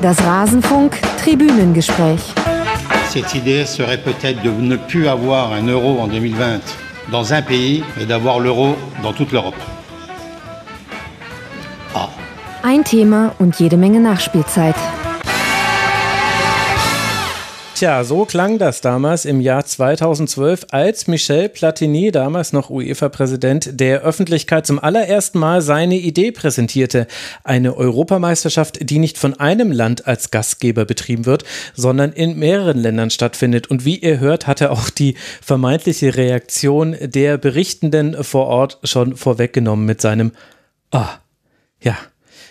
[0.00, 2.20] Das Rasenfunk Tribünengespräch.
[3.10, 6.60] Cette idée serait peut-être de ne plus avoir un euro en 2020
[7.10, 9.56] dans un pays, mais d'avoir l'euro dans toute l'Europe.
[11.96, 12.10] Ah.
[12.62, 14.76] Ein Thema und jede Menge Nachspielzeit.
[17.78, 24.00] Tja, so klang das damals im Jahr 2012, als Michel Platini, damals noch UEFA-Präsident, der
[24.00, 27.06] Öffentlichkeit zum allerersten Mal seine Idee präsentierte.
[27.44, 33.10] Eine Europameisterschaft, die nicht von einem Land als Gastgeber betrieben wird, sondern in mehreren Ländern
[33.10, 33.68] stattfindet.
[33.68, 39.86] Und wie ihr hört, hatte auch die vermeintliche Reaktion der Berichtenden vor Ort schon vorweggenommen
[39.86, 40.32] mit seinem
[40.90, 41.20] Ah,
[41.80, 41.96] ja.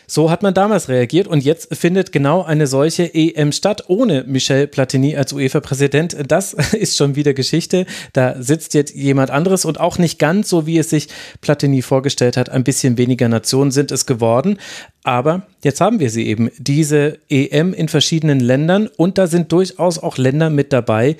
[0.10, 4.66] So hat man damals reagiert und jetzt findet genau eine solche EM statt, ohne Michel
[4.66, 6.16] Platini als UEFA-Präsident.
[6.30, 7.86] Das ist schon wieder Geschichte.
[8.14, 11.10] Da sitzt jetzt jemand anderes und auch nicht ganz so, wie es sich
[11.42, 12.50] Platini vorgestellt hat.
[12.50, 14.60] Ein bisschen weniger Nationen sind es geworden.
[15.08, 20.00] Aber jetzt haben wir sie eben, diese EM in verschiedenen Ländern und da sind durchaus
[20.00, 21.16] auch Länder mit dabei,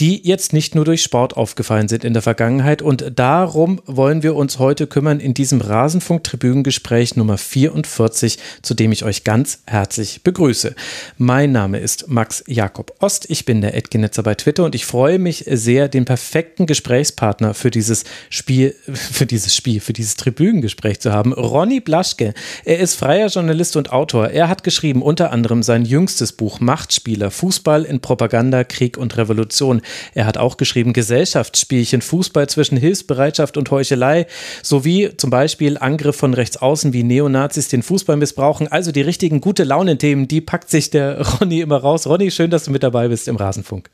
[0.00, 4.36] die jetzt nicht nur durch Sport aufgefallen sind in der Vergangenheit und darum wollen wir
[4.36, 10.74] uns heute kümmern in diesem Rasenfunk-Tribünengespräch Nummer 44, zu dem ich euch ganz herzlich begrüße.
[11.18, 15.18] Mein Name ist Max Jakob Ost, ich bin der Edgenetzer bei Twitter und ich freue
[15.18, 21.12] mich sehr, den perfekten Gesprächspartner für dieses Spiel, für dieses Spiel, für dieses Tribünengespräch zu
[21.12, 21.34] haben.
[21.34, 22.32] Ronny Blaschke,
[22.64, 24.30] er ist freier freier Journalist und Autor.
[24.30, 29.82] Er hat geschrieben unter anderem sein jüngstes Buch Machtspieler, Fußball in Propaganda, Krieg und Revolution.
[30.14, 34.26] Er hat auch geschrieben Gesellschaftsspielchen, Fußball zwischen Hilfsbereitschaft und Heuchelei,
[34.62, 38.68] sowie zum Beispiel Angriff von rechts außen, wie Neonazis den Fußball missbrauchen.
[38.68, 42.06] Also die richtigen gute Laune-Themen, die packt sich der Ronny immer raus.
[42.06, 43.90] Ronny, schön, dass du mit dabei bist im Rasenfunk.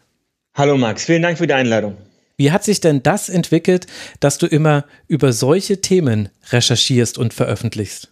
[0.54, 1.96] Hallo Max, vielen Dank für die Einladung.
[2.36, 3.86] Wie hat sich denn das entwickelt,
[4.20, 8.11] dass du immer über solche Themen recherchierst und veröffentlichst?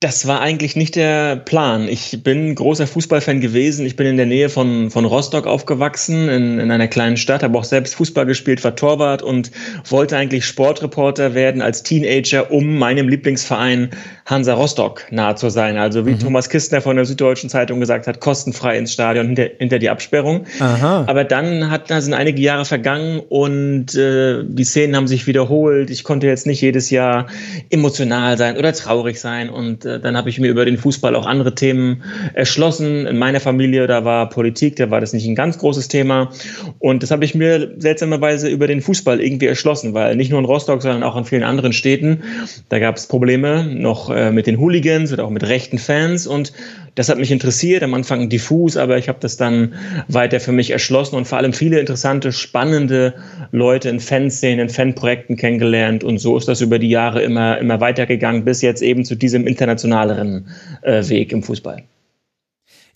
[0.00, 1.88] Das war eigentlich nicht der Plan.
[1.88, 3.84] Ich bin großer Fußballfan gewesen.
[3.84, 7.58] Ich bin in der Nähe von, von Rostock aufgewachsen, in, in einer kleinen Stadt, habe
[7.58, 9.50] auch selbst Fußball gespielt, war Torwart und
[9.88, 13.90] wollte eigentlich Sportreporter werden als Teenager, um meinem Lieblingsverein
[14.24, 15.76] Hansa Rostock nahe zu sein.
[15.78, 16.20] Also wie mhm.
[16.20, 20.44] Thomas Kistner von der Süddeutschen Zeitung gesagt hat, kostenfrei ins Stadion hinter, hinter die Absperrung.
[20.60, 21.06] Aha.
[21.08, 25.90] Aber dann hat, da sind einige Jahre vergangen und äh, die Szenen haben sich wiederholt.
[25.90, 27.26] Ich konnte jetzt nicht jedes Jahr
[27.70, 31.54] emotional sein oder traurig sein und dann habe ich mir über den Fußball auch andere
[31.54, 32.02] Themen
[32.34, 33.06] erschlossen.
[33.06, 36.30] In meiner Familie, da war Politik, da war das nicht ein ganz großes Thema.
[36.78, 40.44] Und das habe ich mir seltsamerweise über den Fußball irgendwie erschlossen, weil nicht nur in
[40.44, 42.22] Rostock, sondern auch in vielen anderen Städten,
[42.68, 46.26] da gab es Probleme noch äh, mit den Hooligans oder auch mit rechten Fans.
[46.26, 46.52] Und
[46.98, 49.74] das hat mich interessiert, am Anfang diffus, aber ich habe das dann
[50.08, 53.14] weiter für mich erschlossen und vor allem viele interessante, spannende
[53.52, 56.02] Leute in Fanszenen, in Fanprojekten kennengelernt.
[56.02, 59.46] Und so ist das über die Jahre immer, immer weitergegangen, bis jetzt eben zu diesem
[59.46, 60.48] internationaleren
[60.82, 61.84] äh, Weg im Fußball.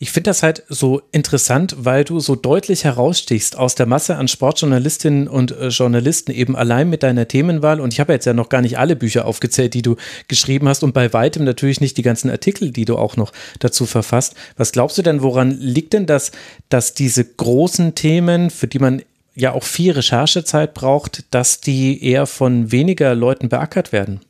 [0.03, 4.27] Ich finde das halt so interessant, weil du so deutlich herausstichst aus der Masse an
[4.27, 7.81] Sportjournalistinnen und äh, Journalisten eben allein mit deiner Themenwahl.
[7.81, 9.95] Und ich habe jetzt ja noch gar nicht alle Bücher aufgezählt, die du
[10.27, 13.31] geschrieben hast und bei weitem natürlich nicht die ganzen Artikel, die du auch noch
[13.61, 14.35] dazu verfasst.
[14.57, 16.33] Was glaubst du denn, woran liegt denn das,
[16.69, 19.03] dass diese großen Themen, für die man
[19.37, 24.21] ja auch viel Recherchezeit braucht, dass die eher von weniger Leuten beackert werden?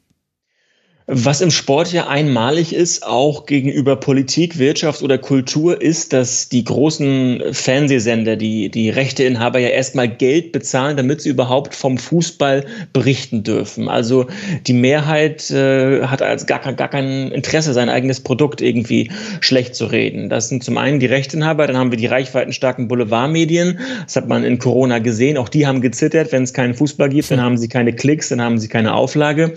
[1.06, 6.62] Was im Sport ja einmalig ist, auch gegenüber Politik, Wirtschaft oder Kultur, ist, dass die
[6.62, 13.42] großen Fernsehsender, die, die Rechteinhaber ja erstmal Geld bezahlen, damit sie überhaupt vom Fußball berichten
[13.42, 13.88] dürfen.
[13.88, 14.26] Also
[14.68, 19.10] die Mehrheit äh, hat als gar, gar kein Interesse, sein eigenes Produkt irgendwie
[19.40, 20.28] schlecht zu reden.
[20.28, 23.80] Das sind zum einen die Rechteinhaber, dann haben wir die reichweitenstarken Boulevardmedien.
[24.04, 25.36] Das hat man in Corona gesehen.
[25.36, 28.40] Auch die haben gezittert, wenn es keinen Fußball gibt, dann haben sie keine Klicks, dann
[28.40, 29.54] haben sie keine Auflage.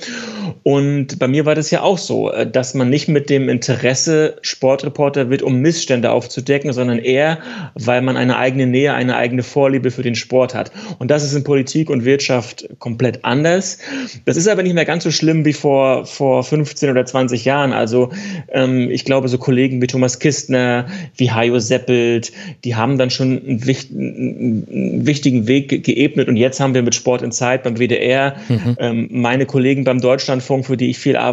[0.64, 4.38] Und bei mir war das ja auch so, äh, dass man nicht mit dem Interesse
[4.42, 7.40] Sportreporter wird, um Missstände aufzudecken, sondern eher,
[7.74, 10.72] weil man eine eigene Nähe, eine eigene Vorliebe für den Sport hat.
[11.00, 13.80] Und das ist in Politik und Wirtschaft komplett anders.
[14.26, 17.74] Das ist aber nicht mehr ganz so schlimm wie vor, vor 15 oder 20 Jahren.
[17.74, 18.12] Also
[18.50, 20.86] ähm, ich glaube, so Kollegen wie Thomas Kistner,
[21.18, 22.32] wie Hajo Seppelt,
[22.64, 26.28] die haben dann schon einen, wicht, einen wichtigen Weg geebnet.
[26.28, 28.78] Und jetzt haben wir mit Sport in Zeit beim WDR mhm.
[28.80, 31.25] ähm, meine Kollegen beim Deutschlandfunk, für die ich viel arbeite,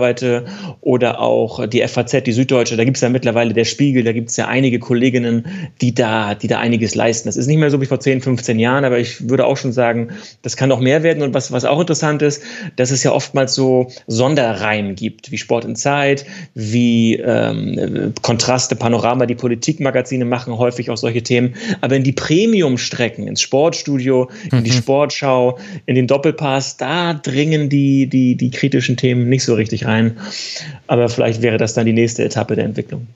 [0.80, 4.30] oder auch die FAZ, die Süddeutsche, da gibt es ja mittlerweile der Spiegel, da gibt
[4.30, 5.46] es ja einige Kolleginnen,
[5.80, 7.28] die da, die da einiges leisten.
[7.28, 9.72] Das ist nicht mehr so wie vor 10, 15 Jahren, aber ich würde auch schon
[9.72, 10.10] sagen,
[10.42, 11.22] das kann noch mehr werden.
[11.22, 12.42] Und was, was auch interessant ist,
[12.76, 16.24] dass es ja oftmals so Sonderreihen gibt, wie Sport in Zeit,
[16.54, 21.54] wie ähm, Kontraste, Panorama, die Politikmagazine machen häufig auch solche Themen.
[21.80, 24.74] Aber in die Premium-Strecken, ins Sportstudio, in die mhm.
[24.74, 30.16] Sportschau, in den Doppelpass, da dringen die, die, die kritischen Themen nicht so richtig rein.
[30.86, 33.06] Aber vielleicht wäre das dann die nächste Etappe der Entwicklung.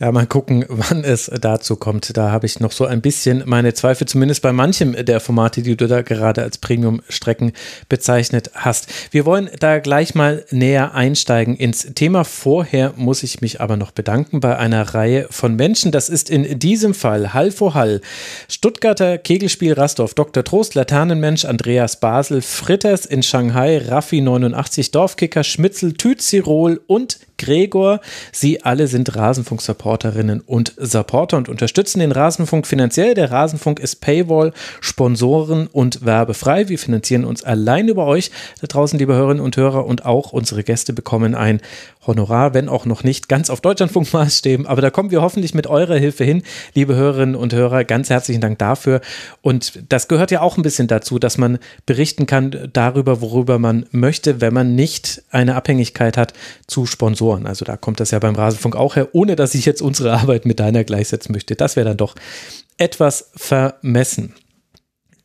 [0.00, 2.16] Ja, mal gucken, wann es dazu kommt.
[2.16, 5.76] Da habe ich noch so ein bisschen meine Zweifel, zumindest bei manchem der Formate, die
[5.76, 7.52] du da gerade als Premium-Strecken
[7.88, 8.88] bezeichnet hast.
[9.10, 12.24] Wir wollen da gleich mal näher einsteigen ins Thema.
[12.24, 15.90] Vorher muss ich mich aber noch bedanken bei einer Reihe von Menschen.
[15.90, 18.00] Das ist in diesem Fall Hall vor Hall.
[18.48, 20.44] Stuttgarter Kegelspiel Rastorf, Dr.
[20.44, 28.00] Trost, Laternenmensch, Andreas Basel, Fritters in Shanghai, Raffi 89, Dorfkicker, Schmitzel, Tützirol und Gregor.
[28.32, 33.14] Sie alle sind Rasenfunk-Supporterinnen und Supporter und unterstützen den Rasenfunk finanziell.
[33.14, 36.68] Der Rasenfunk ist Paywall, Sponsoren und werbefrei.
[36.68, 38.30] Wir finanzieren uns allein über euch
[38.60, 41.60] da draußen, liebe Hörerinnen und Hörer, und auch unsere Gäste bekommen ein
[42.08, 44.66] Honorar, wenn auch noch nicht ganz auf Deutschlandfunk-Maßstäben.
[44.66, 46.42] Aber da kommen wir hoffentlich mit eurer Hilfe hin,
[46.74, 47.84] liebe Hörerinnen und Hörer.
[47.84, 49.00] Ganz herzlichen Dank dafür.
[49.42, 53.86] Und das gehört ja auch ein bisschen dazu, dass man berichten kann darüber, worüber man
[53.92, 56.32] möchte, wenn man nicht eine Abhängigkeit hat
[56.66, 57.46] zu Sponsoren.
[57.46, 60.46] Also da kommt das ja beim Rasenfunk auch her, ohne dass ich jetzt unsere Arbeit
[60.46, 61.54] mit deiner gleichsetzen möchte.
[61.54, 62.16] Das wäre dann doch
[62.78, 64.34] etwas vermessen.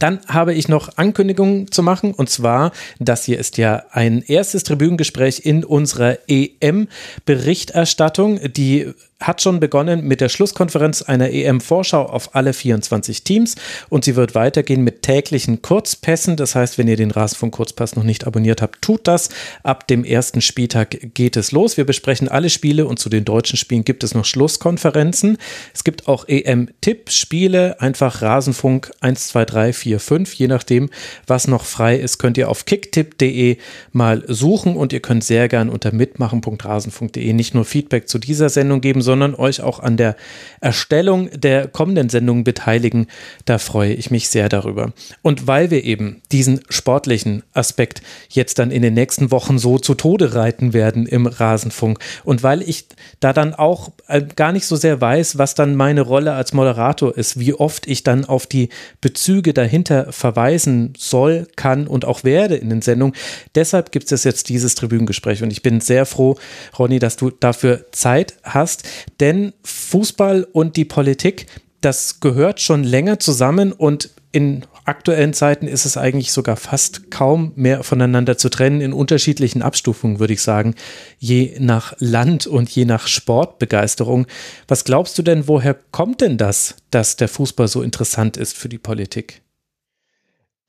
[0.03, 4.63] Dann habe ich noch Ankündigungen zu machen und zwar, das hier ist ja ein erstes
[4.63, 8.51] Tribünengespräch in unserer EM-Berichterstattung.
[8.51, 8.91] Die
[9.27, 13.55] hat schon begonnen mit der Schlusskonferenz einer EM-Vorschau auf alle 24 Teams
[13.89, 16.35] und sie wird weitergehen mit täglichen Kurzpässen.
[16.35, 19.29] Das heißt, wenn ihr den Rasenfunk Kurzpass noch nicht abonniert habt, tut das.
[19.63, 21.77] Ab dem ersten Spieltag geht es los.
[21.77, 25.37] Wir besprechen alle Spiele und zu den deutschen Spielen gibt es noch Schlusskonferenzen.
[25.73, 27.79] Es gibt auch EM-Tipp-Spiele.
[27.79, 30.33] Einfach Rasenfunk 1, 2, 3, 4, 5.
[30.33, 30.89] Je nachdem,
[31.27, 33.57] was noch frei ist, könnt ihr auf kicktipp.de
[33.91, 38.81] mal suchen und ihr könnt sehr gern unter mitmachen.rasenfunk.de nicht nur Feedback zu dieser Sendung
[38.81, 40.15] geben, sondern sondern euch auch an der
[40.60, 43.06] Erstellung der kommenden Sendungen beteiligen.
[43.45, 44.92] Da freue ich mich sehr darüber.
[45.21, 49.94] Und weil wir eben diesen sportlichen Aspekt jetzt dann in den nächsten Wochen so zu
[49.94, 52.88] Tode reiten werden im Rasenfunk und weil ich
[53.19, 57.15] da dann auch äh, gar nicht so sehr weiß, was dann meine Rolle als Moderator
[57.15, 58.69] ist, wie oft ich dann auf die
[59.00, 63.15] Bezüge dahinter verweisen soll, kann und auch werde in den Sendungen.
[63.54, 66.36] Deshalb gibt es jetzt dieses Tribünengespräch und ich bin sehr froh,
[66.80, 68.88] Ronny, dass du dafür Zeit hast.
[69.19, 71.47] Denn Fußball und die Politik,
[71.81, 77.51] das gehört schon länger zusammen und in aktuellen Zeiten ist es eigentlich sogar fast kaum
[77.55, 80.73] mehr voneinander zu trennen, in unterschiedlichen Abstufungen, würde ich sagen,
[81.19, 84.25] je nach Land und je nach Sportbegeisterung.
[84.67, 88.69] Was glaubst du denn, woher kommt denn das, dass der Fußball so interessant ist für
[88.69, 89.42] die Politik?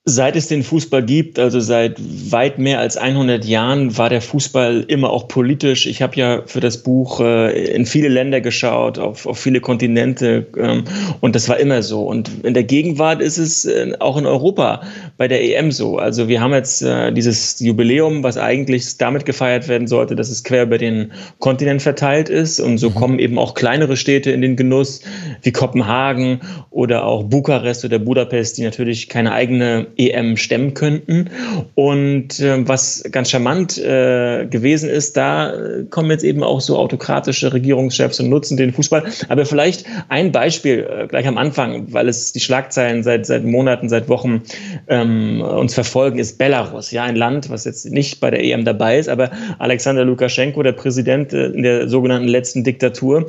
[0.07, 1.97] Seit es den Fußball gibt, also seit
[2.31, 5.87] weit mehr als 100 Jahren, war der Fußball immer auch politisch.
[5.87, 10.47] Ich habe ja für das Buch äh, in viele Länder geschaut, auf, auf viele Kontinente
[10.59, 10.85] ähm,
[11.23, 12.03] und das war immer so.
[12.03, 14.83] Und in der Gegenwart ist es äh, auch in Europa
[15.17, 15.97] bei der EM so.
[15.97, 20.45] Also wir haben jetzt äh, dieses Jubiläum, was eigentlich damit gefeiert werden sollte, dass es
[20.45, 22.95] quer über den Kontinent verteilt ist und so mhm.
[22.95, 25.01] kommen eben auch kleinere Städte in den Genuss,
[25.41, 31.31] wie Kopenhagen oder auch Bukarest oder Budapest, die natürlich keine eigene EM stemmen könnten.
[31.75, 36.79] Und äh, was ganz charmant äh, gewesen ist, da äh, kommen jetzt eben auch so
[36.79, 39.05] autokratische Regierungschefs und nutzen den Fußball.
[39.29, 43.89] Aber vielleicht ein Beispiel äh, gleich am Anfang, weil es die Schlagzeilen seit, seit Monaten,
[43.89, 44.43] seit Wochen
[44.89, 46.91] ähm, uns verfolgen, ist Belarus.
[46.91, 50.73] Ja, ein Land, was jetzt nicht bei der EM dabei ist, aber Alexander Lukaschenko, der
[50.73, 53.27] Präsident äh, in der sogenannten letzten Diktatur,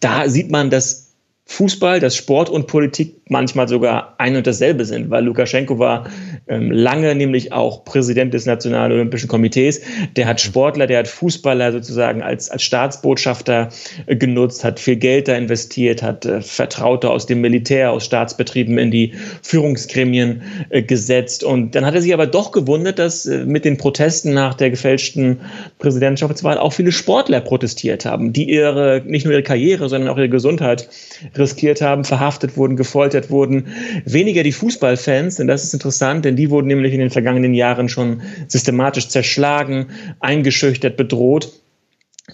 [0.00, 1.05] da sieht man, dass
[1.46, 6.10] Fußball, dass Sport und Politik manchmal sogar ein und dasselbe sind, weil Lukaschenko war
[6.48, 9.80] lange nämlich auch Präsident des Nationalen Olympischen Komitees.
[10.14, 13.70] Der hat Sportler, der hat Fußballer sozusagen als, als Staatsbotschafter
[14.06, 18.78] äh, genutzt, hat viel Geld da investiert, hat äh, Vertraute aus dem Militär, aus Staatsbetrieben
[18.78, 21.42] in die Führungsgremien äh, gesetzt.
[21.42, 25.40] Und dann hat er sich aber doch gewundert, dass mit den Protesten nach der gefälschten
[25.80, 30.28] Präsidentschaftswahl auch viele Sportler protestiert haben, die ihre, nicht nur ihre Karriere, sondern auch ihre
[30.28, 30.88] Gesundheit
[31.36, 33.66] riskiert haben, verhaftet wurden, gefoltert wurden.
[34.04, 37.88] Weniger die Fußballfans, denn das ist interessant, denn die wurden nämlich in den vergangenen Jahren
[37.88, 39.88] schon systematisch zerschlagen,
[40.20, 41.52] eingeschüchtert, bedroht.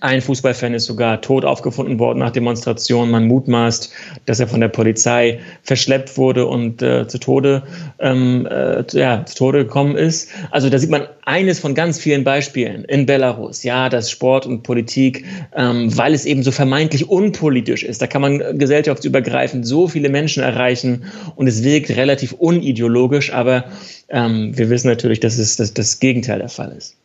[0.03, 3.13] Ein Fußballfan ist sogar tot aufgefunden worden nach Demonstrationen.
[3.13, 3.93] Man mutmaßt,
[4.27, 7.63] dass er von der Polizei verschleppt wurde und äh, zu Tode,
[8.01, 10.31] ähm, äh, ja, zu Tode gekommen ist.
[10.51, 13.63] Also da sieht man eines von ganz vielen Beispielen in Belarus.
[13.63, 18.23] Ja, dass Sport und Politik, ähm, weil es eben so vermeintlich unpolitisch ist, da kann
[18.23, 21.05] man gesellschaftsübergreifend so viele Menschen erreichen
[21.37, 23.67] und es wirkt relativ unideologisch, aber
[24.09, 26.97] ähm, wir wissen natürlich, dass es das, das Gegenteil der Fall ist.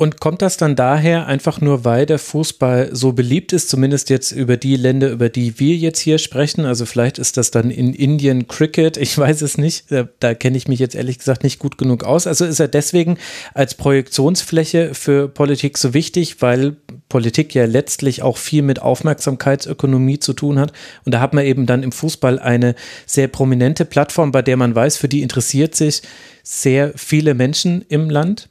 [0.00, 4.32] Und kommt das dann daher einfach nur, weil der Fußball so beliebt ist, zumindest jetzt
[4.32, 6.64] über die Länder, über die wir jetzt hier sprechen?
[6.64, 10.56] Also vielleicht ist das dann in Indien Cricket, ich weiß es nicht, da, da kenne
[10.56, 12.26] ich mich jetzt ehrlich gesagt nicht gut genug aus.
[12.26, 13.18] Also ist er deswegen
[13.52, 16.76] als Projektionsfläche für Politik so wichtig, weil
[17.10, 20.72] Politik ja letztlich auch viel mit Aufmerksamkeitsökonomie zu tun hat.
[21.04, 24.74] Und da hat man eben dann im Fußball eine sehr prominente Plattform, bei der man
[24.74, 26.00] weiß, für die interessiert sich
[26.42, 28.48] sehr viele Menschen im Land.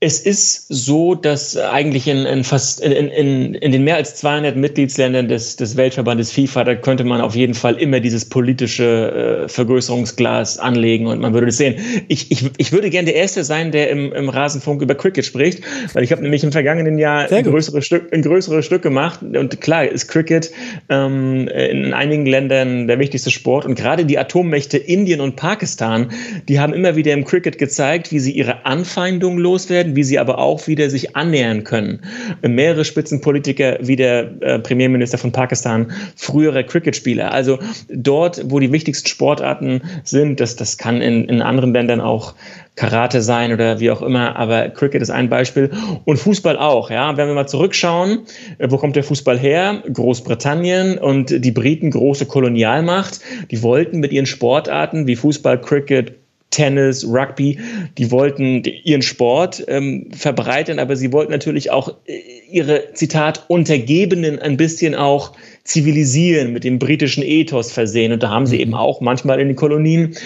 [0.00, 4.54] Es ist so, dass eigentlich in, in fast in, in, in den mehr als 200
[4.54, 9.48] Mitgliedsländern des, des Weltverbandes FIFA, da könnte man auf jeden Fall immer dieses politische äh,
[9.48, 11.74] Vergrößerungsglas anlegen und man würde es sehen.
[12.06, 15.64] Ich, ich, ich würde gerne der Erste sein, der im, im Rasenfunk über Cricket spricht,
[15.94, 19.20] weil ich habe nämlich im vergangenen Jahr ein größeres, Stück, ein größeres Stück gemacht.
[19.22, 20.52] Und klar ist Cricket
[20.88, 23.64] ähm, in einigen Ländern der wichtigste Sport.
[23.64, 26.12] Und gerade die Atommächte Indien und Pakistan,
[26.48, 30.18] die haben immer wieder im Cricket gezeigt, wie sie ihre Anfeindung loswerden werden, wie sie
[30.18, 32.00] aber auch wieder sich annähern können.
[32.42, 37.32] Mehrere Spitzenpolitiker, wie der äh, Premierminister von Pakistan, frühere Cricketspieler.
[37.32, 42.34] Also dort, wo die wichtigsten Sportarten sind, das, das kann in, in anderen Ländern auch
[42.76, 45.70] Karate sein oder wie auch immer, aber Cricket ist ein Beispiel
[46.04, 46.90] und Fußball auch.
[46.90, 48.20] Ja, wenn wir mal zurückschauen,
[48.58, 49.82] äh, wo kommt der Fußball her?
[49.92, 53.20] Großbritannien und die Briten große Kolonialmacht.
[53.50, 56.17] Die wollten mit ihren Sportarten wie Fußball, Cricket,
[56.50, 57.58] Tennis, Rugby,
[57.98, 64.38] die wollten ihren Sport ähm, verbreiten, aber sie wollten natürlich auch äh, ihre, Zitat, Untergebenen
[64.38, 65.32] ein bisschen auch
[65.64, 68.12] zivilisieren, mit dem britischen Ethos versehen.
[68.12, 68.62] Und da haben sie mhm.
[68.62, 70.16] eben auch manchmal in den Kolonien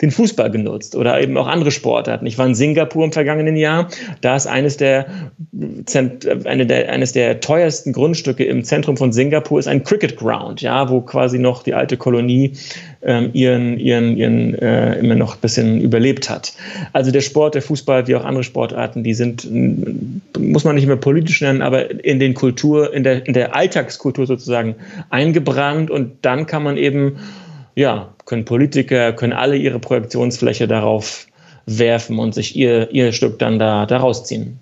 [0.00, 2.26] den Fußball genutzt oder eben auch andere Sportarten.
[2.26, 3.88] Ich war in Singapur im vergangenen Jahr.
[4.20, 5.06] Da ist eines der,
[6.44, 10.88] eine der, eines der teuersten Grundstücke im Zentrum von Singapur ist ein Cricket Ground, ja,
[10.88, 12.52] wo quasi noch die alte Kolonie
[13.02, 16.52] ähm, ihren, ihren, ihren äh, immer noch ein bisschen überlebt hat.
[16.92, 19.48] Also der Sport, der Fußball, wie auch andere Sportarten, die sind,
[20.38, 24.26] muss man nicht mehr politisch nennen, aber in den Kultur, in der, in der Alltagskultur
[24.26, 24.76] sozusagen
[25.10, 27.18] eingebrannt und dann kann man eben
[27.78, 31.28] ja, können Politiker, können alle ihre Projektionsfläche darauf
[31.66, 34.58] werfen und sich ihr, ihr Stück dann da, da rausziehen.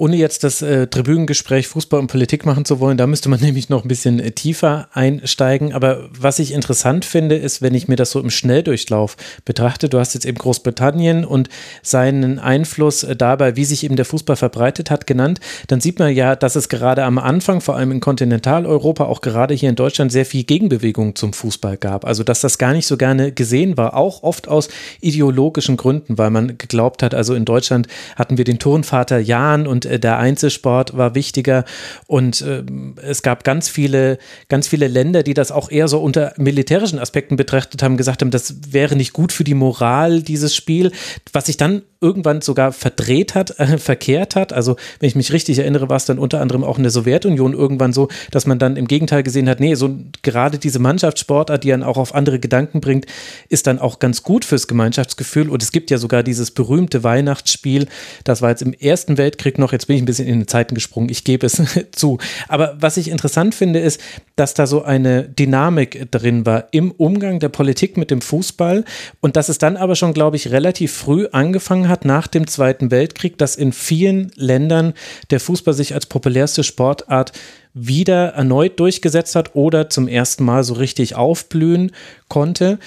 [0.00, 3.68] Ohne jetzt das äh, Tribünengespräch Fußball und Politik machen zu wollen, da müsste man nämlich
[3.68, 5.72] noch ein bisschen äh, tiefer einsteigen.
[5.72, 9.98] Aber was ich interessant finde, ist, wenn ich mir das so im Schnelldurchlauf betrachte, du
[9.98, 11.48] hast jetzt eben Großbritannien und
[11.82, 16.14] seinen Einfluss äh, dabei, wie sich eben der Fußball verbreitet hat, genannt, dann sieht man
[16.14, 20.12] ja, dass es gerade am Anfang, vor allem in Kontinentaleuropa, auch gerade hier in Deutschland,
[20.12, 22.04] sehr viel Gegenbewegung zum Fußball gab.
[22.04, 24.68] Also, dass das gar nicht so gerne gesehen war, auch oft aus
[25.00, 29.87] ideologischen Gründen, weil man geglaubt hat, also in Deutschland hatten wir den Turnvater Jan und
[29.98, 31.64] der Einzelsport war wichtiger.
[32.06, 32.62] Und äh,
[33.02, 34.18] es gab ganz viele,
[34.48, 38.30] ganz viele Länder, die das auch eher so unter militärischen Aspekten betrachtet haben, gesagt haben,
[38.30, 40.92] das wäre nicht gut für die Moral dieses Spiel,
[41.32, 44.52] was sich dann irgendwann sogar verdreht hat, äh, verkehrt hat.
[44.52, 47.54] Also wenn ich mich richtig erinnere, war es dann unter anderem auch in der Sowjetunion
[47.54, 49.90] irgendwann so, dass man dann im Gegenteil gesehen hat, nee, so
[50.22, 53.06] gerade diese Mannschaftssportart, die dann auch auf andere Gedanken bringt,
[53.48, 55.48] ist dann auch ganz gut fürs Gemeinschaftsgefühl.
[55.48, 57.88] Und es gibt ja sogar dieses berühmte Weihnachtsspiel,
[58.22, 60.76] das war jetzt im Ersten Weltkrieg noch, jetzt bin ich ein bisschen in den Zeiten
[60.76, 61.60] gesprungen, ich gebe es
[61.92, 62.18] zu.
[62.46, 64.00] Aber was ich interessant finde, ist,
[64.36, 68.84] dass da so eine Dynamik drin war im Umgang der Politik mit dem Fußball
[69.20, 72.90] und dass es dann aber schon, glaube ich, relativ früh angefangen hat nach dem Zweiten
[72.90, 74.94] Weltkrieg, dass in vielen Ländern
[75.30, 77.32] der Fußball sich als populärste Sportart
[77.74, 81.92] wieder erneut durchgesetzt hat oder zum ersten Mal so richtig aufblühen
[82.28, 82.78] konnte.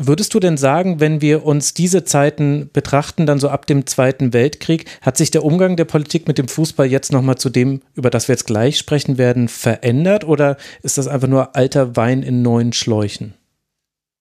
[0.00, 4.32] Würdest du denn sagen, wenn wir uns diese Zeiten betrachten, dann so ab dem Zweiten
[4.32, 8.08] Weltkrieg, hat sich der Umgang der Politik mit dem Fußball jetzt nochmal zu dem, über
[8.08, 12.42] das wir jetzt gleich sprechen werden, verändert oder ist das einfach nur alter Wein in
[12.42, 13.34] neuen Schläuchen?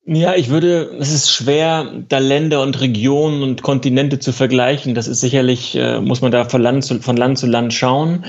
[0.10, 4.96] Ja, ich würde, es ist schwer, da Länder und Regionen und Kontinente zu vergleichen.
[4.96, 8.24] Das ist sicherlich, äh, muss man da von Land zu, von Land, zu Land schauen.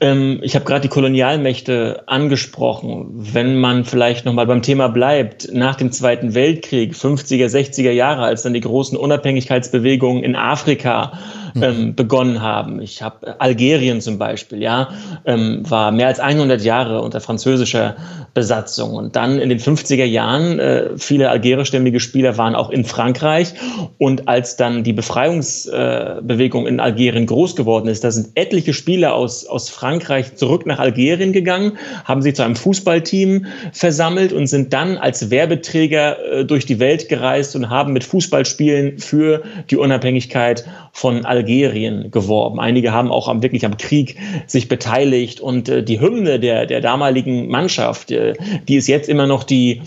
[0.00, 3.06] Ähm, ich habe gerade die Kolonialmächte angesprochen.
[3.12, 8.42] Wenn man vielleicht nochmal beim Thema bleibt, nach dem Zweiten Weltkrieg, 50er, 60er Jahre, als
[8.42, 11.12] dann die großen Unabhängigkeitsbewegungen in Afrika.
[11.60, 12.80] Ähm, begonnen haben.
[12.80, 14.90] Ich habe Algerien zum Beispiel, ja,
[15.24, 17.96] ähm, war mehr als 100 Jahre unter französischer
[18.34, 23.54] Besatzung und dann in den 50er Jahren äh, viele algerischstämmige Spieler waren auch in Frankreich
[23.98, 29.14] und als dann die Befreiungsbewegung äh, in Algerien groß geworden ist, da sind etliche Spieler
[29.14, 31.72] aus aus Frankreich zurück nach Algerien gegangen,
[32.04, 37.08] haben sich zu einem Fußballteam versammelt und sind dann als Werbeträger äh, durch die Welt
[37.08, 42.60] gereist und haben mit Fußballspielen für die Unabhängigkeit von Algerien geworben.
[42.60, 46.82] Einige haben auch am, wirklich am Krieg sich beteiligt und äh, die Hymne der, der
[46.82, 48.34] damaligen Mannschaft, äh,
[48.68, 49.80] die ist jetzt immer noch die,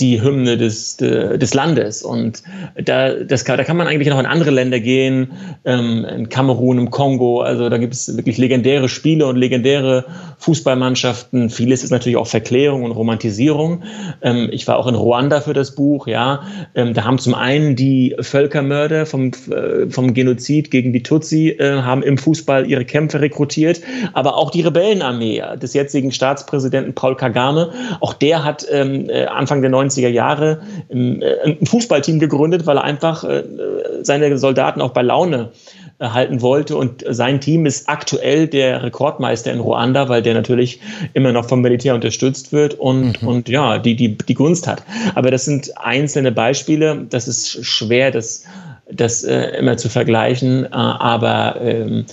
[0.00, 2.02] die Hymne des, des Landes.
[2.02, 2.42] Und
[2.82, 5.32] da, das, da kann man eigentlich noch in andere Länder gehen,
[5.64, 7.40] ähm, in Kamerun, im Kongo.
[7.40, 10.04] Also da gibt es wirklich legendäre Spiele und legendäre
[10.38, 11.50] Fußballmannschaften.
[11.50, 13.82] Vieles ist natürlich auch Verklärung und Romantisierung.
[14.22, 16.42] Ähm, ich war auch in Ruanda für das Buch, ja.
[16.74, 21.82] Ähm, da haben zum einen die Völkermörder vom, äh, vom Genozid gegen die Tutsi äh,
[21.82, 23.80] haben im Fußball ihre Kämpfe rekrutiert,
[24.12, 29.62] aber auch die Rebellenarmee des jetzigen Staatspräsidenten Paul Kagame, auch der hat ähm, äh, Anfang
[29.62, 33.44] der 90er Jahre ähm, äh, ein Fußballteam gegründet, weil er einfach äh,
[34.02, 35.50] seine Soldaten auch bei Laune
[35.98, 36.76] halten wollte.
[36.76, 40.80] Und sein Team ist aktuell der Rekordmeister in Ruanda, weil der natürlich
[41.14, 43.28] immer noch vom Militär unterstützt wird und, mhm.
[43.28, 44.82] und ja, die, die, die Gunst hat.
[45.14, 47.06] Aber das sind einzelne Beispiele.
[47.08, 48.44] Das ist schwer, das
[48.88, 52.06] das äh, immer zu vergleichen, äh, aber ähm,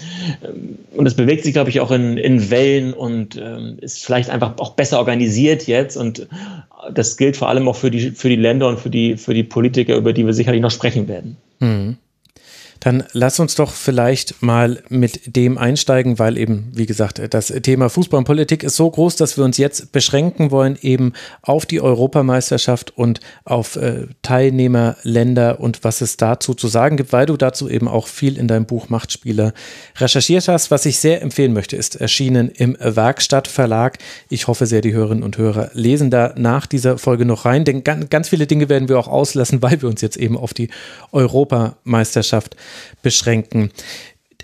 [0.95, 4.57] und es bewegt sich, glaube ich, auch in, in Wellen und ähm, ist vielleicht einfach
[4.57, 6.27] auch besser organisiert jetzt und
[6.91, 9.43] das gilt vor allem auch für die, für die Länder und für die, für die
[9.43, 11.37] Politiker, über die wir sicherlich noch sprechen werden.
[11.59, 11.97] Mhm.
[12.83, 17.89] Dann lass uns doch vielleicht mal mit dem einsteigen, weil eben, wie gesagt, das Thema
[17.89, 21.79] Fußball und Politik ist so groß, dass wir uns jetzt beschränken wollen eben auf die
[21.79, 27.69] Europameisterschaft und auf äh, Teilnehmerländer und was es dazu zu sagen gibt, weil du dazu
[27.69, 29.53] eben auch viel in deinem Buch Machtspieler
[29.95, 30.69] recherchiert hast.
[30.69, 33.97] Was ich sehr empfehlen möchte, ist erschienen im Werkstattverlag.
[34.27, 37.81] Ich hoffe sehr, die Hörerinnen und Hörer lesen da nach dieser Folge noch rein, denn
[37.85, 40.67] ganz viele Dinge werden wir auch auslassen, weil wir uns jetzt eben auf die
[41.13, 42.57] Europameisterschaft
[43.01, 43.71] beschränken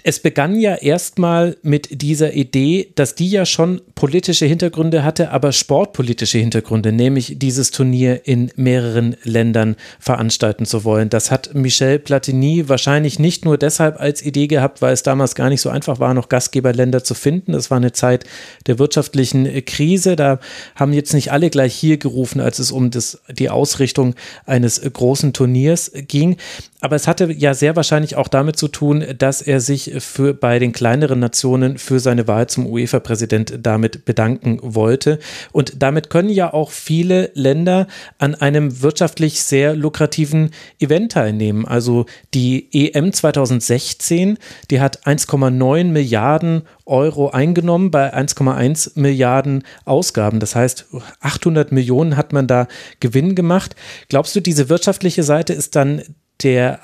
[0.04, 5.52] es begann ja erstmal mit dieser Idee, dass die ja schon politische Hintergründe hatte, aber
[5.52, 11.10] sportpolitische Hintergründe, nämlich dieses Turnier in mehreren Ländern veranstalten zu wollen.
[11.10, 15.50] Das hat Michel Platini wahrscheinlich nicht nur deshalb als Idee gehabt, weil es damals gar
[15.50, 17.54] nicht so einfach war, noch Gastgeberländer zu finden.
[17.54, 18.26] Es war eine Zeit
[18.68, 20.16] der wirtschaftlichen Krise.
[20.16, 20.40] Da
[20.76, 24.16] haben jetzt nicht alle gleich hier gerufen, als es um das, die Ausrichtung
[24.46, 26.38] eines großen Turniers ging.
[26.82, 30.60] Aber es hatte ja sehr wahrscheinlich auch damit zu tun, dass er sich für, bei
[30.60, 35.20] den kleineren Nationen für seine Wahl zum UEFA-Präsident damit bedanken wollte.
[35.52, 41.66] Und damit können ja auch viele Länder an einem wirtschaftlich sehr lukrativen Event teilnehmen.
[41.66, 44.38] Also die EM 2016,
[44.70, 50.40] die hat 1,9 Milliarden Euro eingenommen bei 1,1 Milliarden Ausgaben.
[50.40, 50.88] Das heißt,
[51.22, 52.68] 800 Millionen hat man da
[53.00, 53.76] Gewinn gemacht.
[54.10, 56.02] Glaubst du, diese wirtschaftliche Seite ist dann
[56.44, 56.80] der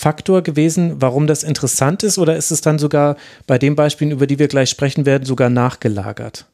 [0.00, 4.26] Hauptfaktor gewesen, warum das interessant ist, oder ist es dann sogar bei den Beispielen, über
[4.26, 6.46] die wir gleich sprechen werden, sogar nachgelagert?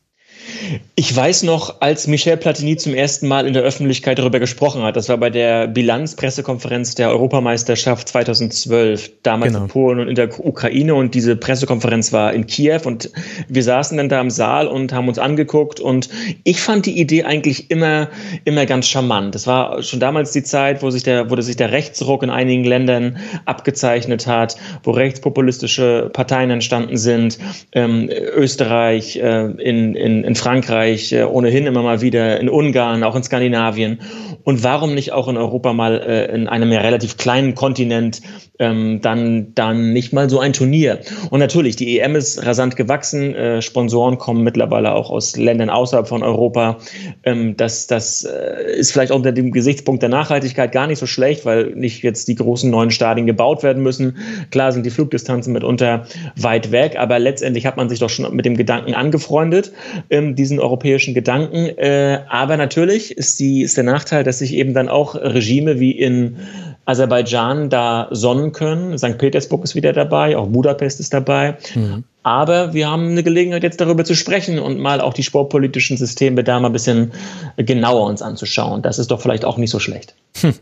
[0.95, 4.97] Ich weiß noch, als Michel Platini zum ersten Mal in der Öffentlichkeit darüber gesprochen hat,
[4.97, 9.65] das war bei der Bilanzpressekonferenz der Europameisterschaft 2012, damals genau.
[9.65, 13.11] in Polen und in der Ukraine und diese Pressekonferenz war in Kiew und
[13.49, 16.09] wir saßen dann da im Saal und haben uns angeguckt und
[16.45, 18.09] ich fand die Idee eigentlich immer,
[18.45, 19.35] immer ganz charmant.
[19.35, 22.65] Das war schon damals die Zeit, wo sich der, wo sich der Rechtsruck in einigen
[22.65, 27.39] Ländern abgezeichnet hat, wo rechtspopulistische Parteien entstanden sind,
[27.73, 33.15] ähm, Österreich, äh, in, in, in Frankreich, äh, ohnehin immer mal wieder in Ungarn, auch
[33.15, 34.01] in Skandinavien.
[34.43, 38.23] Und warum nicht auch in Europa mal äh, in einem ja relativ kleinen Kontinent
[38.59, 41.01] ähm, dann, dann nicht mal so ein Turnier?
[41.31, 43.35] Und natürlich, die EM ist rasant gewachsen.
[43.35, 46.79] Äh, Sponsoren kommen mittlerweile auch aus Ländern außerhalb von Europa.
[47.25, 51.45] Ähm, das das äh, ist vielleicht unter dem Gesichtspunkt der Nachhaltigkeit gar nicht so schlecht,
[51.45, 54.17] weil nicht jetzt die großen neuen Stadien gebaut werden müssen.
[54.51, 58.45] Klar sind die Flugdistanzen mitunter weit weg, aber letztendlich hat man sich doch schon mit
[58.45, 59.73] dem Gedanken angefreundet,
[60.17, 61.67] ähm, diesen europäischen Gedanken.
[61.79, 65.93] Äh, aber natürlich ist, die, ist der Nachteil, dass sich eben dann auch Regime wie
[65.93, 66.37] in
[66.85, 68.97] Aserbaidschan da sonnen können.
[68.97, 69.19] St.
[69.19, 71.57] Petersburg ist wieder dabei, auch Budapest ist dabei.
[71.75, 72.05] Mhm.
[72.27, 76.43] Aber wir haben eine Gelegenheit, jetzt darüber zu sprechen und mal auch die sportpolitischen Systeme
[76.43, 77.13] da mal ein bisschen
[77.57, 78.83] genauer uns anzuschauen.
[78.83, 80.17] Das ist doch vielleicht auch nicht so schlecht.
[80.41, 80.55] Hm.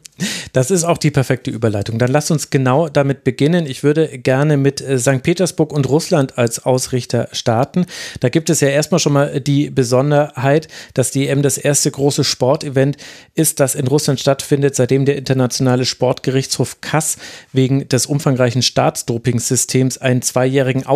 [0.52, 1.98] Das ist auch die perfekte Überleitung.
[1.98, 3.66] Dann lasst uns genau damit beginnen.
[3.66, 5.22] Ich würde gerne mit äh, St.
[5.22, 7.86] Petersburg und Russland als Ausrichter starten.
[8.20, 12.22] Da gibt es ja erstmal schon mal die Besonderheit, dass die EM das erste große
[12.22, 12.98] Sportevent
[13.34, 17.16] ist, das in Russland stattfindet, seitdem der internationale Sportgerichtshof Kass
[17.52, 20.86] wegen des umfangreichen Staatsdopingsystems einen zweijährigen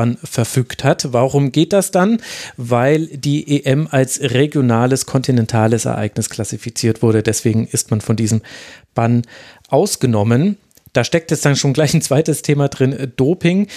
[0.00, 1.12] Ausrichterbann verfügt hat.
[1.12, 2.20] Warum geht das dann?
[2.56, 7.22] Weil die EM als regionales, kontinentales Ereignis klassifiziert wurde.
[7.22, 8.42] Deswegen ist man von diesem
[8.94, 9.22] Bann
[9.68, 10.56] ausgenommen.
[10.92, 13.68] Da steckt jetzt dann schon gleich ein zweites Thema drin, Doping.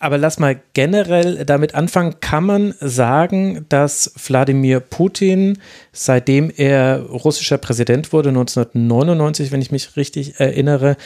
[0.00, 2.20] Aber lass mal generell damit anfangen.
[2.20, 5.58] Kann man sagen, dass Wladimir Putin,
[5.92, 10.96] seitdem er russischer Präsident wurde, 1999, wenn ich mich richtig erinnere,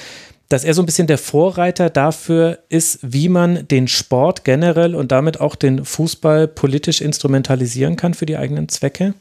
[0.53, 5.11] dass er so ein bisschen der Vorreiter dafür ist, wie man den Sport generell und
[5.11, 9.15] damit auch den Fußball politisch instrumentalisieren kann für die eigenen Zwecke?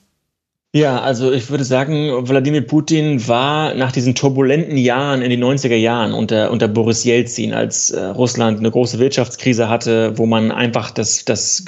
[0.74, 5.76] Ja, also ich würde sagen, Wladimir Putin war nach diesen turbulenten Jahren in den 90er
[5.76, 10.91] Jahren unter, unter Boris Jelzin, als äh, Russland eine große Wirtschaftskrise hatte, wo man einfach
[10.91, 11.65] das, das,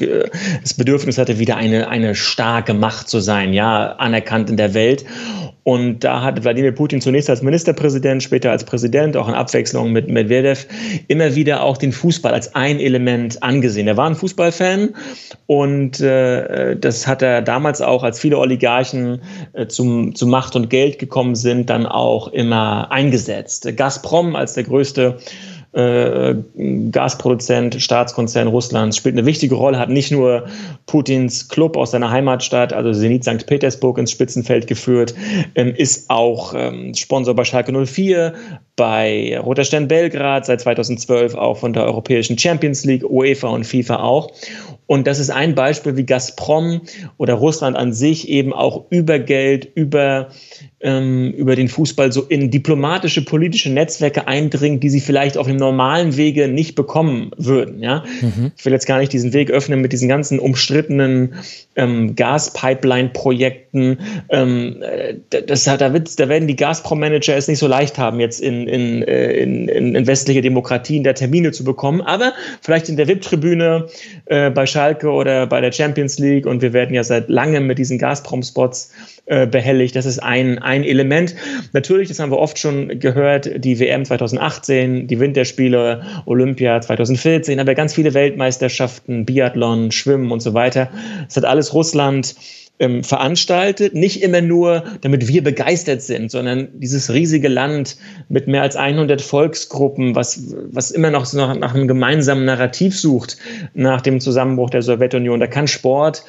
[0.62, 5.04] das Bedürfnis hatte, wieder eine, eine starke Macht zu sein, ja, anerkannt in der Welt.
[5.64, 10.10] Und da hat Wladimir Putin zunächst als Ministerpräsident, später als Präsident, auch in Abwechslung mit
[10.10, 10.68] Medvedev,
[11.08, 13.88] immer wieder auch den Fußball als ein Element angesehen.
[13.88, 14.90] Er war ein Fußballfan
[15.48, 19.22] und äh, das hat er damals auch, als viele Oligarchen
[19.54, 23.68] äh, zum, zu Macht und Geld gekommen sind, dann auch immer eingesetzt.
[23.78, 25.18] Gazprom als der größte
[25.74, 26.36] äh,
[26.92, 30.46] Gasproduzent, Staatskonzern Russlands, spielt eine wichtige Rolle, hat nicht nur
[30.86, 33.46] Putins Club aus seiner Heimatstadt, also Zenit St.
[33.46, 35.14] Petersburg, ins Spitzenfeld geführt,
[35.56, 38.34] ähm, ist auch ähm, Sponsor bei Schalke 04,
[38.76, 43.98] bei Roter Stern Belgrad, seit 2012 auch von der Europäischen Champions League, UEFA und FIFA
[43.98, 44.32] auch.
[44.94, 46.82] Und das ist ein Beispiel, wie Gazprom
[47.18, 50.30] oder Russland an sich eben auch über Geld, über
[50.82, 55.56] ähm, über den Fußball so in diplomatische, politische Netzwerke eindringen, die sie vielleicht auf dem
[55.56, 57.82] normalen Wege nicht bekommen würden.
[57.82, 58.04] Ja?
[58.22, 58.52] Mhm.
[58.56, 61.38] Ich will jetzt gar nicht diesen Weg öffnen mit diesen ganzen umstrittenen
[61.76, 63.63] ähm, Gaspipeline-Projekten.
[63.74, 64.84] Ähm,
[65.48, 69.02] das, da, wird, da werden die Gazprom-Manager es nicht so leicht haben, jetzt in, in,
[69.04, 72.02] äh, in, in westliche Demokratien da Termine zu bekommen.
[72.02, 73.88] Aber vielleicht in der VIP-Tribüne
[74.26, 77.80] äh, bei Schalke oder bei der Champions League und wir werden ja seit langem mit
[77.80, 78.92] diesen Gazprom-Spots
[79.26, 79.96] äh, behelligt.
[79.96, 81.34] Das ist ein, ein Element.
[81.72, 87.74] Natürlich, das haben wir oft schon gehört, die WM 2018, die Winterspiele, Olympia 2014, aber
[87.74, 90.90] ganz viele Weltmeisterschaften, Biathlon, Schwimmen und so weiter.
[91.26, 92.36] Das hat alles Russland
[92.84, 97.98] ähm, veranstaltet, nicht immer nur, damit wir begeistert sind, sondern dieses riesige Land
[98.30, 103.00] mit mehr als 100 Volksgruppen, was, was immer noch so nach, nach einem gemeinsamen Narrativ
[103.00, 103.38] sucht
[103.74, 105.40] nach dem Zusammenbruch der Sowjetunion.
[105.40, 106.24] Da kann Sport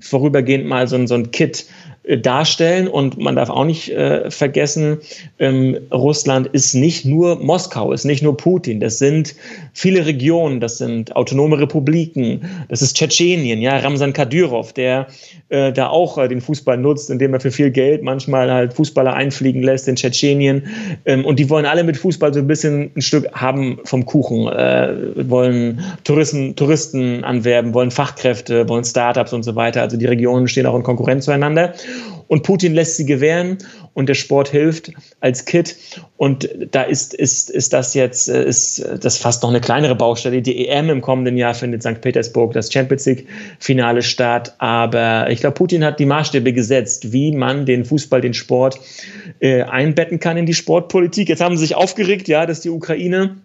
[0.00, 1.66] vorübergehend mal so, so ein Kit
[2.16, 2.88] darstellen.
[2.88, 4.98] Und man darf auch nicht äh, vergessen,
[5.38, 8.80] ähm, Russland ist nicht nur Moskau, ist nicht nur Putin.
[8.80, 9.34] Das sind
[9.74, 15.08] viele Regionen, das sind autonome Republiken, das ist Tschetschenien, ja, Ramsan Kadyrov, der
[15.50, 19.12] äh, da auch äh, den Fußball nutzt, indem er für viel Geld manchmal halt Fußballer
[19.12, 20.66] einfliegen lässt in Tschetschenien.
[21.04, 24.48] Ähm, und die wollen alle mit Fußball so ein bisschen ein Stück haben vom Kuchen,
[24.48, 29.82] äh, wollen Touristen, Touristen anwerben, wollen Fachkräfte, wollen Startups und so weiter.
[29.82, 31.74] Also die Regionen stehen auch in Konkurrenz zueinander.
[32.28, 33.58] Und Putin lässt sie gewähren
[33.94, 35.76] und der Sport hilft als Kit.
[36.18, 40.42] Und da ist, ist, ist das jetzt, äh, ist das fast noch eine kleinere Baustelle.
[40.42, 42.00] Die EM im kommenden Jahr findet St.
[42.00, 44.54] Petersburg das Champions League-Finale statt.
[44.58, 48.78] Aber ich glaube, Putin hat die Maßstäbe gesetzt, wie man den Fußball, den Sport
[49.40, 51.28] äh, einbetten kann in die Sportpolitik.
[51.28, 53.36] Jetzt haben sie sich aufgeregt, ja, dass die Ukraine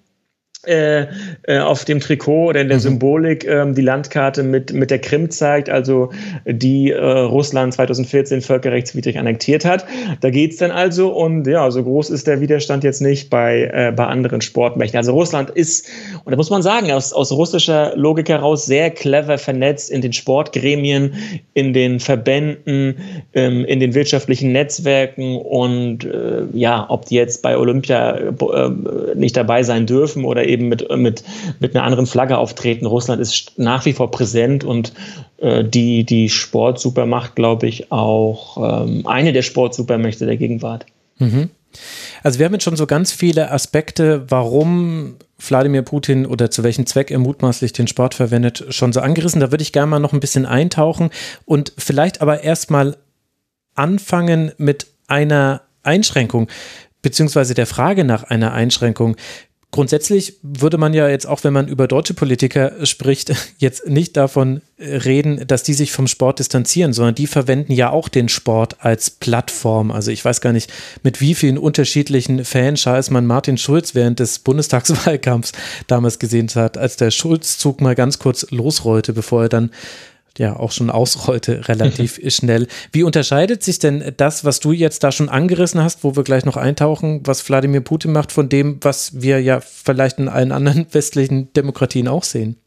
[0.65, 1.08] äh,
[1.43, 2.82] äh, auf dem Trikot oder in der mhm.
[2.82, 6.12] Symbolik ähm, die Landkarte mit, mit der Krim zeigt, also
[6.45, 9.86] die äh, Russland 2014 völkerrechtswidrig annektiert hat.
[10.21, 13.91] Da geht's dann also und ja, so groß ist der Widerstand jetzt nicht bei, äh,
[13.93, 14.97] bei anderen Sportmächten.
[14.97, 15.89] Also Russland ist,
[16.23, 20.13] und da muss man sagen, aus, aus russischer Logik heraus sehr clever vernetzt in den
[20.13, 21.13] Sportgremien,
[21.54, 22.95] in den Verbänden,
[23.34, 28.69] ähm, in den wirtschaftlichen Netzwerken und äh, ja, ob die jetzt bei Olympia äh,
[29.15, 31.24] nicht dabei sein dürfen oder eben mit, mit,
[31.60, 32.86] mit einer anderen Flagge auftreten.
[32.86, 34.94] Russland ist nach wie vor präsent und
[35.38, 40.86] äh, die, die Sportsupermacht, glaube ich, auch ähm, eine der Sportsupermächte der Gegenwart.
[41.20, 41.50] Mhm.
[42.22, 46.86] Also wir haben jetzt schon so ganz viele Aspekte, warum Wladimir Putin oder zu welchem
[46.86, 49.42] Zweck er mutmaßlich den Sport verwendet, schon so angerissen.
[49.42, 51.10] Da würde ich gerne mal noch ein bisschen eintauchen
[51.46, 52.96] und vielleicht aber erstmal
[53.76, 56.48] anfangen mit einer Einschränkung,
[57.02, 59.18] beziehungsweise der Frage nach einer Einschränkung.
[59.74, 64.62] Grundsätzlich würde man ja jetzt auch, wenn man über deutsche Politiker spricht, jetzt nicht davon
[64.78, 69.10] reden, dass die sich vom Sport distanzieren, sondern die verwenden ja auch den Sport als
[69.10, 69.90] Plattform.
[69.90, 74.38] Also ich weiß gar nicht, mit wie vielen unterschiedlichen Fanschals man Martin Schulz während des
[74.38, 75.54] Bundestagswahlkampfs
[75.88, 79.72] damals gesehen hat, als der Schulzzug mal ganz kurz losrollte, bevor er dann
[80.38, 82.67] ja auch schon ausrollte relativ schnell.
[82.91, 86.46] Wie unterscheidet sich denn das, was du jetzt da schon angerissen hast, wo wir gleich
[86.46, 90.88] noch eintauchen, was Wladimir Putin macht, von dem, was wir ja vielleicht in allen anderen
[90.91, 92.58] westlichen Demokratien auch sehen?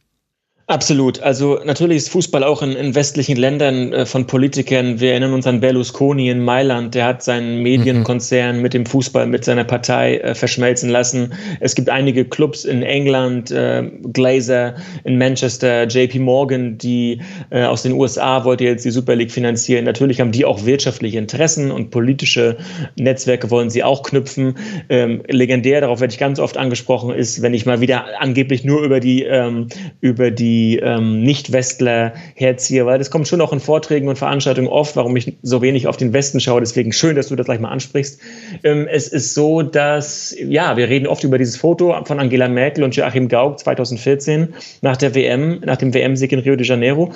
[0.69, 1.21] Absolut.
[1.21, 4.99] Also natürlich ist Fußball auch in, in westlichen Ländern äh, von Politikern.
[4.99, 6.93] Wir erinnern uns an Berlusconi in Mailand.
[6.93, 8.61] Der hat seinen Medienkonzern mhm.
[8.63, 11.31] mit dem Fußball, mit seiner Partei äh, verschmelzen lassen.
[11.61, 14.75] Es gibt einige Clubs in England, äh, Glazer
[15.05, 19.85] in Manchester, JP Morgan, die äh, aus den USA wollte jetzt die Super League finanzieren.
[19.85, 22.57] Natürlich haben die auch wirtschaftliche Interessen und politische
[22.97, 24.57] Netzwerke wollen sie auch knüpfen.
[24.89, 28.81] Ähm, legendär, darauf werde ich ganz oft angesprochen, ist, wenn ich mal wieder angeblich nur
[28.81, 29.69] über die, ähm,
[30.01, 34.95] über die ähm, Nicht-Westler herziehe, weil das kommt schon auch in Vorträgen und Veranstaltungen oft,
[34.95, 36.59] warum ich so wenig auf den Westen schaue.
[36.59, 38.19] Deswegen schön, dass du das gleich mal ansprichst.
[38.63, 42.83] Ähm, es ist so, dass, ja, wir reden oft über dieses Foto von Angela Merkel
[42.83, 47.11] und Joachim Gauck 2014 nach der WM, nach dem WM-Sieg in Rio de Janeiro.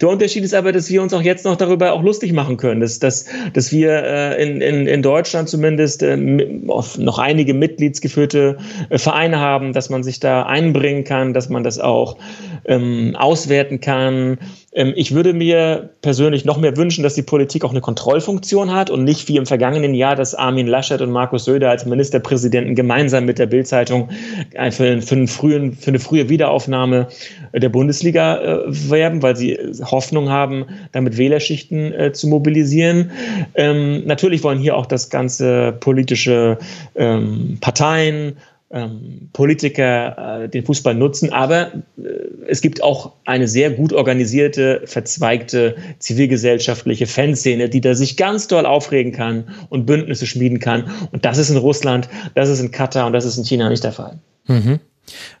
[0.00, 2.80] Der Unterschied ist aber, dass wir uns auch jetzt noch darüber auch lustig machen können,
[2.80, 8.58] dass, dass, dass wir äh, in, in, in Deutschland zumindest äh, noch einige mitgliedsgeführte
[8.90, 12.16] äh, Vereine haben, dass man sich da einbringen kann, dass man das auch
[12.78, 14.38] ähm, auswerten kann.
[14.72, 18.90] Ähm, ich würde mir persönlich noch mehr wünschen, dass die Politik auch eine Kontrollfunktion hat
[18.90, 23.24] und nicht wie im vergangenen Jahr, dass Armin Laschet und Markus Söder als Ministerpräsidenten gemeinsam
[23.24, 24.08] mit der Bildzeitung
[24.70, 27.08] für, für, für eine frühe Wiederaufnahme
[27.54, 33.10] der Bundesliga äh, werben, weil sie Hoffnung haben, damit Wählerschichten äh, zu mobilisieren.
[33.54, 36.58] Ähm, natürlich wollen hier auch das ganze politische
[36.94, 38.36] ähm, Parteien,
[38.70, 42.00] ähm, Politiker äh, den Fußball nutzen, aber äh,
[42.46, 48.66] es gibt auch eine sehr gut organisierte, verzweigte zivilgesellschaftliche Fanszene, die da sich ganz doll
[48.66, 50.90] aufregen kann und Bündnisse schmieden kann.
[51.12, 53.84] Und das ist in Russland, das ist in Katar und das ist in China nicht
[53.84, 54.18] der Fall.
[54.46, 54.80] Mhm.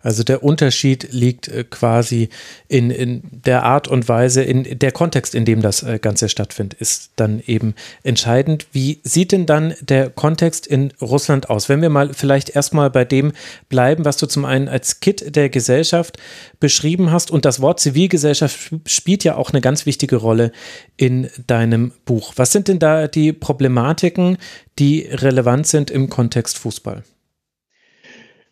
[0.02, 2.28] Also der Unterschied liegt äh, quasi
[2.68, 6.80] in, in der Art und Weise, in der Kontext, in dem das äh, Ganze stattfindet,
[6.80, 8.66] ist dann eben entscheidend.
[8.72, 11.68] Wie sieht denn dann der Kontext in Russland aus?
[11.68, 13.32] Wenn wir mal vielleicht erstmal bei dem
[13.68, 16.18] bleiben, was du zum einen als Kit der Gesellschaft
[16.60, 20.52] beschrieben hast und das Wort Zivilgesellschaft spielt ja auch eine ganz wichtige Rolle
[20.96, 22.32] in deinem Buch.
[22.36, 24.38] Was sind denn da die Problematiken,
[24.78, 27.02] die relevant sind im Kontext Fußball?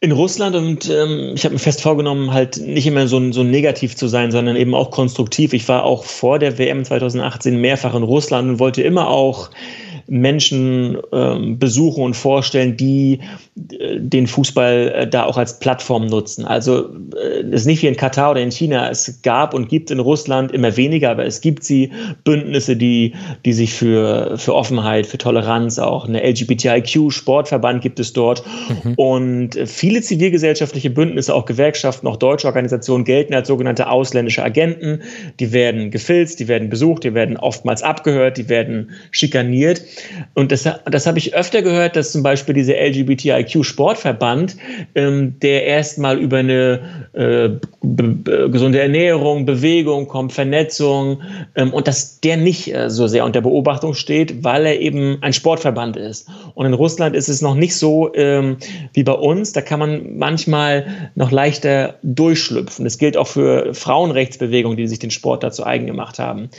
[0.01, 3.97] In Russland und ähm, ich habe mir fest vorgenommen, halt nicht immer so, so negativ
[3.97, 5.55] zu sein, sondern eben auch konstruktiv.
[5.55, 9.51] Ich war auch vor der WM 2018 mehrfach in Russland und wollte immer auch
[10.09, 13.21] Menschen ähm, besuchen und vorstellen, die
[13.79, 16.45] äh, den Fußball äh, da auch als Plattform nutzen.
[16.45, 18.91] Also äh, es ist nicht wie in Katar oder in China.
[18.91, 21.91] Es gab und gibt in Russland immer weniger, aber es gibt sie
[22.25, 23.15] Bündnisse, die,
[23.45, 28.45] die sich für, für Offenheit, für Toleranz, auch eine LGBTIQ-Sportverband gibt es dort.
[28.85, 28.95] Mhm.
[28.95, 35.01] Und viele zivilgesellschaftliche Bündnisse, auch Gewerkschaften, auch deutsche Organisationen gelten als sogenannte ausländische Agenten.
[35.41, 39.83] Die werden gefilzt, die werden besucht, die werden oftmals abgehört, die werden schikaniert.
[40.35, 44.57] Und das, das habe ich öfter gehört, dass zum Beispiel dieser LGBTIQ-Sportverband,
[44.95, 47.49] ähm, der erstmal über eine äh,
[48.49, 51.23] gesunde Ernährung, Bewegung kommt, Vernetzung,
[51.55, 55.33] ähm, und dass der nicht äh, so sehr unter Beobachtung steht, weil er eben ein
[55.33, 56.29] Sportverband ist.
[56.55, 58.57] Und in Russland ist es noch nicht so ähm,
[58.93, 59.53] wie bei uns.
[59.53, 62.85] Da kann man manchmal noch leichter durchschlüpfen.
[62.85, 66.51] Das gilt auch für Frauenrechtsbewegungen, die sich den Sport dazu eigen gemacht haben.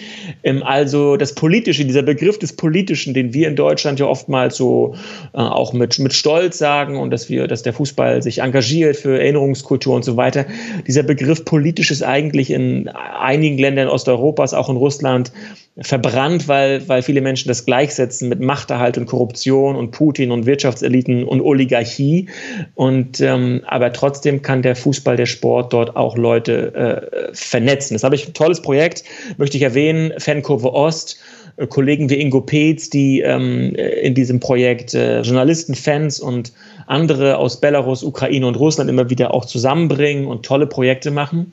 [0.44, 4.96] Ähm, also das Politische, dieser Begriff des Politischen, den wir in Deutschland ja oftmals so
[5.34, 9.20] äh, auch mit, mit Stolz sagen und dass wir, dass der Fußball sich engagiert für
[9.20, 10.46] Erinnerungskultur und so weiter.
[10.88, 15.32] Dieser Begriff politisch ist eigentlich in einigen Ländern Osteuropas, auch in Russland,
[15.80, 21.24] verbrannt, weil, weil viele Menschen das gleichsetzen mit Machterhalt und Korruption und Putin und Wirtschaftseliten
[21.24, 22.30] und Oligarchie.
[22.74, 27.94] Und ähm, aber trotzdem kann der Fußball, der Sport dort auch Leute äh, vernetzen.
[27.94, 29.04] Das habe ich ein tolles Projekt,
[29.38, 31.20] möchte ich erwähnen, Fankurve Ost
[31.66, 36.54] Kollegen wie Ingo Peetz, die ähm, in diesem Projekt äh, Journalisten, Fans und
[36.86, 41.50] andere aus Belarus, Ukraine und Russland immer wieder auch zusammenbringen und tolle Projekte machen.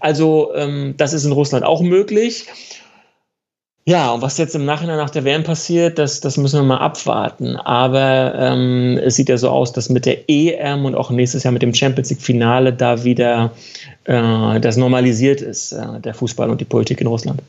[0.00, 2.46] Also ähm, das ist in Russland auch möglich.
[3.84, 6.78] Ja, und was jetzt im Nachhinein nach der WM passiert, das, das müssen wir mal
[6.78, 7.56] abwarten.
[7.56, 11.52] Aber ähm, es sieht ja so aus, dass mit der EM und auch nächstes Jahr
[11.52, 13.52] mit dem Champions League-Finale da wieder
[14.04, 17.42] äh, das normalisiert ist, äh, der Fußball und die Politik in Russland.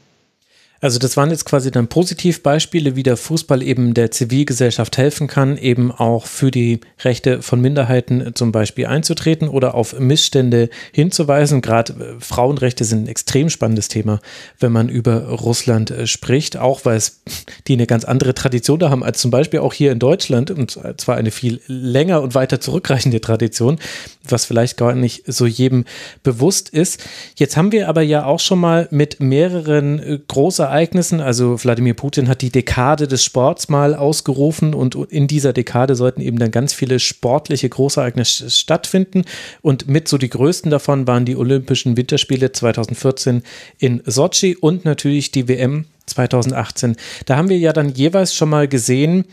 [0.83, 5.57] Also das waren jetzt quasi dann Positivbeispiele, wie der Fußball eben der Zivilgesellschaft helfen kann,
[5.57, 11.61] eben auch für die Rechte von Minderheiten zum Beispiel einzutreten oder auf Missstände hinzuweisen.
[11.61, 14.19] Gerade äh, Frauenrechte sind ein extrem spannendes Thema,
[14.59, 17.21] wenn man über Russland äh, spricht, auch weil es
[17.67, 20.77] die eine ganz andere Tradition da haben als zum Beispiel auch hier in Deutschland und
[20.97, 23.79] zwar eine viel länger und weiter zurückreichende Tradition,
[24.27, 25.85] was vielleicht gar nicht so jedem
[26.23, 27.05] bewusst ist.
[27.37, 31.21] Jetzt haben wir aber ja auch schon mal mit mehreren äh, großer Ereignissen.
[31.21, 36.19] Also Wladimir Putin hat die Dekade des Sports mal ausgerufen und in dieser Dekade sollten
[36.19, 39.23] eben dann ganz viele sportliche Großereignisse stattfinden.
[39.61, 43.43] Und mit so die größten davon waren die Olympischen Winterspiele 2014
[43.77, 46.95] in Sochi und natürlich die WM 2018.
[47.27, 49.25] Da haben wir ja dann jeweils schon mal gesehen,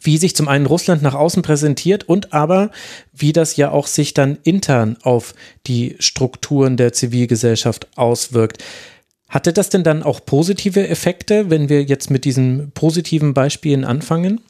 [0.00, 2.70] wie sich zum einen Russland nach außen präsentiert und aber
[3.12, 5.34] wie das ja auch sich dann intern auf
[5.66, 8.62] die Strukturen der Zivilgesellschaft auswirkt.
[9.28, 14.40] Hatte das denn dann auch positive Effekte, wenn wir jetzt mit diesen positiven Beispielen anfangen?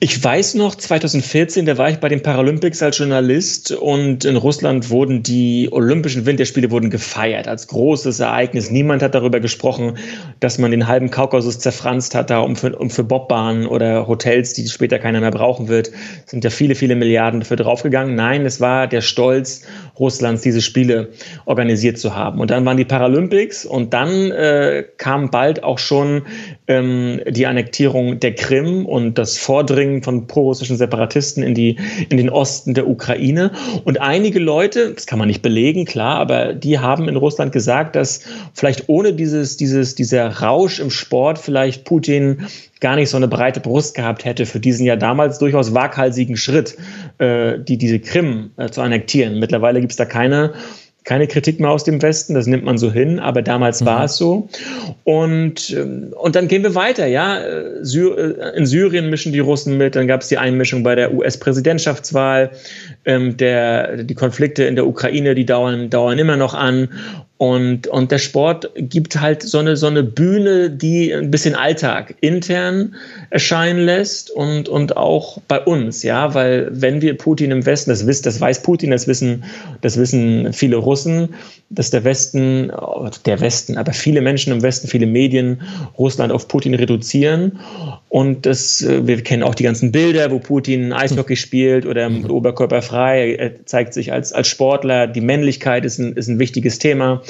[0.00, 4.88] Ich weiß noch, 2014, da war ich bei den Paralympics als Journalist und in Russland
[4.88, 8.70] wurden die Olympischen Winterspiele wurden gefeiert als großes Ereignis.
[8.70, 9.98] Niemand hat darüber gesprochen,
[10.40, 14.54] dass man den halben Kaukasus zerfranst hat, da um für, um für Bobbahnen oder Hotels,
[14.54, 15.90] die später keiner mehr brauchen wird,
[16.24, 18.14] sind ja viele, viele Milliarden dafür draufgegangen.
[18.14, 19.66] Nein, es war der Stolz
[19.98, 21.10] Russlands, diese Spiele
[21.44, 22.40] organisiert zu haben.
[22.40, 26.22] Und dann waren die Paralympics und dann äh, kam bald auch schon
[26.66, 32.30] ähm, die Annektierung der Krim und das Vordringen von prorussischen Separatisten in, die, in den
[32.30, 33.52] Osten der Ukraine.
[33.84, 37.96] Und einige Leute, das kann man nicht belegen, klar, aber die haben in Russland gesagt,
[37.96, 38.20] dass
[38.52, 42.46] vielleicht ohne dieses, dieses, dieser Rausch im Sport vielleicht Putin
[42.80, 46.76] gar nicht so eine breite Brust gehabt hätte für diesen ja damals durchaus waghalsigen Schritt,
[47.18, 49.38] äh, die diese Krim äh, zu annektieren.
[49.38, 50.52] Mittlerweile gibt es da keine
[51.04, 53.86] keine Kritik mehr aus dem Westen, das nimmt man so hin, aber damals mhm.
[53.86, 54.48] war es so.
[55.04, 57.38] Und, ähm, und dann gehen wir weiter, ja.
[57.38, 62.50] Äh, in Syrien mischen die Russen mit, dann gab es die Einmischung bei der US-Präsidentschaftswahl,
[63.04, 66.88] ähm, der, die Konflikte in der Ukraine, die dauern, dauern immer noch an.
[67.36, 72.14] Und, und der Sport gibt halt so eine, so eine Bühne, die ein bisschen Alltag
[72.20, 72.94] intern
[73.30, 78.06] erscheinen lässt und, und auch bei uns, ja, weil wenn wir Putin im Westen, das,
[78.06, 79.42] wiss, das weiß Putin, das wissen,
[79.80, 81.34] das wissen viele Russen,
[81.70, 82.70] dass der Westen,
[83.26, 85.62] der Westen, aber viele Menschen im Westen, viele Medien
[85.98, 87.58] Russland auf Putin reduzieren.
[88.14, 92.80] Und das, wir kennen auch die ganzen Bilder, wo Putin Eishockey spielt oder mit Oberkörper
[92.80, 93.34] frei.
[93.34, 95.08] Er zeigt sich als, als Sportler.
[95.08, 97.22] Die Männlichkeit ist ein, ist ein wichtiges Thema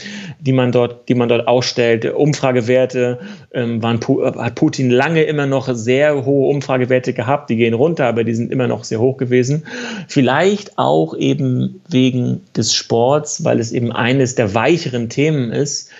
[0.44, 2.04] die man dort, die man dort ausstellt.
[2.04, 3.18] Umfragewerte
[3.52, 4.00] ähm, waren,
[4.38, 7.50] hat Putin lange immer noch sehr hohe Umfragewerte gehabt.
[7.50, 9.64] Die gehen runter, aber die sind immer noch sehr hoch gewesen.
[10.08, 15.90] Vielleicht auch eben wegen des Sports, weil es eben eines der weicheren Themen ist,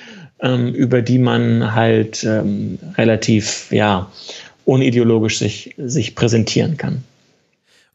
[0.41, 4.11] ähm, über die man halt ähm, relativ, ja,
[4.65, 7.05] unideologisch sich, sich präsentieren kann.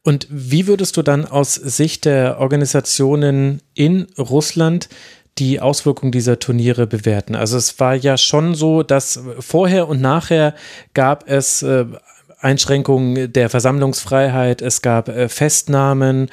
[0.01, 4.89] Und wie würdest du dann aus Sicht der Organisationen in Russland
[5.39, 7.35] die Auswirkungen dieser Turniere bewerten.
[7.35, 10.53] Also es war ja schon so, dass vorher und nachher
[10.93, 11.85] gab es äh,
[12.39, 16.29] Einschränkungen der Versammlungsfreiheit, es gab äh, Festnahmen,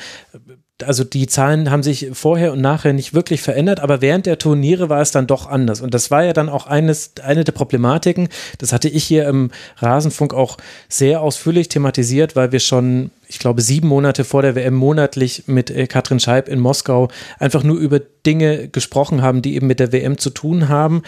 [0.84, 4.88] also die Zahlen haben sich vorher und nachher nicht wirklich verändert, aber während der Turniere
[4.88, 5.80] war es dann doch anders.
[5.80, 8.28] Und das war ja dann auch eines, eine der Problematiken.
[8.58, 10.58] Das hatte ich hier im Rasenfunk auch
[10.88, 15.70] sehr ausführlich thematisiert, weil wir schon, ich glaube, sieben Monate vor der WM monatlich mit
[15.70, 17.08] äh, Katrin Scheib in Moskau
[17.38, 21.02] einfach nur über Dinge gesprochen haben, die eben mit der WM zu tun haben.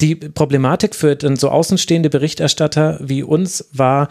[0.00, 4.08] Die Problematik für dann so außenstehende Berichterstatter wie uns war,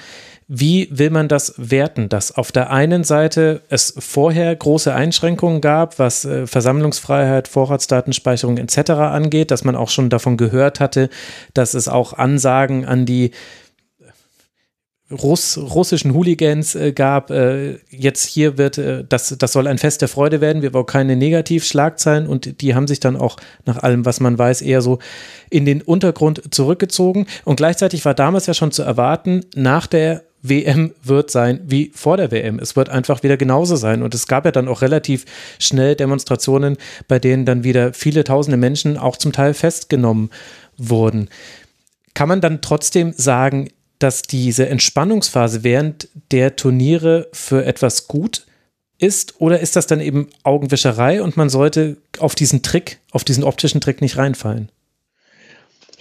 [0.54, 5.98] wie will man das werten, dass auf der einen Seite es vorher große Einschränkungen gab,
[5.98, 8.92] was äh, Versammlungsfreiheit, Vorratsdatenspeicherung etc.
[8.92, 11.10] angeht, dass man auch schon davon gehört hatte,
[11.54, 13.32] dass es auch Ansagen an die
[15.10, 17.32] Russ, russischen Hooligans äh, gab.
[17.32, 20.62] Äh, jetzt hier wird, äh, das, das soll ein Fest der Freude werden.
[20.62, 24.62] Wir wollen keine Negativschlagzeilen und die haben sich dann auch nach allem, was man weiß,
[24.62, 25.00] eher so
[25.50, 27.28] in den Untergrund zurückgezogen.
[27.46, 32.18] Und gleichzeitig war damals ja schon zu erwarten, nach der WM wird sein wie vor
[32.18, 32.60] der WM.
[32.60, 34.02] Es wird einfach wieder genauso sein.
[34.02, 35.26] Und es gab ja dann auch relativ
[35.60, 36.78] schnell Demonstrationen,
[37.08, 40.30] bei denen dann wieder viele tausende Menschen auch zum Teil festgenommen
[40.78, 41.30] wurden.
[42.14, 48.46] Kann man dann trotzdem sagen, dass diese Entspannungsphase während der Turniere für etwas gut
[48.98, 49.36] ist?
[49.40, 53.80] Oder ist das dann eben Augenwischerei und man sollte auf diesen Trick, auf diesen optischen
[53.80, 54.72] Trick nicht reinfallen?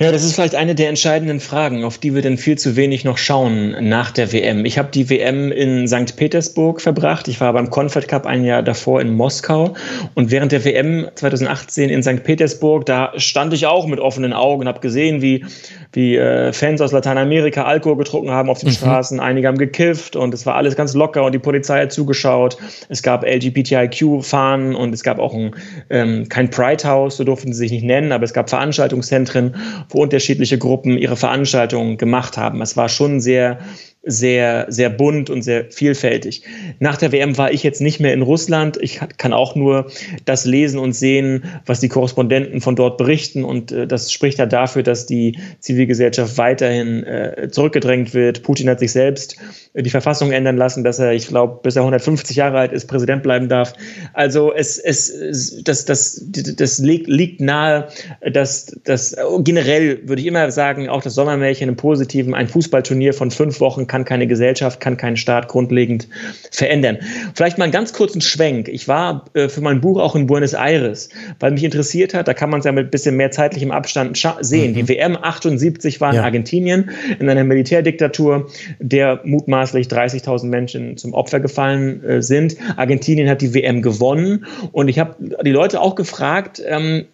[0.02, 3.04] Ja, das ist vielleicht eine der entscheidenden Fragen, auf die wir dann viel zu wenig
[3.04, 4.64] noch schauen nach der WM.
[4.64, 6.16] Ich habe die WM in St.
[6.16, 7.28] Petersburg verbracht.
[7.28, 9.74] Ich war beim Confed Cup ein Jahr davor in Moskau.
[10.14, 12.24] Und während der WM 2018 in St.
[12.24, 15.44] Petersburg, da stand ich auch mit offenen Augen und habe gesehen, wie,
[15.92, 18.76] wie äh, Fans aus Lateinamerika Alkohol getrunken haben auf den mhm.
[18.76, 19.20] Straßen.
[19.20, 22.56] Einige haben gekifft und es war alles ganz locker und die Polizei hat zugeschaut.
[22.88, 25.54] Es gab LGBTIQ-Fahnen und es gab auch ein,
[25.90, 29.54] ähm, kein Pride House, so durften sie sich nicht nennen, aber es gab Veranstaltungszentren
[29.90, 32.62] wo unterschiedliche Gruppen ihre Veranstaltungen gemacht haben.
[32.62, 33.58] Es war schon sehr
[34.02, 36.42] sehr, sehr bunt und sehr vielfältig.
[36.78, 38.78] Nach der WM war ich jetzt nicht mehr in Russland.
[38.80, 39.90] Ich kann auch nur
[40.24, 43.44] das lesen und sehen, was die Korrespondenten von dort berichten.
[43.44, 48.42] Und äh, das spricht ja dafür, dass die Zivilgesellschaft weiterhin äh, zurückgedrängt wird.
[48.42, 49.36] Putin hat sich selbst
[49.74, 52.86] äh, die Verfassung ändern lassen, dass er, ich glaube, bis er 150 Jahre alt ist,
[52.86, 53.74] Präsident bleiben darf.
[54.14, 57.88] Also es, es, das, das, das liegt, liegt nahe,
[58.32, 63.30] dass, dass generell würde ich immer sagen, auch das Sommermärchen im Positiven, ein Fußballturnier von
[63.30, 66.06] fünf Wochen kann keine Gesellschaft, kann keinen Staat grundlegend
[66.52, 66.98] verändern.
[67.34, 68.68] Vielleicht mal einen ganz kurzen Schwenk.
[68.68, 71.08] Ich war äh, für mein Buch auch in Buenos Aires,
[71.40, 74.16] weil mich interessiert hat, da kann man es ja mit ein bisschen mehr zeitlichem Abstand
[74.40, 74.70] sehen.
[74.70, 74.74] Mhm.
[74.76, 76.22] Die WM 78 war in ja.
[76.22, 82.56] Argentinien in einer Militärdiktatur, der mutmaßlich 30.000 Menschen zum Opfer gefallen äh, sind.
[82.76, 87.06] Argentinien hat die WM gewonnen und ich habe die Leute auch gefragt, ähm,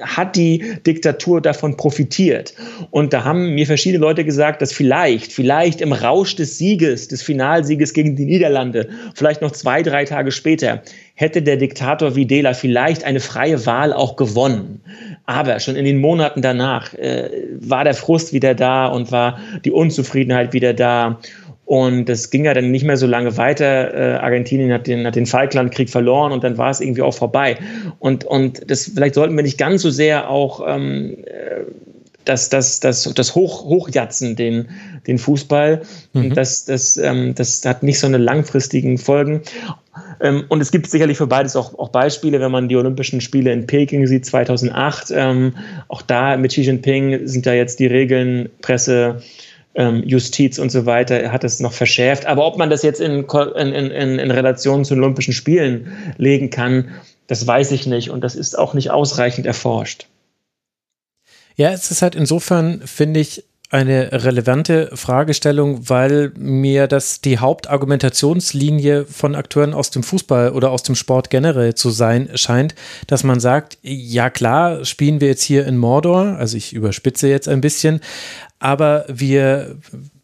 [0.00, 2.54] hat die Diktatur davon profitiert?
[2.90, 7.22] Und da haben mir verschiedene Leute gesagt, dass vielleicht, vielleicht im Rausch des Sieges, des
[7.22, 10.82] Finalsieges gegen die Niederlande, vielleicht noch zwei, drei Tage später,
[11.14, 14.80] hätte der Diktator Videla vielleicht eine freie Wahl auch gewonnen.
[15.26, 19.70] Aber schon in den Monaten danach äh, war der Frust wieder da und war die
[19.70, 21.20] Unzufriedenheit wieder da.
[21.68, 23.92] Und das ging ja dann nicht mehr so lange weiter.
[23.92, 27.58] Äh, Argentinien hat den, hat den Falklandkrieg verloren und dann war es irgendwie auch vorbei.
[27.98, 31.64] Und, und das, vielleicht sollten wir nicht ganz so sehr auch ähm, äh,
[32.24, 34.70] das, das, das, das Hoch, Hochjatzen, den,
[35.06, 35.82] den Fußball.
[36.14, 36.32] Mhm.
[36.32, 39.42] Das, das, ähm, das hat nicht so eine langfristigen Folgen.
[40.22, 43.52] Ähm, und es gibt sicherlich für beides auch, auch Beispiele, wenn man die Olympischen Spiele
[43.52, 45.12] in Peking sieht, 2008.
[45.14, 45.52] Ähm,
[45.88, 49.20] auch da mit Xi Jinping sind da jetzt die Regeln, Presse,
[49.78, 52.26] ähm, Justiz und so weiter hat es noch verschärft.
[52.26, 56.90] Aber ob man das jetzt in, in, in, in Relation zu Olympischen Spielen legen kann,
[57.28, 60.06] das weiß ich nicht und das ist auch nicht ausreichend erforscht.
[61.54, 69.04] Ja, es ist halt insofern, finde ich, eine relevante Fragestellung, weil mir das die Hauptargumentationslinie
[69.04, 72.74] von Akteuren aus dem Fußball oder aus dem Sport generell zu sein scheint,
[73.08, 77.46] dass man sagt, ja klar, spielen wir jetzt hier in Mordor, also ich überspitze jetzt
[77.46, 78.00] ein bisschen,
[78.58, 79.76] aber wir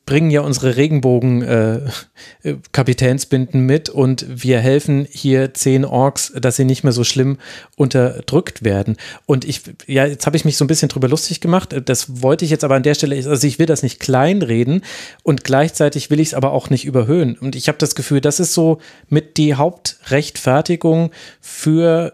[0.07, 6.85] bringen ja unsere Regenbogen-Kapitänsbinden äh, mit und wir helfen hier zehn Orks, dass sie nicht
[6.85, 7.39] mehr so schlimm
[7.77, 8.99] unterdrückt werden.
[9.25, 11.75] Und ich, ja, jetzt habe ich mich so ein bisschen drüber lustig gemacht.
[11.87, 14.83] Das wollte ich jetzt aber an der Stelle, also ich will das nicht kleinreden
[15.23, 17.39] und gleichzeitig will ich es aber auch nicht überhöhen.
[17.39, 22.13] Und ich habe das Gefühl, das ist so mit die Hauptrechtfertigung für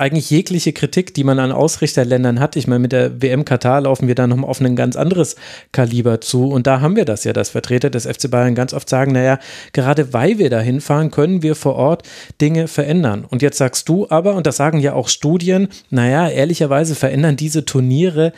[0.00, 2.56] eigentlich jegliche Kritik, die man an Ausrichterländern hat.
[2.56, 5.36] Ich meine, mit der WM Katar laufen wir da noch auf ein ganz anderes
[5.72, 6.48] Kaliber zu.
[6.48, 9.38] Und da haben wir das ja, dass Vertreter des FC Bayern ganz oft sagen, naja,
[9.72, 12.02] gerade weil wir da hinfahren, können wir vor Ort
[12.40, 13.26] Dinge verändern.
[13.28, 17.64] Und jetzt sagst du aber, und das sagen ja auch Studien, naja, ehrlicherweise verändern diese
[17.64, 18.32] Turniere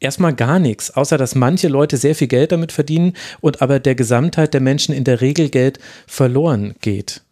[0.00, 3.94] erstmal gar nichts, außer dass manche Leute sehr viel Geld damit verdienen und aber der
[3.94, 7.22] Gesamtheit der Menschen in der Regel Geld verloren geht.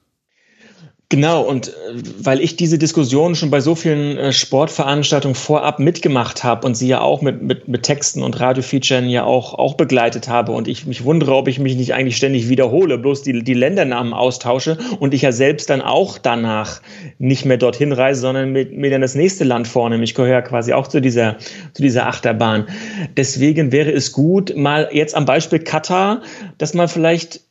[1.12, 1.72] Genau, und äh,
[2.20, 6.88] weil ich diese Diskussion schon bei so vielen äh, Sportveranstaltungen vorab mitgemacht habe und sie
[6.88, 10.86] ja auch mit, mit, mit Texten und Radiofeaturen ja auch, auch begleitet habe und ich
[10.86, 15.12] mich wundere, ob ich mich nicht eigentlich ständig wiederhole, bloß die, die Ländernamen austausche und
[15.12, 16.80] ich ja selbst dann auch danach
[17.18, 20.04] nicht mehr dorthin reise, sondern mit, mir dann das nächste Land vornehme.
[20.04, 21.36] Ich gehöre ja quasi auch zu dieser,
[21.74, 22.68] zu dieser Achterbahn.
[23.18, 26.22] Deswegen wäre es gut, mal jetzt am Beispiel Katar,
[26.56, 27.42] dass man vielleicht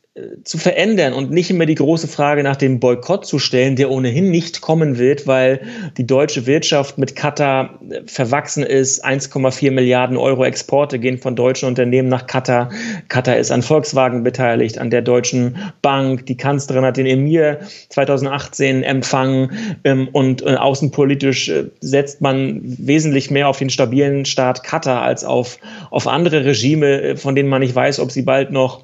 [0.44, 4.30] zu verändern und nicht immer die große Frage nach dem Boykott zu stellen, der ohnehin
[4.30, 5.62] nicht kommen wird, weil
[5.96, 9.02] die deutsche Wirtschaft mit Katar verwachsen ist.
[9.06, 12.70] 1,4 Milliarden Euro Exporte gehen von deutschen Unternehmen nach Katar.
[13.08, 16.26] Katar ist an Volkswagen beteiligt, an der Deutschen Bank.
[16.26, 23.30] Die Kanzlerin hat den Emir 2018 empfangen ähm, und äh, außenpolitisch äh, setzt man wesentlich
[23.30, 25.58] mehr auf den stabilen Staat Katar als auf,
[25.90, 28.82] auf andere Regime, äh, von denen man nicht weiß, ob sie bald noch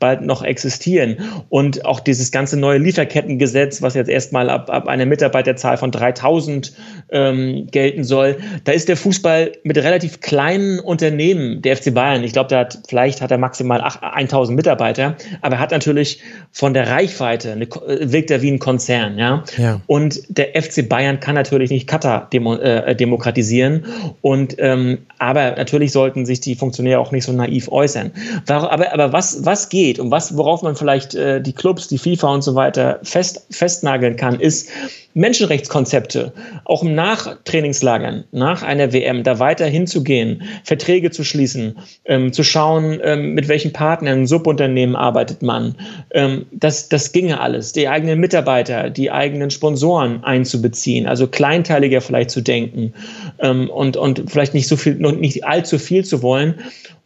[0.00, 0.69] bald noch existieren.
[1.48, 6.72] Und auch dieses ganze neue Lieferkettengesetz, was jetzt erstmal ab, ab einer Mitarbeiterzahl von 3000
[7.10, 12.32] ähm, gelten soll, da ist der Fußball mit relativ kleinen Unternehmen, der FC Bayern, ich
[12.32, 17.52] glaube, hat, vielleicht hat er maximal 1000 Mitarbeiter, aber er hat natürlich von der Reichweite,
[17.52, 19.44] eine, äh, wirkt er wie ein Konzern, ja?
[19.58, 19.80] ja.
[19.86, 23.84] Und der FC Bayern kann natürlich nicht Katar demo, äh, demokratisieren
[24.22, 28.12] und ähm, aber natürlich sollten sich die Funktionäre auch nicht so naiv äußern.
[28.46, 29.80] Aber, aber was, was geht?
[29.80, 33.46] geht und was, worauf man vielleicht äh, die Clubs, die FIFA und so weiter fest,
[33.50, 34.70] festnageln kann, ist
[35.14, 36.32] Menschenrechtskonzepte,
[36.64, 43.00] auch im Nachtrainingslagern, nach einer WM, da weiter hinzugehen, Verträge zu schließen, ähm, zu schauen,
[43.02, 45.74] ähm, mit welchen Partnern, Subunternehmen arbeitet man.
[46.12, 47.72] Ähm, das, das ginge alles.
[47.72, 52.94] Die eigenen Mitarbeiter, die eigenen Sponsoren einzubeziehen, also kleinteiliger vielleicht zu denken
[53.40, 56.54] ähm, und, und vielleicht nicht so viel, nicht allzu viel zu wollen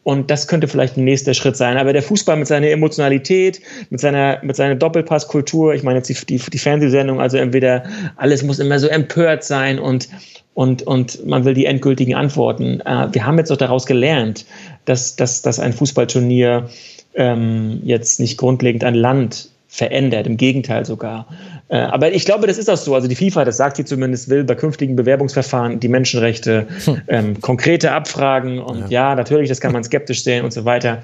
[0.04, 1.78] und das könnte vielleicht ein nächster Schritt sein.
[1.78, 6.26] Aber der Fußball mit seiner Emotionalität, mit seiner, mit seiner Doppelpasskultur, ich meine jetzt die,
[6.26, 7.84] die, die Fernsehsendung, also entweder
[8.16, 10.08] alles muss immer so empört sein und,
[10.52, 12.80] und, und man will die endgültigen Antworten.
[12.82, 14.44] Äh, wir haben jetzt auch daraus gelernt,
[14.84, 16.68] dass, dass, dass ein Fußballturnier
[17.14, 21.26] ähm, jetzt nicht grundlegend ein Land verändert, im Gegenteil sogar.
[21.68, 22.94] Äh, aber ich glaube, das ist auch so.
[22.94, 27.02] Also die FIFA, das sagt sie zumindest, will bei künftigen Bewerbungsverfahren die Menschenrechte hm.
[27.08, 28.60] ähm, konkrete abfragen.
[28.60, 29.10] Und ja.
[29.10, 29.14] ja.
[29.16, 31.02] natürlich, das kann man skeptisch sehen und so weiter.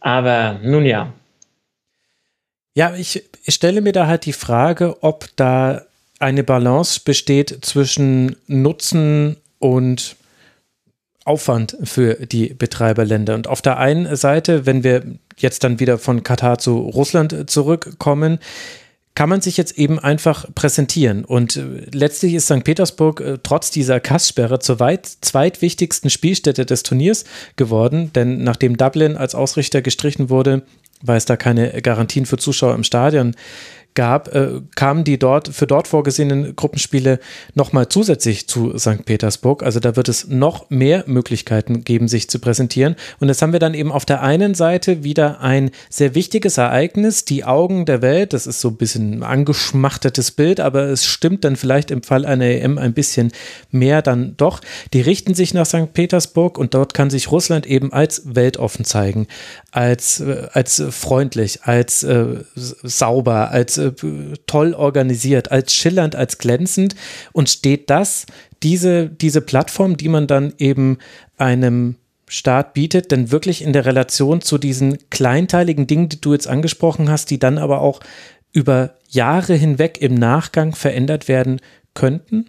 [0.00, 1.12] Aber nun ja.
[2.74, 5.82] Ja, ich, ich stelle mir da halt die Frage, ob da
[6.18, 10.16] eine Balance besteht zwischen Nutzen und
[11.24, 13.36] Aufwand für die Betreiberländer.
[13.36, 15.04] Und auf der einen Seite, wenn wir
[15.38, 18.38] jetzt dann wieder von Katar zu Russland zurückkommen,
[19.18, 21.24] kann man sich jetzt eben einfach präsentieren.
[21.24, 21.62] Und äh,
[21.92, 22.62] letztlich ist St.
[22.62, 27.24] Petersburg äh, trotz dieser Kasssperre zur weit zweitwichtigsten Spielstätte des Turniers
[27.56, 30.62] geworden, denn nachdem Dublin als Ausrichter gestrichen wurde,
[31.02, 33.34] weil es da keine Garantien für Zuschauer im Stadion
[33.98, 37.18] gab, äh, kamen die dort für dort vorgesehenen Gruppenspiele
[37.54, 39.04] nochmal zusätzlich zu St.
[39.04, 39.64] Petersburg.
[39.64, 42.94] Also da wird es noch mehr Möglichkeiten geben, sich zu präsentieren.
[43.18, 47.24] Und jetzt haben wir dann eben auf der einen Seite wieder ein sehr wichtiges Ereignis,
[47.24, 48.34] die Augen der Welt.
[48.34, 52.24] Das ist so ein bisschen ein angeschmachtetes Bild, aber es stimmt dann vielleicht im Fall
[52.24, 53.32] einer EM ein bisschen
[53.72, 54.60] mehr dann doch.
[54.92, 55.92] Die richten sich nach St.
[55.92, 59.26] Petersburg und dort kann sich Russland eben als weltoffen zeigen,
[59.72, 63.87] als, äh, als freundlich, als äh, sauber, als äh,
[64.46, 66.94] toll organisiert, als schillernd, als glänzend
[67.32, 68.26] und steht das,
[68.62, 70.98] diese, diese Plattform, die man dann eben
[71.36, 71.96] einem
[72.28, 77.10] Staat bietet, denn wirklich in der Relation zu diesen kleinteiligen Dingen, die du jetzt angesprochen
[77.10, 78.00] hast, die dann aber auch
[78.52, 81.60] über Jahre hinweg im Nachgang verändert werden
[81.94, 82.46] könnten?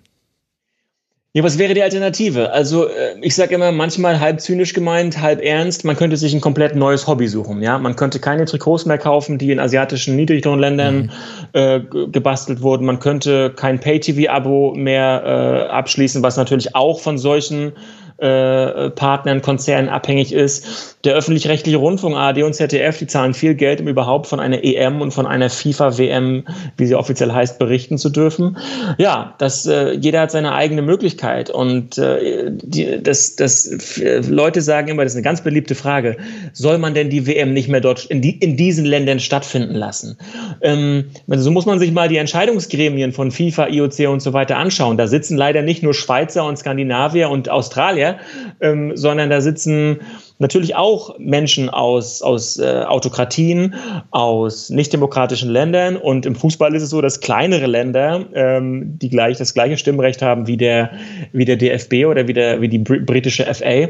[1.33, 2.51] Ja, was wäre die Alternative?
[2.53, 6.41] Also äh, ich sage immer, manchmal halb zynisch gemeint, halb ernst, man könnte sich ein
[6.41, 7.61] komplett neues Hobby suchen.
[7.61, 11.09] Ja, Man könnte keine Trikots mehr kaufen, die in asiatischen Niedriglohnländern mhm.
[11.53, 12.83] äh, gebastelt wurden.
[12.83, 17.73] Man könnte kein Pay-TV-Abo mehr äh, abschließen, was natürlich auch von solchen
[18.21, 20.97] äh, Partnern, Konzernen abhängig ist.
[21.05, 25.01] Der öffentlich-rechtliche Rundfunk, ARD und ZDF, die zahlen viel Geld, um überhaupt von einer EM
[25.01, 26.43] und von einer FIFA-WM,
[26.77, 28.57] wie sie offiziell heißt, berichten zu dürfen.
[28.97, 31.49] Ja, das, äh, jeder hat seine eigene Möglichkeit.
[31.49, 33.69] Und äh, die, das, das,
[34.27, 36.17] Leute sagen immer, das ist eine ganz beliebte Frage,
[36.53, 40.17] soll man denn die WM nicht mehr dort in, die, in diesen Ländern stattfinden lassen?
[40.61, 44.97] Ähm, so muss man sich mal die Entscheidungsgremien von FIFA, IOC und so weiter anschauen.
[44.97, 48.08] Da sitzen leider nicht nur Schweizer und Skandinavier und Australier,
[48.61, 49.99] ähm, sondern da sitzen
[50.39, 53.75] natürlich auch Menschen aus, aus äh, Autokratien,
[54.11, 55.97] aus nichtdemokratischen Ländern.
[55.97, 60.21] Und im Fußball ist es so, dass kleinere Länder, ähm, die gleich das gleiche Stimmrecht
[60.21, 60.91] haben wie der,
[61.33, 63.89] wie der DFB oder wie, der, wie die britische FA,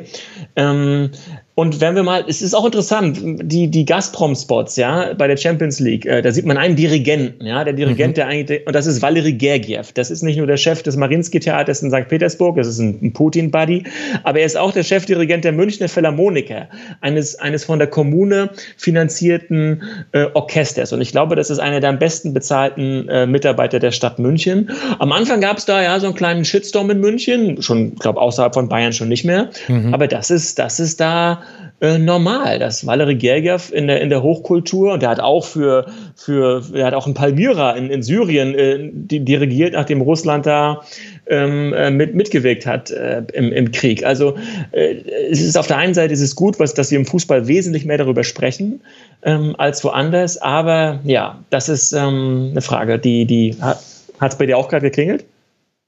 [0.56, 1.12] ähm,
[1.60, 5.82] und wenn wir mal, es ist auch interessant, die, die Gazprom-Spots, ja, bei der Champions
[5.82, 8.14] League, äh, da sieht man einen Dirigenten, ja, der Dirigent, mhm.
[8.14, 9.92] der eigentlich, und das ist Valery Gergiev.
[9.92, 12.08] Das ist nicht nur der Chef des Marinsky-Theaters in St.
[12.08, 13.84] Petersburg, das ist ein, ein Putin-Buddy,
[14.24, 16.70] aber er ist auch der Chefdirigent der Münchner Philharmoniker,
[17.02, 19.84] eines, eines von der Kommune finanzierten
[20.14, 20.94] äh, Orchesters.
[20.94, 24.72] Und ich glaube, das ist einer der am besten bezahlten äh, Mitarbeiter der Stadt München.
[24.98, 28.22] Am Anfang gab es da ja so einen kleinen Shitstorm in München, schon, ich glaube,
[28.22, 29.50] außerhalb von Bayern schon nicht mehr.
[29.68, 29.94] Mhm.
[29.94, 31.44] Aber das ist, das ist da
[31.82, 32.60] äh, normal.
[32.60, 35.86] Das Valery Gergiev in der, in der Hochkultur und der hat auch für,
[36.16, 40.82] für er hat auch in Palmyra in, in Syrien äh, dirigiert, nachdem Russland da
[41.28, 44.04] ähm, äh, mit, mitgewirkt hat äh, im, im Krieg.
[44.04, 44.38] Also
[44.72, 44.96] äh,
[45.30, 47.86] es ist auf der einen Seite ist es gut, was, dass wir im Fußball wesentlich
[47.86, 48.82] mehr darüber sprechen
[49.24, 54.46] ähm, als woanders, aber ja, das ist ähm, eine Frage, die, die hat es bei
[54.46, 55.26] dir auch gerade geklingelt?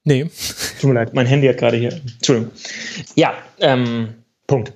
[0.04, 0.26] Nee.
[0.80, 1.92] Tut mir leid, mein Handy hat gerade hier.
[1.92, 2.50] Entschuldigung.
[3.14, 4.08] Ja, ähm,
[4.46, 4.72] Punkt.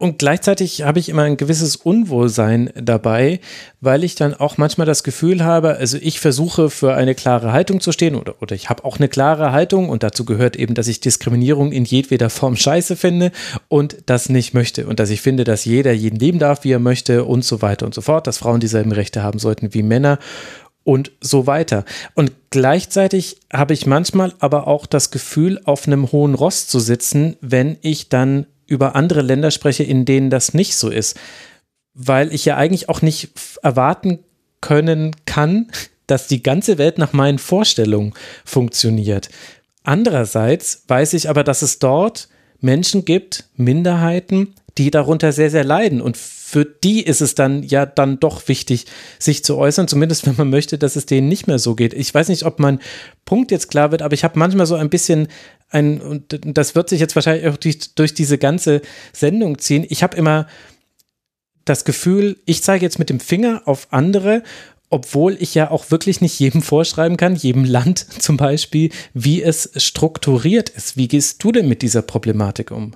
[0.00, 3.38] Und gleichzeitig habe ich immer ein gewisses Unwohlsein dabei,
[3.82, 7.82] weil ich dann auch manchmal das Gefühl habe, also ich versuche für eine klare Haltung
[7.82, 10.88] zu stehen oder, oder ich habe auch eine klare Haltung und dazu gehört eben, dass
[10.88, 13.30] ich Diskriminierung in jedweder Form scheiße finde
[13.68, 16.78] und das nicht möchte und dass ich finde, dass jeder jeden leben darf, wie er
[16.78, 20.18] möchte und so weiter und so fort, dass Frauen dieselben Rechte haben sollten wie Männer
[20.82, 21.84] und so weiter.
[22.14, 27.36] Und gleichzeitig habe ich manchmal aber auch das Gefühl, auf einem hohen Ross zu sitzen,
[27.42, 31.18] wenn ich dann über andere Länder spreche, in denen das nicht so ist.
[31.92, 34.20] Weil ich ja eigentlich auch nicht erwarten
[34.60, 35.70] können kann,
[36.06, 38.14] dass die ganze Welt nach meinen Vorstellungen
[38.44, 39.28] funktioniert.
[39.82, 42.28] Andererseits weiß ich aber, dass es dort
[42.60, 46.00] Menschen gibt, Minderheiten, die darunter sehr, sehr leiden.
[46.00, 48.86] Und für die ist es dann ja dann doch wichtig,
[49.18, 51.94] sich zu äußern, zumindest wenn man möchte, dass es denen nicht mehr so geht.
[51.94, 52.80] Ich weiß nicht, ob mein
[53.24, 55.28] Punkt jetzt klar wird, aber ich habe manchmal so ein bisschen
[55.70, 59.86] ein, und das wird sich jetzt wahrscheinlich auch durch, durch diese ganze Sendung ziehen.
[59.88, 60.46] Ich habe immer
[61.64, 64.42] das Gefühl, ich zeige jetzt mit dem Finger auf andere
[64.90, 69.70] obwohl ich ja auch wirklich nicht jedem vorschreiben kann, jedem Land zum Beispiel, wie es
[69.76, 70.96] strukturiert ist.
[70.96, 72.92] Wie gehst du denn mit dieser Problematik um?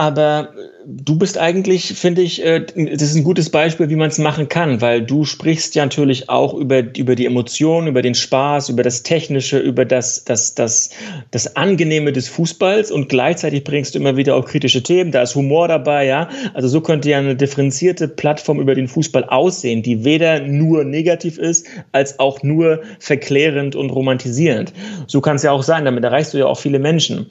[0.00, 0.48] Aber
[0.86, 4.48] du bist eigentlich, finde ich, äh, das ist ein gutes Beispiel, wie man es machen
[4.48, 8.82] kann, weil du sprichst ja natürlich auch über, über die Emotionen, über den Spaß, über
[8.82, 10.88] das Technische, über das, das, das,
[11.32, 15.12] das Angenehme des Fußballs und gleichzeitig bringst du immer wieder auch kritische Themen.
[15.12, 16.30] Da ist Humor dabei, ja.
[16.54, 21.36] Also so könnte ja eine differenzierte Plattform über den Fußball aussehen, die weder nur negativ
[21.36, 24.72] ist, als auch nur verklärend und romantisierend.
[25.06, 25.84] So kann es ja auch sein.
[25.84, 27.26] Damit erreichst du ja auch viele Menschen.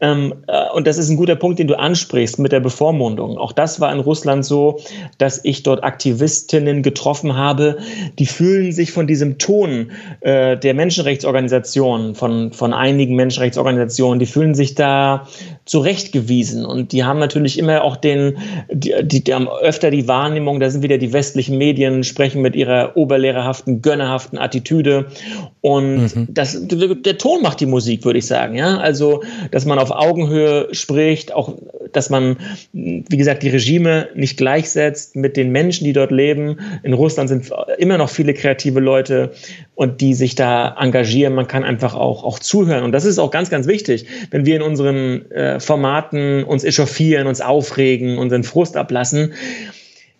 [0.00, 3.38] Ähm, äh, und das ist ein guter Punkt, den du ansprichst mit der Bevormundung.
[3.38, 4.80] Auch das war in Russland so,
[5.18, 7.78] dass ich dort Aktivistinnen getroffen habe,
[8.18, 14.54] die fühlen sich von diesem Ton äh, der Menschenrechtsorganisationen, von, von einigen Menschenrechtsorganisationen, die fühlen
[14.54, 15.28] sich da
[15.66, 16.66] zurechtgewiesen.
[16.66, 18.36] Und die haben natürlich immer auch den,
[18.70, 22.54] die, die, die haben öfter die Wahrnehmung, da sind wieder die westlichen Medien, sprechen mit
[22.54, 25.06] ihrer oberlehrerhaften, gönnerhaften Attitüde.
[25.62, 26.28] Und mhm.
[26.28, 28.56] das, der Ton macht die Musik, würde ich sagen.
[28.56, 31.54] Ja, also, dass man auf Augenhöhe spricht, auch,
[31.92, 32.36] dass man,
[32.72, 36.58] wie gesagt, die Regime nicht gleichsetzt mit den Menschen, die dort leben.
[36.82, 39.32] In Russland sind immer noch viele kreative Leute
[39.74, 41.34] und die sich da engagieren.
[41.34, 42.84] Man kann einfach auch, auch zuhören.
[42.84, 47.26] Und das ist auch ganz, ganz wichtig, wenn wir in unseren äh, Formaten uns echauffieren,
[47.26, 49.34] uns aufregen, unseren Frust ablassen.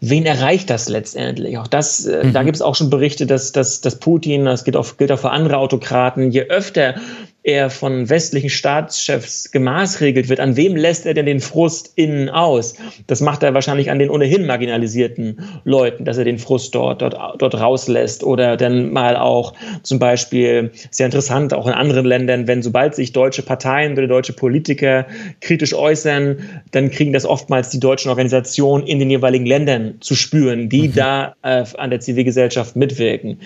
[0.01, 1.57] Wen erreicht das letztendlich?
[1.57, 2.33] Auch das, äh, mhm.
[2.33, 5.19] da gibt es auch schon Berichte, dass, dass, dass Putin, das gilt auch, gilt auch
[5.19, 6.97] für andere Autokraten, je öfter
[7.45, 12.75] er von westlichen Staatschefs gemaßregelt wird, an wem lässt er denn den Frust innen aus?
[13.07, 17.15] Das macht er wahrscheinlich an den ohnehin marginalisierten Leuten, dass er den Frust dort, dort,
[17.39, 22.63] dort rauslässt oder dann mal auch zum Beispiel, sehr interessant, auch in anderen Ländern, wenn
[22.63, 25.07] sobald sich deutsche Parteien oder deutsche Politiker
[25.43, 26.39] kritisch äußern,
[26.71, 30.95] dann kriegen das oftmals die deutschen Organisationen in den jeweiligen Ländern zu spüren, die mhm.
[30.95, 33.39] da äh, an der Zivilgesellschaft mitwirken.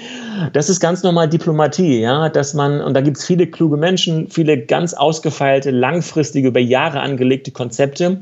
[0.52, 3.87] Das ist ganz normal Diplomatie, ja, dass man, und da gibt es viele kluge Menschen,
[3.88, 8.18] Menschen viele ganz ausgefeilte, langfristige, über Jahre angelegte Konzepte.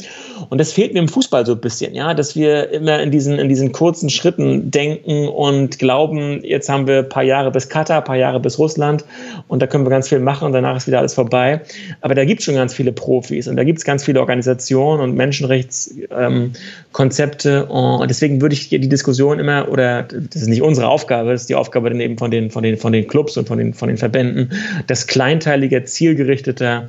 [0.48, 3.40] Und das fehlt mir im Fußball so ein bisschen, ja, dass wir immer in diesen,
[3.40, 7.98] in diesen kurzen Schritten denken und glauben, jetzt haben wir ein paar Jahre bis Katar,
[7.98, 9.04] ein paar Jahre bis Russland
[9.48, 11.62] und da können wir ganz viel machen und danach ist wieder alles vorbei.
[12.00, 15.02] Aber da gibt es schon ganz viele Profis und da gibt es ganz viele Organisationen
[15.02, 20.86] und Menschenrechtskonzepte ähm, und deswegen würde ich die Diskussion immer, oder das ist nicht unsere
[20.86, 23.48] Aufgabe, das ist die Aufgabe dann eben von den, von den, von den Clubs und
[23.48, 24.52] von den, von den Verbänden,
[24.86, 26.88] das Kleinteil kleinteiliger, zielgerichteter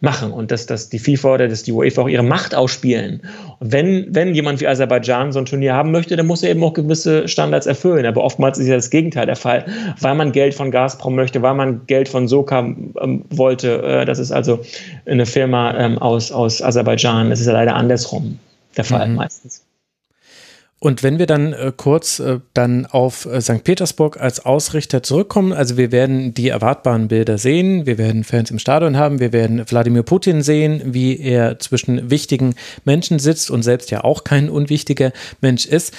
[0.00, 3.20] machen und dass, dass die FIFA oder dass die UEFA auch ihre Macht ausspielen.
[3.58, 6.62] Und wenn, wenn jemand wie Aserbaidschan so ein Turnier haben möchte, dann muss er eben
[6.62, 8.06] auch gewisse Standards erfüllen.
[8.06, 9.66] Aber oftmals ist ja das Gegenteil der Fall,
[10.00, 13.82] weil man Geld von Gazprom möchte, weil man Geld von Soka ähm, wollte.
[13.82, 14.60] Äh, das ist also
[15.04, 17.30] eine Firma ähm, aus, aus Aserbaidschan.
[17.30, 18.38] Das ist ja leider andersrum
[18.76, 19.16] der Fall mhm.
[19.16, 19.64] meistens.
[20.80, 23.64] Und wenn wir dann äh, kurz äh, dann auf äh, St.
[23.64, 28.60] Petersburg als Ausrichter zurückkommen, also wir werden die erwartbaren Bilder sehen, wir werden Fans im
[28.60, 32.54] Stadion haben, wir werden Wladimir Putin sehen, wie er zwischen wichtigen
[32.84, 35.92] Menschen sitzt und selbst ja auch kein unwichtiger Mensch ist.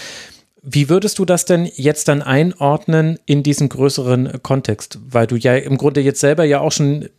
[0.62, 5.00] Wie würdest du das denn jetzt dann einordnen in diesem größeren Kontext?
[5.06, 7.10] Weil du ja im Grunde jetzt selber ja auch schon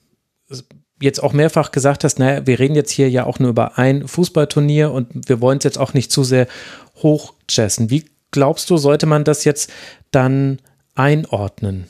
[1.02, 4.06] jetzt auch mehrfach gesagt hast, naja, wir reden jetzt hier ja auch nur über ein
[4.06, 6.46] Fußballturnier und wir wollen es jetzt auch nicht zu sehr
[7.50, 7.90] hochjessen.
[7.90, 9.70] Wie glaubst du, sollte man das jetzt
[10.10, 10.58] dann
[10.94, 11.86] einordnen?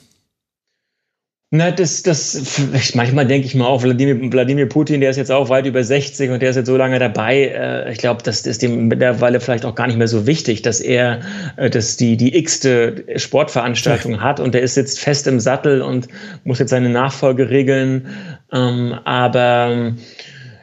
[1.53, 2.61] Na, das, das,
[2.95, 6.31] manchmal denke ich mal auch, Wladimir, Wladimir Putin, der ist jetzt auch weit über 60
[6.31, 7.47] und der ist jetzt so lange dabei.
[7.47, 10.81] Äh, ich glaube, das ist dem mittlerweile vielleicht auch gar nicht mehr so wichtig, dass
[10.81, 11.23] er
[11.57, 16.07] äh, dass die, die x-te Sportveranstaltung hat und der ist jetzt fest im Sattel und
[16.45, 18.07] muss jetzt seine Nachfolge regeln.
[18.53, 19.95] Ähm, aber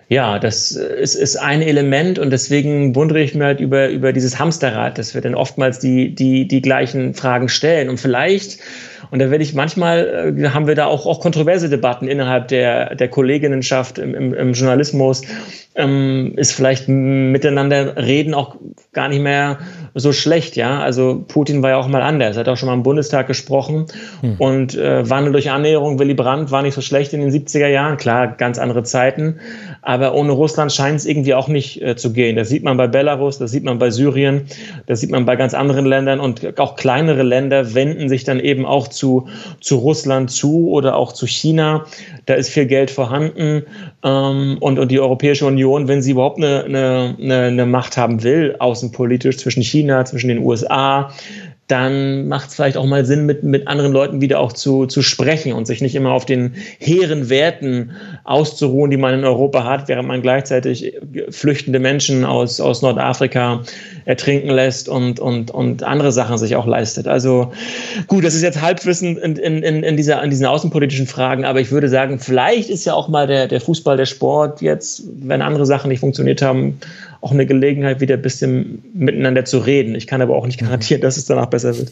[0.09, 4.39] ja, das ist, ist ein Element und deswegen wundere ich mich halt über, über dieses
[4.39, 7.89] Hamsterrad, dass wir dann oftmals die, die, die gleichen Fragen stellen.
[7.89, 8.59] Und vielleicht,
[9.11, 12.95] und da werde ich manchmal, äh, haben wir da auch, auch kontroverse Debatten innerhalb der,
[12.95, 15.21] der Kolleginnenschaft im, im, im Journalismus,
[15.75, 18.55] ähm, ist vielleicht miteinander reden auch
[18.93, 19.59] gar nicht mehr
[19.93, 20.79] so schlecht, ja.
[20.79, 22.35] Also Putin war ja auch mal anders.
[22.35, 23.85] Er hat auch schon mal im Bundestag gesprochen
[24.21, 24.35] hm.
[24.39, 27.97] und äh, Wandel durch Annäherung, Willy Brandt war nicht so schlecht in den 70er Jahren.
[27.97, 29.39] Klar, ganz andere Zeiten.
[29.81, 32.35] Aber ohne Russland scheint es irgendwie auch nicht äh, zu gehen.
[32.35, 34.47] Das sieht man bei Belarus, das sieht man bei Syrien,
[34.87, 38.65] das sieht man bei ganz anderen Ländern und auch kleinere Länder wenden sich dann eben
[38.65, 39.27] auch zu,
[39.61, 41.85] zu Russland zu oder auch zu China.
[42.25, 43.63] Da ist viel Geld vorhanden
[44.03, 48.55] ähm, und, und die Europäische Union, wenn sie überhaupt eine, eine, eine Macht haben will,
[48.59, 51.11] außenpolitisch zwischen China, zwischen den USA,
[51.67, 55.01] dann macht es vielleicht auch mal Sinn, mit, mit anderen Leuten wieder auch zu, zu
[55.01, 57.91] sprechen und sich nicht immer auf den hehren Werten
[58.23, 60.93] auszuruhen, die man in Europa hat, während man gleichzeitig
[61.29, 63.63] flüchtende Menschen aus, aus Nordafrika
[64.05, 67.05] ertrinken lässt und, und, und andere Sachen sich auch leistet.
[67.05, 67.51] Also
[68.07, 71.69] gut, das ist jetzt Halbwissen in, in, in, dieser, in diesen außenpolitischen Fragen, aber ich
[71.69, 75.65] würde sagen, vielleicht ist ja auch mal der, der Fußball, der Sport jetzt, wenn andere
[75.65, 76.79] Sachen nicht funktioniert haben,
[77.27, 79.95] auch eine Gelegenheit, wieder ein bisschen miteinander zu reden.
[79.95, 81.91] Ich kann aber auch nicht garantieren, dass es danach besser wird.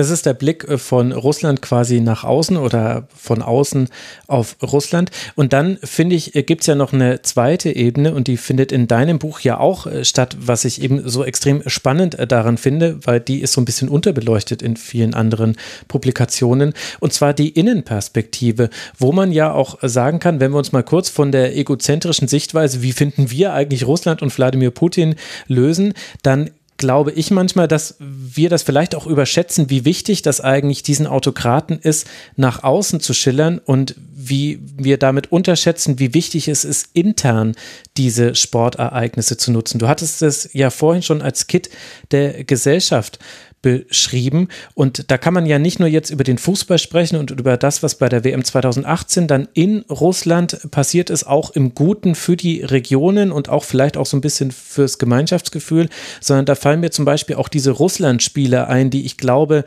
[0.00, 3.88] Das ist der Blick äh, von Russland quasi nach außen oder von außen
[4.28, 5.10] auf Russland.
[5.34, 8.72] Und dann finde ich, äh, gibt es ja noch eine zweite Ebene und die findet
[8.72, 12.98] in deinem Buch ja auch äh, statt, was ich eben so extrem spannend daran finde,
[13.04, 16.72] weil die ist so ein bisschen unterbeleuchtet in vielen anderen Publikationen.
[17.00, 21.10] Und zwar die Innenperspektive, wo man ja auch sagen kann, wenn wir uns mal kurz
[21.10, 25.92] von der egozentrischen Sichtweise, wie finden wir eigentlich Russland und Wladimir Putin lösen,
[26.22, 26.48] dann
[26.80, 31.78] glaube ich manchmal, dass wir das vielleicht auch überschätzen, wie wichtig das eigentlich diesen Autokraten
[31.78, 37.54] ist, nach außen zu schillern und wie wir damit unterschätzen, wie wichtig es ist, intern
[37.98, 39.78] diese Sportereignisse zu nutzen.
[39.78, 41.68] Du hattest es ja vorhin schon als Kit
[42.12, 43.18] der Gesellschaft
[43.62, 44.48] beschrieben.
[44.74, 47.82] Und da kann man ja nicht nur jetzt über den Fußball sprechen und über das,
[47.82, 52.62] was bei der WM 2018 dann in Russland passiert ist, auch im Guten für die
[52.62, 55.88] Regionen und auch vielleicht auch so ein bisschen fürs Gemeinschaftsgefühl,
[56.20, 59.64] sondern da fallen mir zum Beispiel auch diese Russland-Spiele ein, die ich glaube,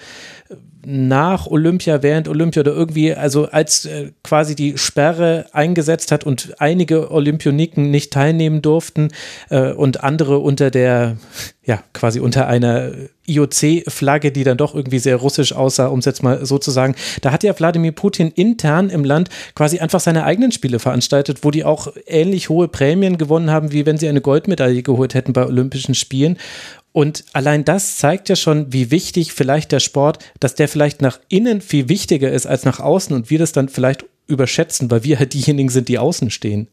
[0.86, 6.56] nach Olympia, während Olympia oder irgendwie, also als äh, quasi die Sperre eingesetzt hat und
[6.60, 9.10] einige Olympioniken nicht teilnehmen durften
[9.50, 11.18] äh, und andere unter der,
[11.64, 12.92] ja, quasi unter einer
[13.26, 16.96] IOC-Flagge, die dann doch irgendwie sehr russisch aussah, um es jetzt mal so zu sagen.
[17.22, 21.52] Da hat ja Wladimir Putin intern im Land quasi einfach seine eigenen Spiele veranstaltet, wo
[21.52, 25.46] die auch ähnlich hohe Prämien gewonnen haben, wie wenn sie eine Goldmedaille geholt hätten bei
[25.46, 26.38] Olympischen Spielen.
[26.94, 31.20] Und allein das zeigt ja schon, wie wichtig vielleicht der Sport, dass der vielleicht nach
[31.28, 35.20] innen viel wichtiger ist als nach außen und wir das dann vielleicht überschätzen, weil wir
[35.20, 36.68] halt diejenigen sind, die außen stehen.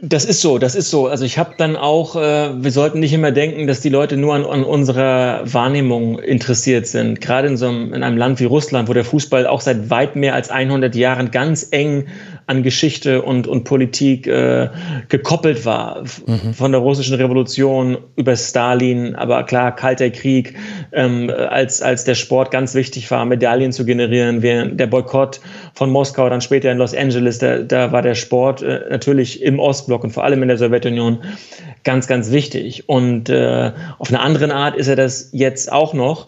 [0.00, 1.06] Das ist so, das ist so.
[1.06, 4.34] Also ich habe dann auch, äh, wir sollten nicht immer denken, dass die Leute nur
[4.34, 7.20] an, an unserer Wahrnehmung interessiert sind.
[7.20, 10.16] Gerade in so einem, in einem Land wie Russland, wo der Fußball auch seit weit
[10.16, 12.06] mehr als 100 Jahren ganz eng
[12.46, 14.68] an Geschichte und, und Politik äh,
[15.08, 16.02] gekoppelt war.
[16.26, 16.54] Mhm.
[16.54, 20.54] Von der russischen Revolution über Stalin, aber klar, Kalter Krieg,
[20.92, 25.40] ähm, als, als der Sport ganz wichtig war, Medaillen zu generieren, während der Boykott
[25.74, 29.58] von Moskau, dann später in Los Angeles, da, da war der Sport äh, natürlich im
[29.58, 31.18] Ostblock und vor allem in der Sowjetunion
[31.84, 32.88] ganz, ganz wichtig.
[32.88, 36.26] Und äh, auf eine andere Art ist er das jetzt auch noch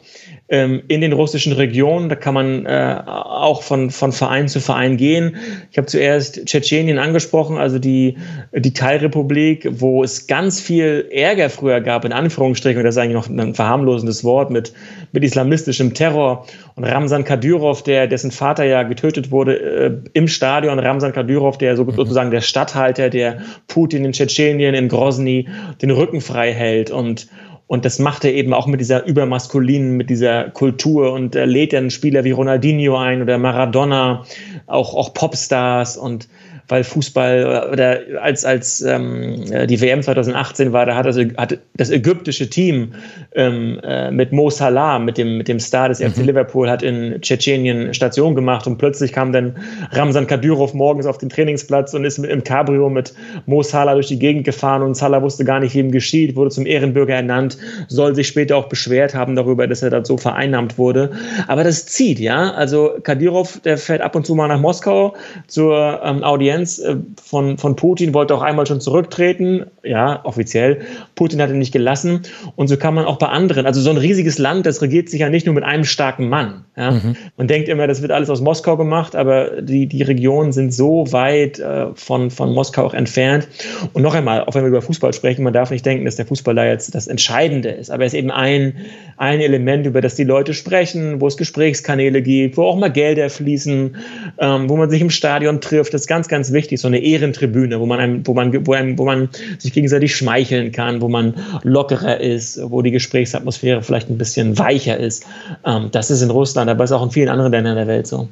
[0.49, 2.09] ähm, in den russischen Regionen.
[2.09, 5.37] Da kann man äh, auch von, von Verein zu Verein gehen.
[5.71, 8.17] Ich habe zuerst Tschetschenien angesprochen, also die,
[8.55, 13.15] die Teilrepublik, wo es ganz viel Ärger früher gab, in Anführungsstrichen, und das ist eigentlich
[13.15, 14.73] noch ein verharmlosendes Wort, mit,
[15.13, 16.47] mit islamistischem Terror.
[16.77, 21.73] Und Ramsan Kadyrov, der, dessen Vater ja getötet wurde äh, im Stadion, Ramsan Kadyrov, der
[21.73, 21.91] mhm.
[21.91, 25.49] sozusagen der Statthalter, der Putin in Tschetschenien, in Grozny
[25.83, 27.29] den Rücken frei hält und
[27.67, 31.73] und das macht er eben auch mit dieser übermaskulinen, mit dieser Kultur und er lädt
[31.73, 34.25] dann Spieler wie Ronaldinho ein oder Maradona,
[34.67, 36.29] auch, auch Popstars und
[36.69, 41.91] weil Fußball oder als, als ähm, die WM 2018 war, da hat das, hat das
[41.91, 42.93] ägyptische Team
[43.35, 46.25] ähm, äh, mit Mo Salah, mit dem, mit dem Star des FC mhm.
[46.25, 49.57] Liverpool, hat in Tschetschenien Station gemacht und plötzlich kam dann
[49.93, 53.15] Ramsan Kadyrov morgens auf den Trainingsplatz und ist mit, im Cabrio mit
[53.47, 56.51] Mo Salah durch die Gegend gefahren und Salah wusste gar nicht, wie ihm geschieht, wurde
[56.51, 60.79] zum Ehrenbürger ernannt, soll sich später auch beschwert haben darüber, dass er da so vereinnahmt
[60.79, 61.13] wurde.
[61.47, 62.51] Aber das zieht, ja.
[62.53, 65.15] Also Kadyrov, der fährt ab und zu mal nach Moskau
[65.47, 70.81] zur ähm, Audienz Audienz äh, von, von Putin, wollte auch einmal schon zurücktreten, ja, offiziell.
[71.15, 72.23] Putin hat ihn nicht gelassen.
[72.57, 75.21] Und so kann man auch bei anderen, also so ein riesiges Land, das regiert sich
[75.21, 76.65] ja nicht nur mit einem starken Mann.
[76.77, 76.93] Ja.
[76.93, 77.17] Mhm.
[77.37, 81.11] Man denkt immer, das wird alles aus Moskau gemacht, aber die, die Regionen sind so
[81.11, 83.49] weit äh, von, von Moskau auch entfernt.
[83.93, 86.27] Und noch einmal, auch wenn wir über Fußball sprechen, man darf nicht denken, dass der
[86.27, 88.75] Fußball da jetzt das Entscheidende ist, aber er ist eben ein,
[89.17, 93.31] ein Element, über das die Leute sprechen, wo es Gesprächskanäle gibt, wo auch mal Gelder
[93.31, 93.97] fließen,
[94.39, 95.95] ähm, wo man sich im Stadion trifft.
[95.95, 98.73] Das ist ganz, ganz ganz wichtig, so eine Ehrentribüne, wo man, einem, wo man, wo
[98.73, 99.29] einem, wo man
[99.59, 104.99] sich gegenseitig schmeicheln kann, wo man lockerer ist, wo die Gesprächsatmosphäre vielleicht ein bisschen weicher
[104.99, 105.27] ist.
[105.65, 108.29] Ähm, das ist in Russland, aber ist auch in vielen anderen Ländern der Welt so.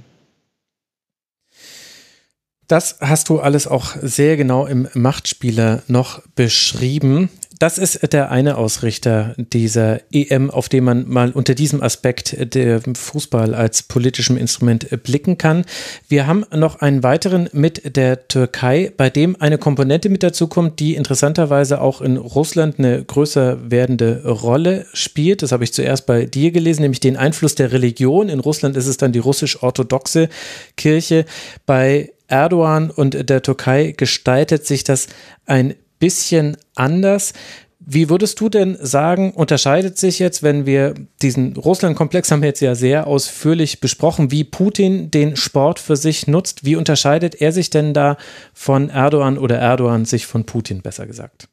[2.68, 7.28] Das hast du alles auch sehr genau im Machtspieler noch beschrieben.
[7.58, 12.80] Das ist der eine Ausrichter dieser EM, auf den man mal unter diesem Aspekt der
[12.94, 15.64] Fußball als politischem Instrument blicken kann.
[16.08, 20.80] Wir haben noch einen weiteren mit der Türkei, bei dem eine Komponente mit dazu kommt,
[20.80, 25.42] die interessanterweise auch in Russland eine größer werdende Rolle spielt.
[25.42, 28.28] Das habe ich zuerst bei dir gelesen, nämlich den Einfluss der Religion.
[28.28, 30.28] In Russland ist es dann die russisch-orthodoxe
[30.76, 31.24] Kirche.
[31.66, 35.08] Bei Erdogan und der Türkei gestaltet sich das
[35.46, 35.74] ein
[36.04, 37.32] bisschen anders.
[37.80, 40.92] Wie würdest du denn sagen, unterscheidet sich jetzt, wenn wir
[41.22, 46.26] diesen Russland-Komplex haben wir jetzt ja sehr ausführlich besprochen, wie Putin den Sport für sich
[46.26, 46.66] nutzt?
[46.66, 48.18] Wie unterscheidet er sich denn da
[48.52, 51.48] von Erdogan oder Erdogan sich von Putin, besser gesagt?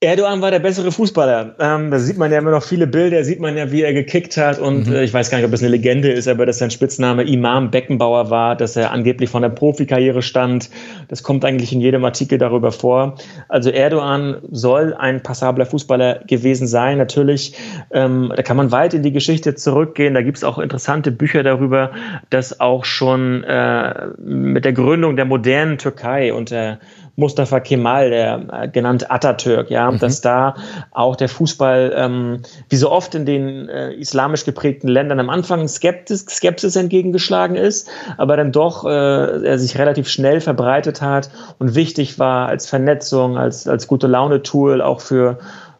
[0.00, 1.56] Erdogan war der bessere Fußballer.
[1.58, 4.36] Ähm, da sieht man ja immer noch viele Bilder, sieht man ja, wie er gekickt
[4.36, 4.60] hat.
[4.60, 4.94] Und mhm.
[4.94, 7.72] äh, ich weiß gar nicht, ob es eine Legende ist, aber dass sein Spitzname Imam
[7.72, 10.70] Beckenbauer war, dass er angeblich von der Profikarriere stand.
[11.08, 13.16] Das kommt eigentlich in jedem Artikel darüber vor.
[13.48, 16.98] Also Erdogan soll ein passabler Fußballer gewesen sein.
[16.98, 17.54] Natürlich,
[17.90, 20.14] ähm, da kann man weit in die Geschichte zurückgehen.
[20.14, 21.90] Da gibt es auch interessante Bücher darüber,
[22.30, 26.78] dass auch schon äh, mit der Gründung der modernen Türkei unter
[27.18, 29.98] Mustafa Kemal, der äh, genannt Atatürk, ja, mhm.
[29.98, 30.54] dass da
[30.92, 35.66] auch der Fußball, ähm, wie so oft in den äh, islamisch geprägten Ländern am Anfang
[35.66, 41.74] Skeptis, Skepsis entgegengeschlagen ist, aber dann doch äh, er sich relativ schnell verbreitet hat und
[41.74, 45.38] wichtig war als Vernetzung, als, als gute Laune-Tool auch für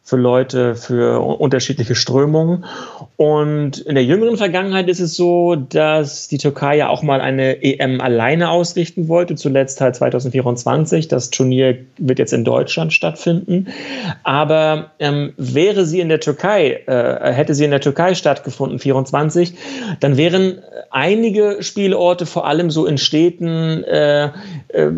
[0.09, 2.65] für Leute, für unterschiedliche Strömungen.
[3.17, 7.63] Und in der jüngeren Vergangenheit ist es so, dass die Türkei ja auch mal eine
[7.63, 11.09] EM alleine ausrichten wollte, zuletzt halt 2024.
[11.09, 13.67] Das Turnier wird jetzt in Deutschland stattfinden.
[14.23, 19.53] Aber ähm, wäre sie in der Türkei, äh, hätte sie in der Türkei stattgefunden, 24,
[20.01, 24.31] dann wären einige Spielorte vor allem so in Städten äh,
[24.69, 24.91] äh,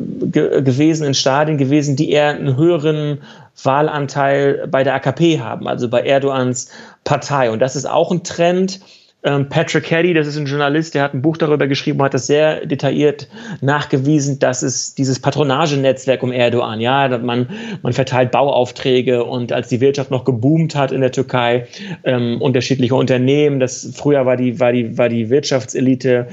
[0.63, 3.19] gewesen, in Stadien gewesen, die eher einen höheren
[3.63, 6.71] Wahlanteil bei der AKP haben, also bei Erdogans
[7.05, 7.51] Partei.
[7.51, 8.81] Und das ist auch ein Trend,
[9.23, 12.64] Patrick Caddy, das ist ein Journalist, der hat ein Buch darüber geschrieben, hat das sehr
[12.64, 13.29] detailliert
[13.61, 17.51] nachgewiesen, dass es dieses Patronagenetzwerk um Erdogan, ja, man,
[17.83, 21.66] man verteilt Bauaufträge und als die Wirtschaft noch geboomt hat in der Türkei,
[22.05, 26.29] ähm, unterschiedliche Unternehmen, das früher war die, war die, war die Wirtschaftselite,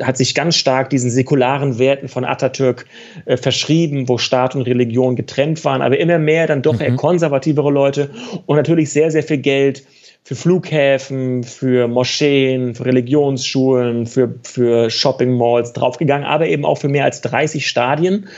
[0.00, 2.86] hat sich ganz stark diesen säkularen Werten von Atatürk
[3.24, 6.82] äh, verschrieben, wo Staat und Religion getrennt waren, aber immer mehr dann doch mhm.
[6.82, 8.10] eher konservativere Leute
[8.46, 9.82] und natürlich sehr, sehr viel Geld
[10.24, 16.88] für Flughäfen, für Moscheen, für Religionsschulen, für, für Shopping Malls draufgegangen, aber eben auch für
[16.88, 18.28] mehr als 30 Stadien,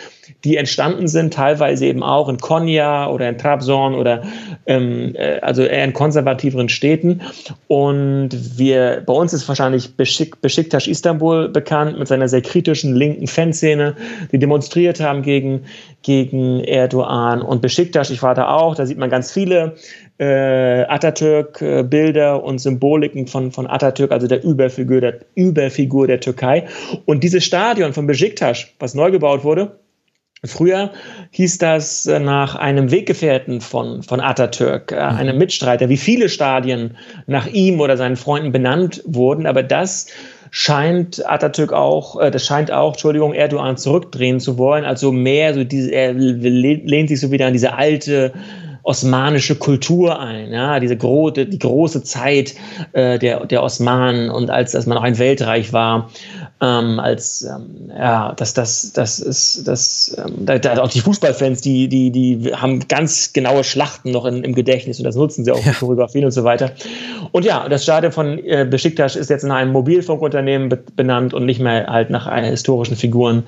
[0.45, 4.23] die entstanden sind, teilweise eben auch in Konya oder in Trabzon oder
[4.65, 7.21] ähm, äh, also eher in konservativeren Städten.
[7.69, 13.27] Und wir, bei uns ist wahrscheinlich Beşik, Besiktas Istanbul bekannt mit seiner sehr kritischen linken
[13.27, 13.95] Fanszene,
[14.33, 15.65] die demonstriert haben gegen,
[16.03, 17.43] gegen Erdogan.
[17.43, 19.75] Und Besiktas, ich war da auch, da sieht man ganz viele
[20.19, 26.67] äh, Atatürk-Bilder und Symboliken von, von Atatürk, also der Überfigur, der Überfigur der Türkei.
[27.05, 29.79] Und dieses Stadion von Besiktas, was neu gebaut wurde,
[30.47, 30.91] Früher
[31.31, 35.17] hieß das äh, nach einem Weggefährten von, von Atatürk, äh, mhm.
[35.17, 36.97] einem Mitstreiter, wie viele Stadien
[37.27, 39.47] nach ihm oder seinen Freunden benannt wurden.
[39.47, 40.09] Aber das
[40.51, 44.85] scheint Atatürk auch, äh, das scheint auch, Entschuldigung, Erdogan zurückdrehen zu wollen.
[44.85, 48.33] Also mehr so diese, er lehnt sich so wieder an diese alte
[48.85, 52.55] osmanische Kultur ein, ja, diese gro die große Zeit
[52.93, 56.11] äh, der, der Osmanen und als, als man auch ein Weltreich war,
[56.61, 61.63] ähm, als ähm, ja, das, das, das ist das, ähm, da, da auch die Fußballfans,
[61.63, 65.53] die, die, die haben ganz genaue Schlachten noch in, im Gedächtnis und das nutzen sie
[65.53, 65.73] auch ja.
[65.73, 66.73] für Choreografien und so weiter.
[67.33, 71.47] Und ja, das Stadion von äh, Besiktas ist jetzt nach einem Mobilfunkunternehmen be benannt und
[71.47, 73.45] nicht mehr halt nach äh, historischen Figuren.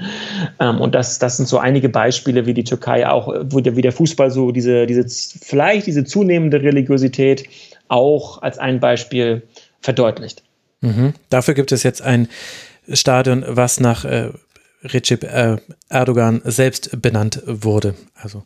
[0.59, 3.83] Ähm, und das, das sind so einige Beispiele, wie die Türkei auch, wo der, wie
[3.83, 5.07] der Fußball so diese, diese
[5.43, 7.49] vielleicht diese zunehmende Religiosität
[7.89, 9.43] auch als ein Beispiel
[9.81, 10.43] verdeutlicht.
[10.81, 11.15] Mhm.
[11.31, 12.29] Dafür gibt es jetzt ein
[12.93, 14.31] Stadion, was nach äh,
[14.83, 15.57] Recep äh,
[15.89, 17.95] Erdogan selbst benannt wurde.
[18.15, 18.45] Also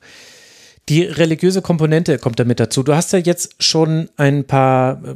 [0.88, 2.82] die religiöse Komponente kommt damit dazu.
[2.82, 5.14] Du hast ja jetzt schon ein paar äh,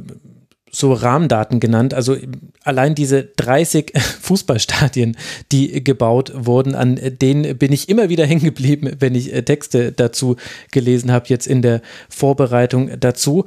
[0.75, 1.93] so Rahmendaten genannt.
[1.93, 2.17] Also
[2.63, 5.15] allein diese 30 Fußballstadien,
[5.51, 9.93] die gebaut wurden, an denen bin ich immer wieder hängen geblieben, wenn ich äh, Texte
[9.93, 10.35] dazu
[10.71, 13.45] gelesen habe, jetzt in der Vorbereitung dazu,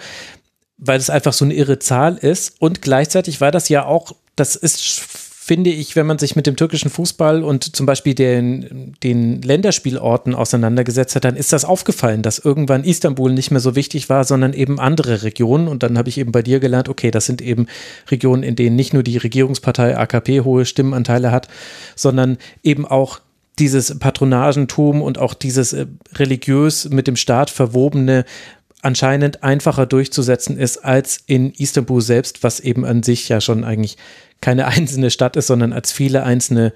[0.78, 2.54] weil es einfach so eine irre Zahl ist.
[2.60, 6.56] Und gleichzeitig war das ja auch, das ist finde ich, wenn man sich mit dem
[6.56, 12.38] türkischen Fußball und zum Beispiel den, den Länderspielorten auseinandergesetzt hat, dann ist das aufgefallen, dass
[12.38, 15.66] irgendwann Istanbul nicht mehr so wichtig war, sondern eben andere Regionen.
[15.66, 17.66] Und dann habe ich eben bei dir gelernt, okay, das sind eben
[18.10, 21.48] Regionen, in denen nicht nur die Regierungspartei AKP hohe Stimmenanteile hat,
[21.96, 23.20] sondern eben auch
[23.58, 28.26] dieses Patronagentum und auch dieses äh, religiös mit dem Staat verwobene
[28.82, 33.96] anscheinend einfacher durchzusetzen ist als in Istanbul selbst, was eben an sich ja schon eigentlich
[34.40, 36.72] keine einzelne Stadt ist, sondern als viele einzelne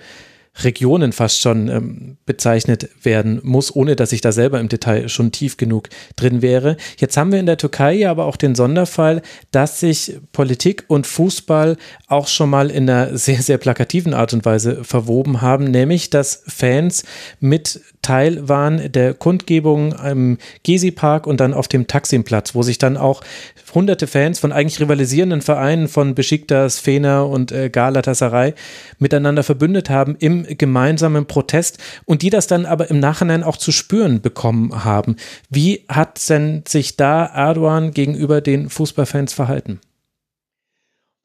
[0.61, 5.33] Regionen fast schon ähm, bezeichnet werden muss, ohne dass ich da selber im Detail schon
[5.33, 6.77] tief genug drin wäre.
[6.99, 11.07] Jetzt haben wir in der Türkei ja aber auch den Sonderfall, dass sich Politik und
[11.07, 16.11] Fußball auch schon mal in einer sehr, sehr plakativen Art und Weise verwoben haben, nämlich
[16.11, 17.05] dass Fans
[17.41, 22.97] mit Teil waren der Kundgebung im Gezi-Park und dann auf dem Taksimplatz, wo sich dann
[22.97, 23.23] auch
[23.75, 28.55] hunderte Fans von eigentlich rivalisierenden Vereinen von Besiktas, Fener und äh, Galatasaray
[28.99, 33.73] miteinander verbündet haben im gemeinsamen Protest und die das dann aber im Nachhinein auch zu
[33.73, 35.17] spüren bekommen haben.
[35.49, 39.81] Wie hat denn sich da Erdogan gegenüber den Fußballfans verhalten?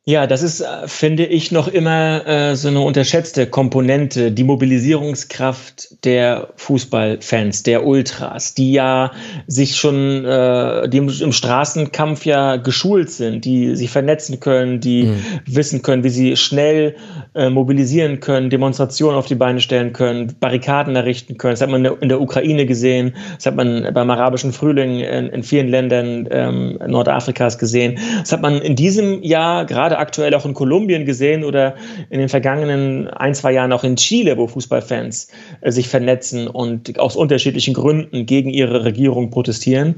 [0.10, 6.06] Ja, das ist, äh, finde ich, noch immer äh, so eine unterschätzte Komponente, die Mobilisierungskraft
[6.06, 9.12] der Fußballfans, der Ultras, die ja
[9.48, 15.08] sich schon, äh, die im, im Straßenkampf ja geschult sind, die sich vernetzen können, die
[15.08, 15.20] mhm.
[15.46, 16.96] wissen können, wie sie schnell
[17.36, 21.56] äh, mobilisieren können, Demonstrationen auf die Beine stellen können, Barrikaden errichten können.
[21.56, 25.44] Das hat man in der Ukraine gesehen, das hat man beim arabischen Frühling in, in
[25.44, 28.00] vielen Ländern ähm, Nordafrikas gesehen.
[28.20, 31.76] Das hat man in diesem Jahr gerade aktuell auch in Kolumbien gesehen oder
[32.10, 35.28] in den vergangenen ein, zwei Jahren auch in Chile, wo Fußballfans
[35.62, 39.96] äh, sich vernetzen und aus unterschiedlichen Gründen gegen ihre Regierung protestieren.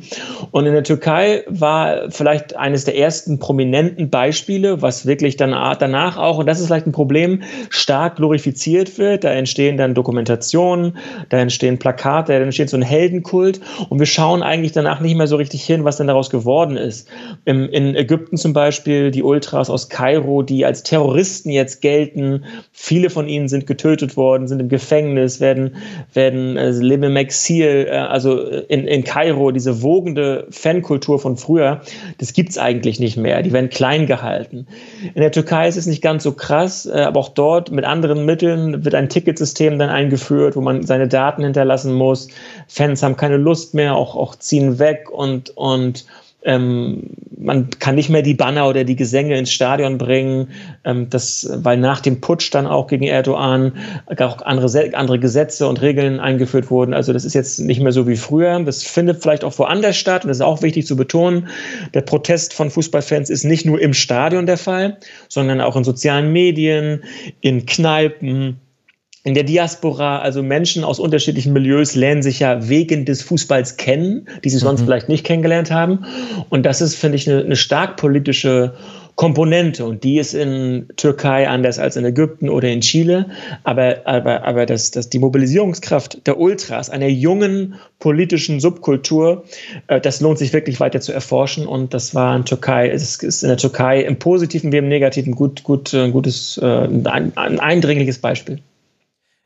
[0.51, 6.17] Und in der Türkei war vielleicht eines der ersten prominenten Beispiele, was wirklich dann danach
[6.17, 9.23] auch, und das ist vielleicht ein Problem, stark glorifiziert wird.
[9.23, 10.97] Da entstehen dann Dokumentationen,
[11.29, 15.27] da entstehen Plakate, da entsteht so ein Heldenkult und wir schauen eigentlich danach nicht mehr
[15.27, 17.07] so richtig hin, was denn daraus geworden ist.
[17.45, 22.45] In Ägypten zum Beispiel die Ultras aus Kairo, die als Terroristen jetzt gelten.
[22.71, 25.75] Viele von ihnen sind getötet worden, sind im Gefängnis, werden,
[26.13, 27.87] werden äh, leben im Exil.
[27.89, 31.81] Äh, also in, in Kairo, diese wogende Fankultur von früher,
[32.17, 33.41] das gibt es eigentlich nicht mehr.
[33.41, 34.67] Die werden klein gehalten.
[35.13, 38.25] In der Türkei ist es nicht ganz so krass, äh, aber auch dort mit anderen
[38.25, 42.29] Mitteln wird ein Ticketsystem dann eingeführt, wo man seine Daten hinterlassen muss.
[42.67, 46.05] Fans haben keine Lust mehr, auch, auch ziehen weg und, und
[46.43, 50.49] ähm, man kann nicht mehr die Banner oder die Gesänge ins Stadion bringen,
[50.83, 53.73] ähm, das, weil nach dem Putsch dann auch gegen Erdogan
[54.17, 56.93] auch andere, andere Gesetze und Regeln eingeführt wurden.
[56.93, 58.59] Also das ist jetzt nicht mehr so wie früher.
[58.59, 61.47] Das findet vielleicht auch woanders statt und das ist auch wichtig zu betonen.
[61.93, 64.97] Der Protest von Fußballfans ist nicht nur im Stadion der Fall,
[65.29, 67.03] sondern auch in sozialen Medien,
[67.41, 68.59] in Kneipen,
[69.24, 74.28] in der Diaspora, also Menschen aus unterschiedlichen Milieus lernen sich ja wegen des Fußballs kennen,
[74.43, 74.86] die sie sonst mhm.
[74.86, 76.05] vielleicht nicht kennengelernt haben.
[76.49, 78.76] Und das ist, finde ich, eine, eine stark politische
[79.20, 83.26] Komponente und die ist in Türkei anders als in Ägypten oder in Chile.
[83.65, 89.43] Aber, aber, aber das, das, die Mobilisierungskraft der Ultras, einer jungen politischen Subkultur,
[89.88, 91.67] äh, das lohnt sich wirklich weiter zu erforschen.
[91.67, 95.36] Und das war in Türkei, es ist in der Türkei im Positiven wie im Negativen
[95.36, 98.61] gut, gut, ein gutes, äh, ein, ein eindringliches Beispiel.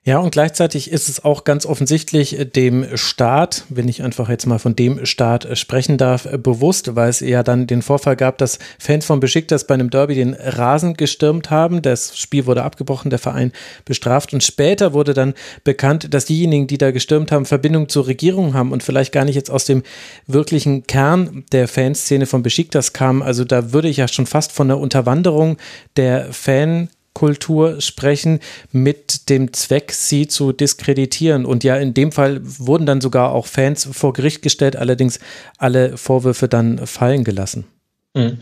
[0.05, 4.59] Ja, und gleichzeitig ist es auch ganz offensichtlich dem Staat, wenn ich einfach jetzt mal
[4.59, 9.05] von dem Staat sprechen darf, bewusst, weil es ja dann den Vorfall gab, dass Fans
[9.05, 11.81] von Besiktas bei einem Derby den Rasen gestürmt haben.
[11.81, 13.53] Das Spiel wurde abgebrochen, der Verein
[13.85, 18.55] bestraft und später wurde dann bekannt, dass diejenigen, die da gestürmt haben, Verbindung zur Regierung
[18.55, 19.83] haben und vielleicht gar nicht jetzt aus dem
[20.27, 23.23] wirklichen Kern der Fanszene von Besiktas kamen.
[23.23, 25.55] Also da würde ich ja schon fast von der Unterwanderung
[25.95, 28.39] der Fan Kultur sprechen
[28.72, 31.45] mit dem Zweck, sie zu diskreditieren.
[31.45, 35.20] Und ja, in dem Fall wurden dann sogar auch Fans vor Gericht gestellt, allerdings
[35.57, 37.66] alle Vorwürfe dann fallen gelassen.
[38.14, 38.38] Mhm.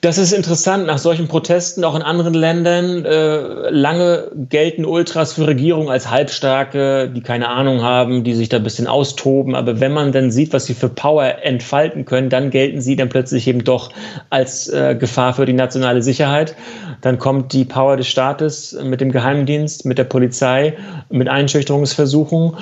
[0.00, 0.86] Das ist interessant.
[0.86, 7.08] Nach solchen Protesten, auch in anderen Ländern, äh, lange gelten Ultras für Regierungen als Halbstarke,
[7.08, 9.54] die keine Ahnung haben, die sich da ein bisschen austoben.
[9.54, 13.08] Aber wenn man dann sieht, was sie für Power entfalten können, dann gelten sie dann
[13.08, 13.90] plötzlich eben doch
[14.30, 16.56] als äh, Gefahr für die nationale Sicherheit.
[17.00, 20.76] Dann kommt die Power des Staates mit dem Geheimdienst, mit der Polizei,
[21.10, 22.56] mit Einschüchterungsversuchen.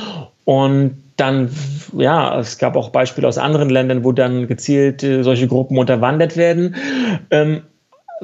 [0.45, 1.51] Und dann,
[1.97, 6.37] ja, es gab auch Beispiele aus anderen Ländern, wo dann gezielt äh, solche Gruppen unterwandert
[6.37, 6.75] werden.
[7.31, 7.63] Ähm,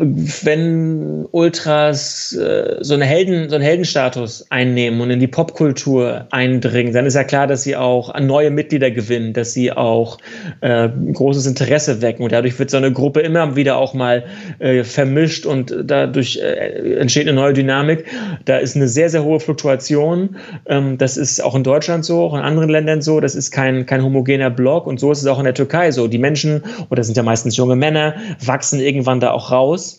[0.01, 6.95] wenn Ultras äh, so, eine Helden, so einen Heldenstatus einnehmen und in die Popkultur eindringen,
[6.95, 10.17] dann ist ja klar, dass sie auch neue Mitglieder gewinnen, dass sie auch
[10.63, 12.23] äh, großes Interesse wecken.
[12.23, 14.25] Und dadurch wird so eine Gruppe immer wieder auch mal
[14.59, 18.07] äh, vermischt und dadurch äh, entsteht eine neue Dynamik.
[18.47, 20.37] Da ist eine sehr, sehr hohe Fluktuation.
[20.65, 23.21] Ähm, das ist auch in Deutschland so, auch in anderen Ländern so.
[23.21, 26.09] Das ist kein, kein homogener Block und so ist es auch in der Türkei so.
[26.09, 29.89] Die Menschen, oder das sind ja meistens junge Männer, wachsen irgendwann da auch raus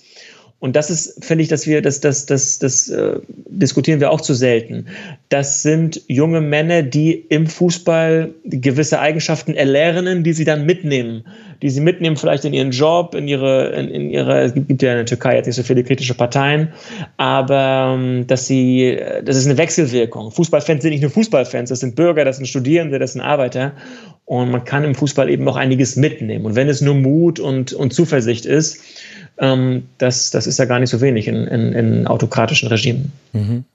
[0.61, 4.21] und das ist, finde ich, dass wir, das, das, das, das äh, diskutieren wir auch
[4.21, 4.85] zu selten.
[5.29, 11.23] Das sind junge Männer, die im Fußball gewisse Eigenschaften erlernen, die sie dann mitnehmen.
[11.63, 14.91] Die sie mitnehmen vielleicht in ihren Job, in ihre, in, in ihre, es gibt ja
[14.91, 16.73] in der Türkei jetzt nicht so viele kritische Parteien,
[17.17, 20.29] aber ähm, dass sie, das ist eine Wechselwirkung.
[20.29, 23.73] Fußballfans sind nicht nur Fußballfans, das sind Bürger, das sind Studierende, das sind Arbeiter.
[24.25, 26.45] Und man kann im Fußball eben auch einiges mitnehmen.
[26.45, 28.79] Und wenn es nur Mut und, und Zuversicht ist,
[29.37, 33.11] ähm, das, das ist ja gar nicht so wenig in, in, in autokratischen Regimen.
[33.33, 33.65] Mhm.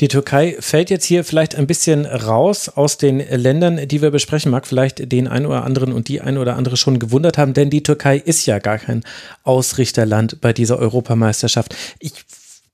[0.00, 4.50] Die Türkei fällt jetzt hier vielleicht ein bisschen raus aus den Ländern, die wir besprechen.
[4.50, 7.70] Mag vielleicht den einen oder anderen und die ein oder andere schon gewundert haben, denn
[7.70, 9.04] die Türkei ist ja gar kein
[9.42, 11.74] Ausrichterland bei dieser Europameisterschaft.
[11.98, 12.12] Ich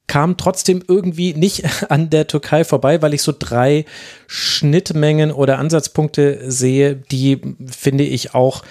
[0.07, 3.85] kam trotzdem irgendwie nicht an der Türkei vorbei, weil ich so drei
[4.27, 8.63] Schnittmengen oder Ansatzpunkte sehe, die finde ich auch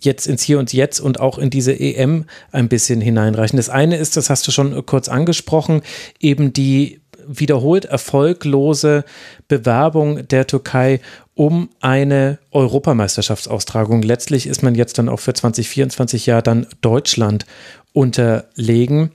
[0.00, 3.56] jetzt ins Hier und Jetzt und auch in diese EM ein bisschen hineinreichen.
[3.56, 5.82] Das eine ist, das hast du schon kurz angesprochen,
[6.20, 9.04] eben die wiederholt erfolglose
[9.48, 11.00] Bewerbung der Türkei
[11.34, 14.02] um eine Europameisterschaftsaustragung.
[14.02, 17.44] Letztlich ist man jetzt dann auch für 2024 ja dann Deutschland
[17.92, 19.10] unterlegen.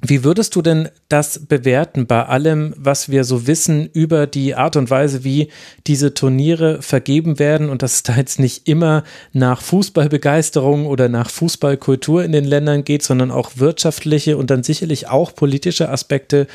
[0.00, 4.76] Wie würdest du denn das bewerten bei allem, was wir so wissen über die Art
[4.76, 5.48] und Weise, wie
[5.88, 11.30] diese Turniere vergeben werden und dass es da jetzt nicht immer nach Fußballbegeisterung oder nach
[11.30, 16.46] Fußballkultur in den Ländern geht, sondern auch wirtschaftliche und dann sicherlich auch politische Aspekte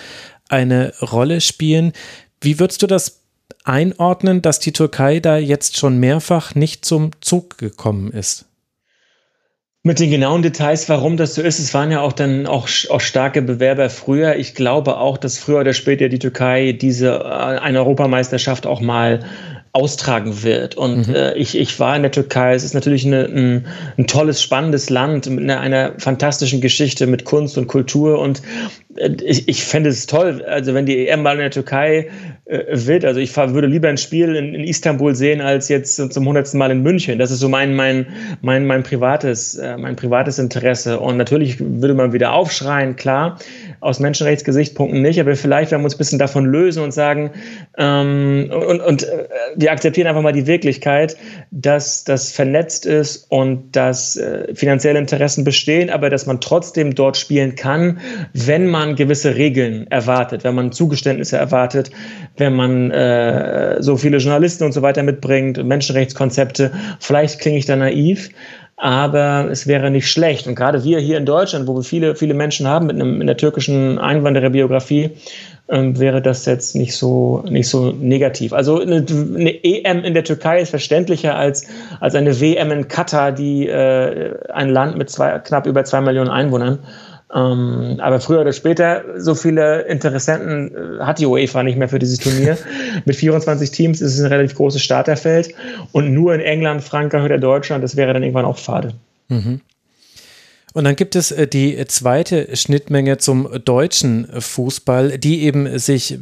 [0.47, 1.91] eine Rolle spielen.
[2.39, 3.23] Wie würdest du das
[3.65, 8.45] einordnen, dass die Türkei da jetzt schon mehrfach nicht zum Zug gekommen ist?
[9.85, 13.01] Mit den genauen Details, warum das so ist, es waren ja auch dann auch, auch
[13.01, 14.37] starke Bewerber früher.
[14.37, 19.19] Ich glaube auch, dass früher oder später die Türkei diese äh, eine Europameisterschaft auch mal
[19.73, 20.75] austragen wird.
[20.75, 21.15] Und mhm.
[21.15, 22.53] äh, ich, ich war in der Türkei.
[22.53, 23.67] Es ist natürlich eine, ein,
[23.97, 28.19] ein tolles, spannendes Land mit einer, einer fantastischen Geschichte mit Kunst und Kultur.
[28.19, 28.41] Und
[28.95, 32.09] äh, ich, ich fände es toll, also wenn die EM mal in der Türkei
[32.45, 33.05] äh, wird.
[33.05, 36.57] Also ich fahr, würde lieber ein Spiel in, in, Istanbul sehen als jetzt zum hundertsten
[36.57, 37.17] Mal in München.
[37.17, 38.07] Das ist so mein mein
[38.41, 40.99] mein mein privates äh, mein privates Interesse.
[40.99, 43.39] Und natürlich würde man wieder aufschreien, klar,
[43.79, 47.31] aus Menschenrechtsgesichtspunkten nicht, aber vielleicht werden wir uns ein bisschen davon lösen und sagen
[47.77, 51.15] ähm, und, und äh, wir akzeptieren einfach mal die Wirklichkeit,
[51.51, 57.15] dass das vernetzt ist und dass äh, finanzielle Interessen bestehen, aber dass man trotzdem dort
[57.15, 57.99] spielen kann,
[58.33, 61.89] wenn man gewisse Regeln erwartet, wenn man Zugeständnisse erwartet,
[62.37, 66.71] wenn man äh, so viele Journalisten und so weiter mitbringt, Menschenrechtskonzepte.
[66.99, 68.29] Vielleicht klinge ich da naiv,
[68.75, 70.47] aber es wäre nicht schlecht.
[70.47, 73.21] Und gerade wir hier in Deutschland, wo wir viele, viele Menschen haben mit, einem, mit
[73.23, 75.11] einer türkischen Einwandererbiografie,
[75.69, 78.51] ähm, wäre das jetzt nicht so, nicht so negativ.
[78.51, 81.67] Also eine, eine, EM in der Türkei ist verständlicher als,
[81.99, 86.29] als eine WM in Katar, die äh, ein Land mit zwei, knapp über zwei Millionen
[86.29, 86.79] Einwohnern.
[87.35, 91.99] Ähm, aber früher oder später, so viele Interessenten äh, hat die UEFA nicht mehr für
[91.99, 92.57] dieses Turnier.
[93.05, 95.53] Mit 24 Teams ist es ein relativ großes Starterfeld
[95.93, 98.93] und nur in England, Frankreich oder Deutschland, das wäre dann irgendwann auch fade.
[99.29, 99.61] Mhm.
[100.73, 106.17] Und dann gibt es äh, die zweite Schnittmenge zum deutschen Fußball, die eben sich,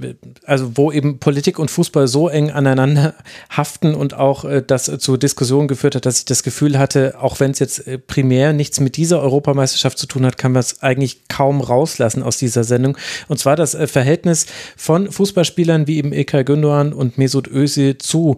[0.45, 3.15] also wo eben Politik und Fußball so eng aneinander
[3.49, 7.39] haften und auch äh, das zu Diskussionen geführt hat, dass ich das Gefühl hatte, auch
[7.39, 10.83] wenn es jetzt äh, primär nichts mit dieser Europameisterschaft zu tun hat, kann man es
[10.83, 12.97] eigentlich kaum rauslassen aus dieser Sendung.
[13.29, 18.37] Und zwar das Verhältnis von Fußballspielern wie eben Ilkay Gündoğan und Mesut Özil zu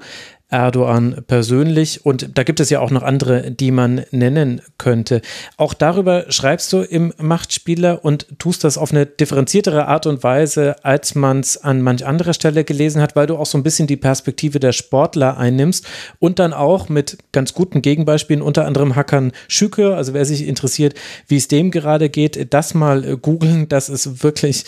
[0.54, 2.06] Erdogan persönlich.
[2.06, 5.22] Und da gibt es ja auch noch andere, die man nennen könnte.
[5.58, 10.76] Auch darüber schreibst du im Machtspieler und tust das auf eine differenziertere Art und Weise,
[10.86, 13.88] als man es an manch anderer Stelle gelesen hat, weil du auch so ein bisschen
[13.88, 15.88] die Perspektive der Sportler einnimmst
[16.20, 20.94] und dann auch mit ganz guten Gegenbeispielen, unter anderem Hakan Schüker, also wer sich interessiert,
[21.28, 23.68] wie es dem gerade geht, das mal googeln.
[23.70, 24.66] Das ist wirklich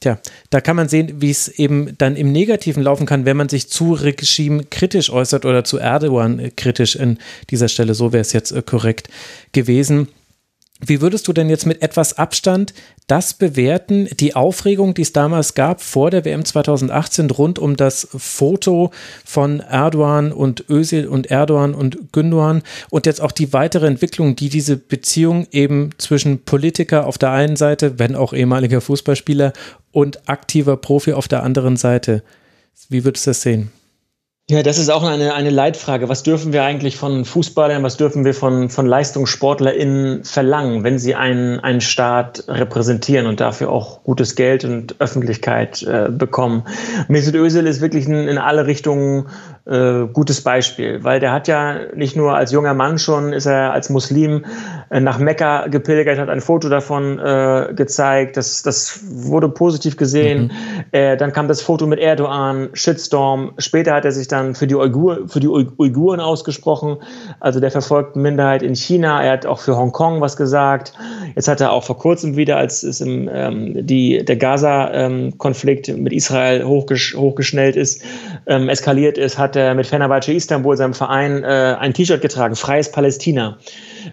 [0.00, 0.18] Tja,
[0.50, 3.70] da kann man sehen, wie es eben dann im Negativen laufen kann, wenn man sich
[3.70, 7.18] zu Regime kritisch äußert oder zu Erdogan kritisch in
[7.48, 7.94] dieser Stelle.
[7.94, 9.08] So wäre es jetzt äh, korrekt
[9.52, 10.08] gewesen.
[10.84, 12.74] Wie würdest du denn jetzt mit etwas Abstand
[13.06, 18.08] das bewerten, die Aufregung, die es damals gab vor der WM 2018 rund um das
[18.16, 18.90] Foto
[19.24, 24.48] von Erdogan und Özil und Erdogan und Gündogan und jetzt auch die weitere Entwicklung, die
[24.48, 29.52] diese Beziehung eben zwischen Politiker auf der einen Seite, wenn auch ehemaliger Fußballspieler
[29.90, 32.22] und aktiver Profi auf der anderen Seite.
[32.88, 33.70] Wie würdest du das sehen?
[34.52, 36.10] Ja, das ist auch eine, eine Leitfrage.
[36.10, 41.14] Was dürfen wir eigentlich von Fußballern, was dürfen wir von, von LeistungssportlerInnen verlangen, wenn sie
[41.14, 46.64] einen, einen Staat repräsentieren und dafür auch gutes Geld und Öffentlichkeit äh, bekommen?
[47.08, 49.28] Mesut Özil ist wirklich in, in alle Richtungen
[49.64, 53.72] äh, gutes Beispiel, weil der hat ja nicht nur als junger Mann schon, ist er
[53.72, 54.44] als Muslim
[54.90, 60.44] äh, nach Mekka gepilgert, hat ein Foto davon äh, gezeigt, das, das wurde positiv gesehen.
[60.44, 60.50] Mhm.
[60.90, 63.52] Äh, dann kam das Foto mit Erdogan, Shitstorm.
[63.58, 66.96] Später hat er sich dann für die, Uigur, für die Uiguren ausgesprochen,
[67.38, 69.22] also der verfolgten Minderheit in China.
[69.22, 70.92] Er hat auch für Hongkong was gesagt.
[71.36, 76.02] Jetzt hat er auch vor kurzem wieder, als es im, ähm, die, der Gaza-Konflikt ähm,
[76.02, 78.02] mit Israel hochgesch hochgeschnellt ist,
[78.46, 82.56] ähm, eskaliert ist, hat hat er mit Fenerbahce Istanbul, seinem Verein, äh, ein T-Shirt getragen,
[82.56, 83.58] Freies Palästina.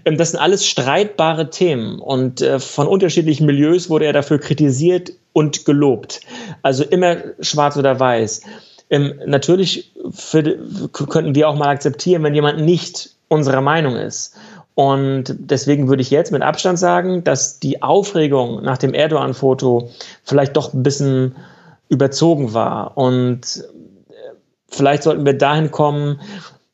[0.03, 5.13] Ähm, das sind alles streitbare Themen und äh, von unterschiedlichen Milieus wurde er dafür kritisiert
[5.31, 6.19] und gelobt.
[6.61, 8.41] Also immer schwarz oder weiß.
[8.89, 10.43] Ähm, natürlich für,
[10.91, 14.35] könnten wir auch mal akzeptieren, wenn jemand nicht unserer Meinung ist.
[14.75, 19.89] Und deswegen würde ich jetzt mit Abstand sagen, dass die Aufregung nach dem Erdogan-Foto
[20.23, 21.35] vielleicht doch ein bisschen
[21.87, 22.97] überzogen war.
[22.97, 23.63] Und
[24.71, 26.21] vielleicht sollten wir dahin kommen,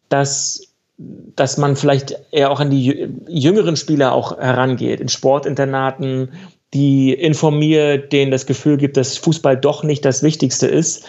[0.09, 0.61] dass
[0.97, 6.29] dass man vielleicht eher auch an die jüngeren Spieler auch herangeht, in Sportinternaten,
[6.73, 11.05] die informiert, denen das Gefühl gibt, dass Fußball doch nicht das Wichtigste ist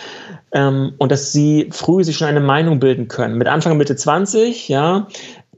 [0.53, 3.39] ähm, und dass sie früh sich schon eine Meinung bilden können.
[3.39, 5.09] Mit Anfang Mitte 20, ja,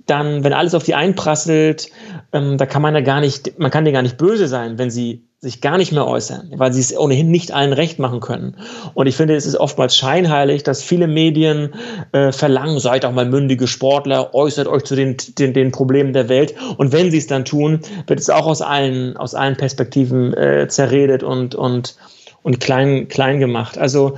[0.07, 1.91] dann, wenn alles auf die einprasselt,
[2.33, 4.91] ähm, da kann man ja gar nicht, man kann dir gar nicht böse sein, wenn
[4.91, 8.57] sie sich gar nicht mehr äußern, weil sie es ohnehin nicht allen recht machen können.
[8.95, 11.75] Und ich finde, es ist oftmals scheinheilig, dass viele Medien
[12.11, 16.29] äh, verlangen, seid auch mal mündige Sportler, äußert euch zu den, den, den Problemen der
[16.29, 16.57] Welt.
[16.77, 20.67] Und wenn sie es dann tun, wird es auch aus allen, aus allen Perspektiven äh,
[20.67, 21.97] zerredet und, und,
[22.43, 23.79] und klein, klein gemacht.
[23.79, 24.17] Also,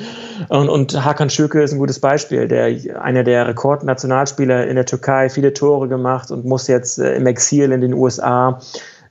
[0.49, 5.29] und, und Hakan Schöke ist ein gutes Beispiel, der einer der Rekordnationalspieler in der Türkei,
[5.29, 8.59] viele Tore gemacht und muss jetzt äh, im Exil in den USA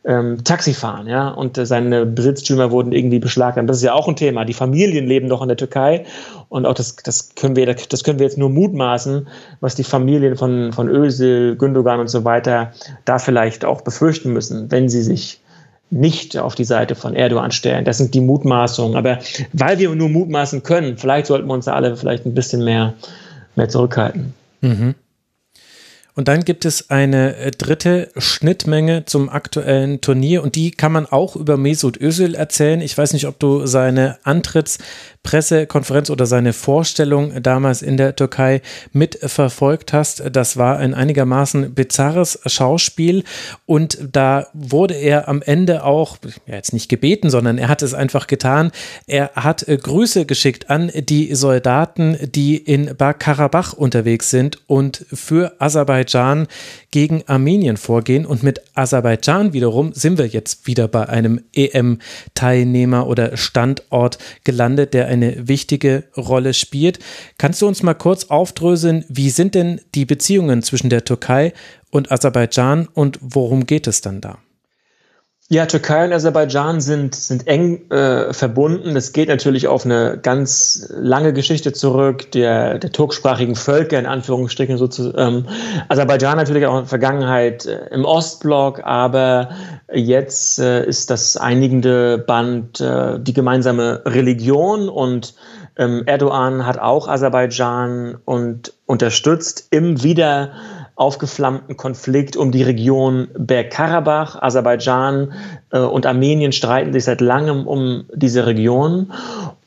[0.10, 3.70] ähm, Taxi fahren, ja, und äh, seine Besitztümer wurden irgendwie beschlagnahmt.
[3.70, 4.44] Das ist ja auch ein Thema.
[4.44, 6.04] Die Familien leben doch in der Türkei
[6.50, 9.28] und auch das, das können wir, das können wir jetzt nur mutmaßen,
[9.60, 12.72] was die Familien von, von Özil, Gündogan und so weiter
[13.06, 15.42] da vielleicht auch befürchten müssen, wenn sie sich
[15.92, 17.86] nicht auf die Seite von Erdogan stellen.
[17.86, 18.98] Das sind die Mutmaßungen.
[18.98, 19.20] Aber
[19.54, 22.96] weil wir nur mutmaßen können, vielleicht sollten wir uns da alle vielleicht ein bisschen mehr,
[23.56, 24.34] mehr zurückhalten.
[24.62, 24.96] Mhm.
[26.20, 31.06] Und dann gibt es eine äh, dritte Schnittmenge zum aktuellen Turnier und die kann man
[31.06, 32.82] auch über Mesut Özil erzählen.
[32.82, 39.94] Ich weiß nicht, ob du seine Antrittspressekonferenz oder seine Vorstellung damals in der Türkei mitverfolgt
[39.94, 40.22] hast.
[40.34, 43.24] Das war ein einigermaßen bizarres Schauspiel
[43.66, 47.94] und da wurde er am Ende auch, ja jetzt nicht gebeten, sondern er hat es
[47.94, 48.74] einfach getan.
[49.08, 55.54] Er hat äh, Grüße geschickt an die Soldaten, die in Bar-Karabach unterwegs sind und für
[55.60, 56.48] Aserbaidschan Aserbaidschan
[56.92, 58.26] gegen Armenien vorgehen.
[58.26, 65.08] Und mit Aserbaidschan wiederum sind wir jetzt wieder bei einem EM-Teilnehmer oder Standort gelandet, der
[65.08, 67.00] eine wichtige Rolle spielt.
[67.38, 71.54] Kannst du uns mal kurz aufdröseln, wie sind denn die Beziehungen zwischen der Türkei
[71.92, 74.40] und Aserbaidschan und worum geht es dann da?
[75.52, 78.94] Ja, Türkei und Aserbaidschan sind, sind eng äh, verbunden.
[78.94, 84.78] Das geht natürlich auf eine ganz lange Geschichte zurück, der, der turksprachigen Völker, in Anführungsstrichen
[84.78, 85.18] sozusagen.
[85.18, 85.46] Ähm,
[85.88, 89.50] Aserbaidschan natürlich auch in der Vergangenheit äh, im Ostblock, aber
[89.92, 95.34] jetzt äh, ist das einigende Band äh, die gemeinsame Religion und
[95.78, 100.52] ähm, Erdogan hat auch Aserbaidschan und unterstützt im Wieder
[101.00, 104.42] aufgeflammten Konflikt um die Region Bergkarabach.
[104.42, 105.32] Aserbaidschan
[105.72, 109.14] äh, und Armenien streiten sich seit langem um diese Region.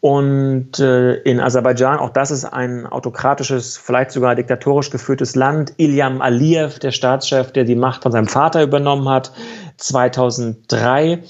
[0.00, 5.72] Und äh, in Aserbaidschan, auch das ist ein autokratisches, vielleicht sogar diktatorisch geführtes Land.
[5.78, 9.32] Ilyam Aliyev, der Staatschef, der die Macht von seinem Vater übernommen hat,
[9.78, 11.22] 2003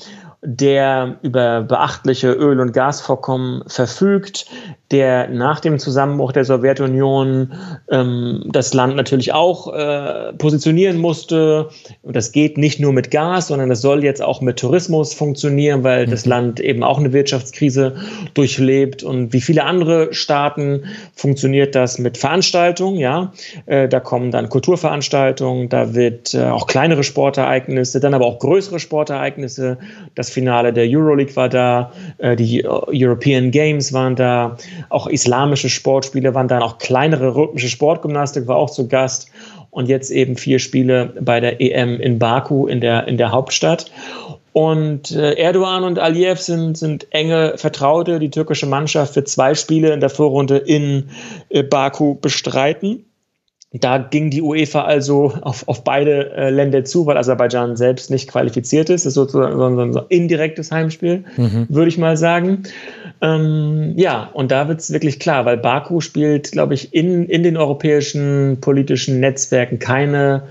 [0.45, 4.47] der über beachtliche Öl- und Gasvorkommen verfügt,
[4.93, 7.53] der nach dem Zusammenbruch der Sowjetunion
[7.91, 11.69] ähm, das Land natürlich auch äh, positionieren musste.
[12.03, 15.83] Und das geht nicht nur mit Gas, sondern das soll jetzt auch mit Tourismus funktionieren,
[15.83, 16.11] weil mhm.
[16.11, 17.95] das Land eben auch eine Wirtschaftskrise
[18.35, 19.03] durchlebt.
[19.03, 22.99] Und wie viele andere Staaten funktioniert das mit Veranstaltungen.
[22.99, 23.33] Ja,
[23.67, 28.79] äh, da kommen dann Kulturveranstaltungen, da wird äh, auch kleinere Sportereignisse, dann aber auch größere
[28.79, 29.79] Sportereignisse.
[30.15, 34.57] Das Finale der Euroleague war da, äh, die European Games waren da
[34.89, 39.31] auch islamische Sportspiele waren dann, auch kleinere rhythmische Sportgymnastik war auch zu Gast
[39.71, 43.91] und jetzt eben vier Spiele bei der EM in Baku in der, in der Hauptstadt.
[44.53, 48.19] Und äh, Erdogan und Aliyev sind, sind enge Vertraute.
[48.19, 51.09] Die türkische Mannschaft wird zwei Spiele in der Vorrunde in
[51.49, 53.07] äh, Baku bestreiten.
[53.75, 58.29] Da ging die UEFA also auf, auf beide äh, Länder zu, weil Aserbaidschan selbst nicht
[58.29, 59.07] qualifiziert ist.
[59.07, 61.67] Das ist sozusagen so ein, so ein indirektes Heimspiel, mhm.
[61.71, 62.65] würde ich mal sagen.
[63.23, 67.43] Ähm, ja, und da wird es wirklich klar, weil Baku spielt, glaube ich, in, in
[67.43, 70.43] den europäischen politischen Netzwerken keine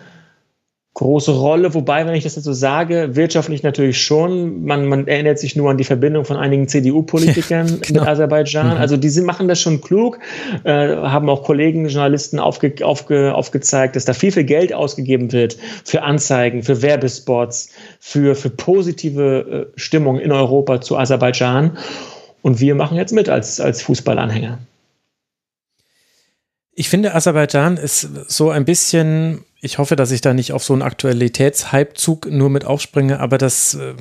[0.93, 4.65] große Rolle, wobei, wenn ich das jetzt so sage, wirtschaftlich natürlich schon.
[4.65, 8.01] Man, man erinnert sich nur an die Verbindung von einigen CDU-Politikern ja, genau.
[8.01, 8.75] mit Aserbaidschan.
[8.75, 8.81] Mhm.
[8.81, 10.19] Also die sind, machen das schon klug,
[10.65, 15.57] äh, haben auch Kollegen, Journalisten aufge, aufge, aufgezeigt, dass da viel, viel Geld ausgegeben wird
[15.85, 17.69] für Anzeigen, für Werbespots,
[17.99, 21.77] für, für positive äh, Stimmung in Europa zu Aserbaidschan.
[22.41, 24.59] Und wir machen jetzt mit als, als Fußballanhänger.
[26.73, 30.73] Ich finde, Aserbaidschan ist so ein bisschen ich hoffe, dass ich da nicht auf so
[30.73, 33.93] einen Aktualitätshypezug nur mit aufspringe, aber das äh,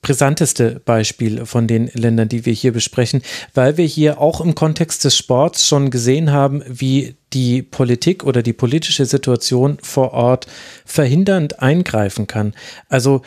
[0.00, 3.22] brisanteste Beispiel von den Ländern, die wir hier besprechen,
[3.52, 8.42] weil wir hier auch im Kontext des Sports schon gesehen haben, wie die Politik oder
[8.42, 10.46] die politische Situation vor Ort
[10.86, 12.54] verhindernd eingreifen kann.
[12.88, 13.22] Also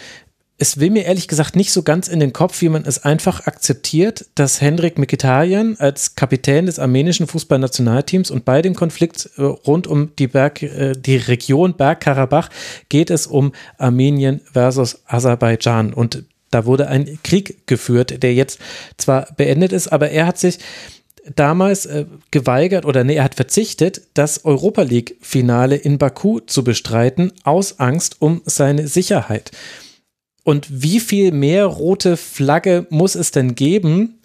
[0.61, 3.47] es will mir ehrlich gesagt nicht so ganz in den Kopf, wie man es einfach
[3.47, 9.87] akzeptiert, dass Hendrik Mikitarian als Kapitän des armenischen Fußballnationalteams und bei dem Konflikt äh, rund
[9.87, 12.49] um die, Berg, äh, die Region Bergkarabach
[12.89, 15.93] geht es um Armenien versus Aserbaidschan.
[15.93, 18.59] Und da wurde ein Krieg geführt, der jetzt
[18.97, 20.59] zwar beendet ist, aber er hat sich
[21.35, 26.63] damals äh, geweigert oder nee, er hat verzichtet, das Europa League Finale in Baku zu
[26.63, 29.49] bestreiten aus Angst um seine Sicherheit.
[30.43, 34.21] Und wie viel mehr rote Flagge muss es denn geben,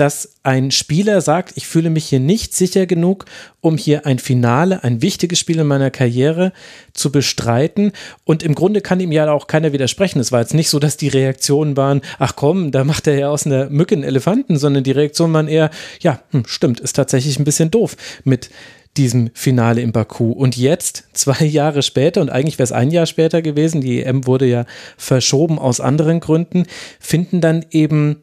[0.00, 3.26] dass ein Spieler sagt, ich fühle mich hier nicht sicher genug,
[3.60, 6.54] um hier ein Finale, ein wichtiges Spiel in meiner Karriere
[6.94, 7.92] zu bestreiten.
[8.24, 10.18] Und im Grunde kann ihm ja auch keiner widersprechen.
[10.18, 13.28] Es war jetzt nicht so, dass die Reaktionen waren, ach komm, da macht er ja
[13.28, 15.70] aus einer Mücke einen Elefanten, sondern die Reaktionen waren eher,
[16.00, 18.48] ja, hm, stimmt, ist tatsächlich ein bisschen doof mit
[18.96, 20.32] diesem Finale in Baku.
[20.32, 24.26] Und jetzt, zwei Jahre später, und eigentlich wäre es ein Jahr später gewesen, die EM
[24.26, 26.66] wurde ja verschoben aus anderen Gründen,
[26.98, 28.22] finden dann eben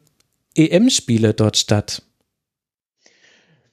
[0.56, 2.04] EM-Spiele dort statt.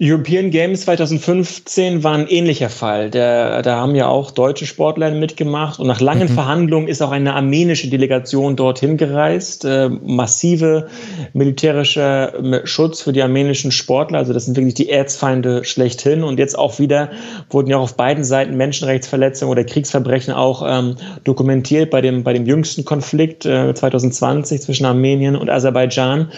[0.02, 3.10] European Games 2015 war ein ähnlicher Fall.
[3.10, 6.34] Der, da haben ja auch deutsche Sportler mitgemacht und nach langen mhm.
[6.34, 9.64] Verhandlungen ist auch eine armenische Delegation dorthin gereist.
[9.64, 10.88] Äh, massive
[11.32, 14.18] militärischer äh, Schutz für die armenischen Sportler.
[14.18, 16.24] Also das sind wirklich die Erzfeinde schlechthin.
[16.24, 17.10] Und jetzt auch wieder
[17.50, 22.32] wurden ja auch auf beiden Seiten Menschenrechtsverletzungen oder Kriegsverbrechen auch ähm, dokumentiert bei dem, bei
[22.32, 26.32] dem jüngsten Konflikt äh, 2020 zwischen Armenien und Aserbaidschan.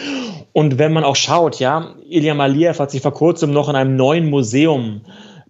[0.57, 3.97] Und wenn man auch schaut, ja, Ilham Aliyev hat sich vor kurzem noch in einem
[3.97, 5.03] neuen Museum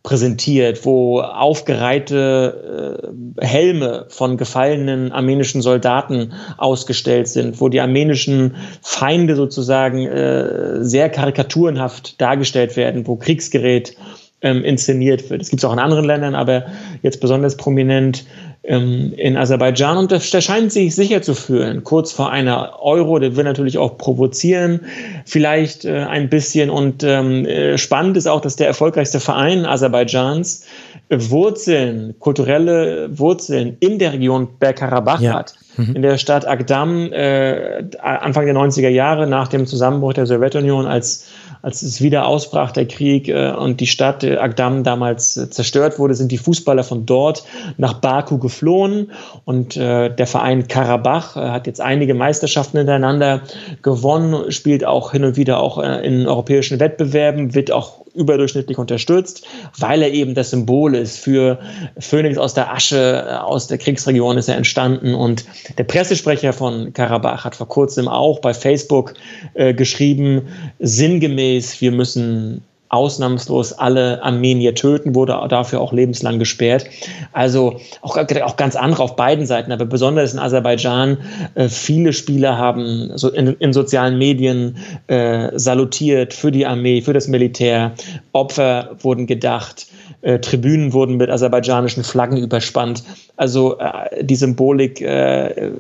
[0.06, 3.02] präsentiert, wo aufgereihte
[3.40, 11.10] äh, Helme von gefallenen armenischen Soldaten ausgestellt sind, wo die armenischen Feinde sozusagen äh, sehr
[11.10, 13.97] karikaturenhaft dargestellt werden, wo Kriegsgerät
[14.43, 15.40] ähm, inszeniert wird.
[15.40, 16.66] Das gibt es auch in anderen Ländern, aber
[17.02, 18.27] jetzt besonders prominent
[18.66, 21.84] in Aserbaidschan und der scheint sich sicher zu fühlen.
[21.84, 24.80] Kurz vor einer Euro, der will natürlich auch provozieren,
[25.24, 26.68] vielleicht äh, ein bisschen.
[26.68, 30.66] Und ähm, äh, spannend ist auch, dass der erfolgreichste Verein Aserbaidschans
[31.09, 35.34] äh, Wurzeln, kulturelle Wurzeln in der Region Bergkarabach ja.
[35.34, 35.55] hat.
[35.76, 35.94] Mhm.
[35.94, 41.28] In der Stadt Agdam äh, Anfang der 90er Jahre nach dem Zusammenbruch der Sowjetunion als
[41.62, 45.98] als es wieder ausbrach, der Krieg äh, und die Stadt äh, Agdam damals äh, zerstört
[45.98, 47.44] wurde, sind die Fußballer von dort
[47.76, 49.10] nach Baku geflohen
[49.44, 53.42] und der Verein Karabach hat jetzt einige Meisterschaften hintereinander
[53.82, 59.46] gewonnen, spielt auch hin und wieder auch in europäischen Wettbewerben, wird auch überdurchschnittlich unterstützt,
[59.78, 61.58] weil er eben das Symbol ist für
[61.98, 65.14] Phönix aus der Asche, aus der Kriegsregion ist er entstanden.
[65.14, 65.44] Und
[65.78, 69.14] der Pressesprecher von Karabach hat vor kurzem auch bei Facebook
[69.54, 76.86] äh, geschrieben, sinngemäß, wir müssen ausnahmslos alle Armenier töten, wurde dafür auch lebenslang gesperrt.
[77.32, 81.18] Also auch, auch ganz andere auf beiden Seiten, aber besonders in Aserbaidschan.
[81.54, 84.76] Äh, viele Spieler haben so in, in sozialen Medien
[85.08, 87.92] äh, salutiert für die Armee, für das Militär.
[88.32, 89.86] Opfer wurden gedacht.
[90.22, 93.02] Äh, Tribünen wurden mit aserbaidschanischen Flaggen überspannt.
[93.36, 95.72] Also äh, die Symbolik äh, äh,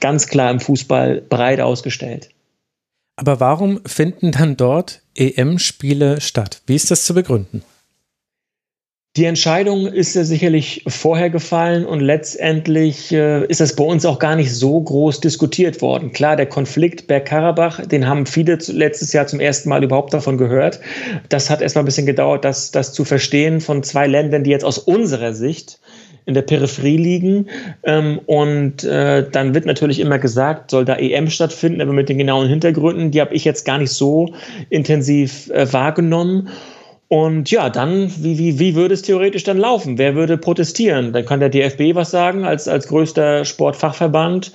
[0.00, 2.28] ganz klar im Fußball breit ausgestellt.
[3.18, 6.62] Aber warum finden dann dort EM-Spiele statt?
[6.66, 7.64] Wie ist das zu begründen?
[9.16, 14.20] Die Entscheidung ist ja sicherlich vorher gefallen und letztendlich äh, ist das bei uns auch
[14.20, 16.12] gar nicht so groß diskutiert worden.
[16.12, 20.78] Klar, der Konflikt Bergkarabach, den haben viele letztes Jahr zum ersten Mal überhaupt davon gehört.
[21.28, 24.64] Das hat erstmal ein bisschen gedauert, das, das zu verstehen von zwei Ländern, die jetzt
[24.64, 25.80] aus unserer Sicht
[26.28, 27.46] in der Peripherie liegen.
[27.84, 32.18] Ähm, und äh, dann wird natürlich immer gesagt, soll da EM stattfinden, aber mit den
[32.18, 34.34] genauen Hintergründen, die habe ich jetzt gar nicht so
[34.68, 36.50] intensiv äh, wahrgenommen.
[37.08, 39.96] Und ja, dann, wie, wie, wie würde es theoretisch dann laufen?
[39.96, 41.14] Wer würde protestieren?
[41.14, 44.52] Dann kann der DFB was sagen als, als größter Sportfachverband.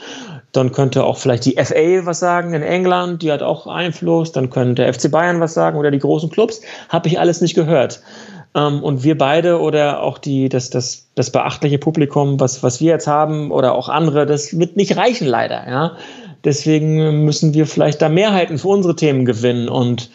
[0.51, 4.31] Dann könnte auch vielleicht die FA was sagen in England, die hat auch Einfluss.
[4.31, 6.61] Dann könnte der FC Bayern was sagen oder die großen Clubs.
[6.89, 8.03] Habe ich alles nicht gehört.
[8.55, 12.91] Ähm, und wir beide oder auch die, das, das, das beachtliche Publikum, was, was wir
[12.91, 15.67] jetzt haben oder auch andere, das wird nicht reichen leider.
[15.67, 15.97] Ja?
[16.43, 20.09] Deswegen müssen wir vielleicht da Mehrheiten für unsere Themen gewinnen und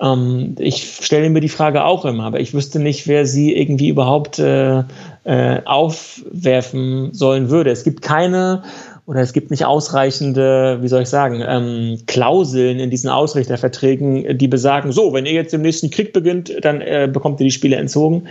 [0.00, 3.88] ähm, ich stelle mir die Frage auch immer, aber ich wüsste nicht, wer sie irgendwie
[3.88, 4.84] überhaupt äh,
[5.24, 7.70] äh, aufwerfen sollen würde.
[7.70, 8.62] Es gibt keine
[9.06, 14.48] oder es gibt nicht ausreichende, wie soll ich sagen, ähm, Klauseln in diesen Ausrichterverträgen, die
[14.48, 17.76] besagen, so, wenn ihr jetzt im nächsten Krieg beginnt, dann äh, bekommt ihr die Spiele
[17.76, 18.28] entzogen.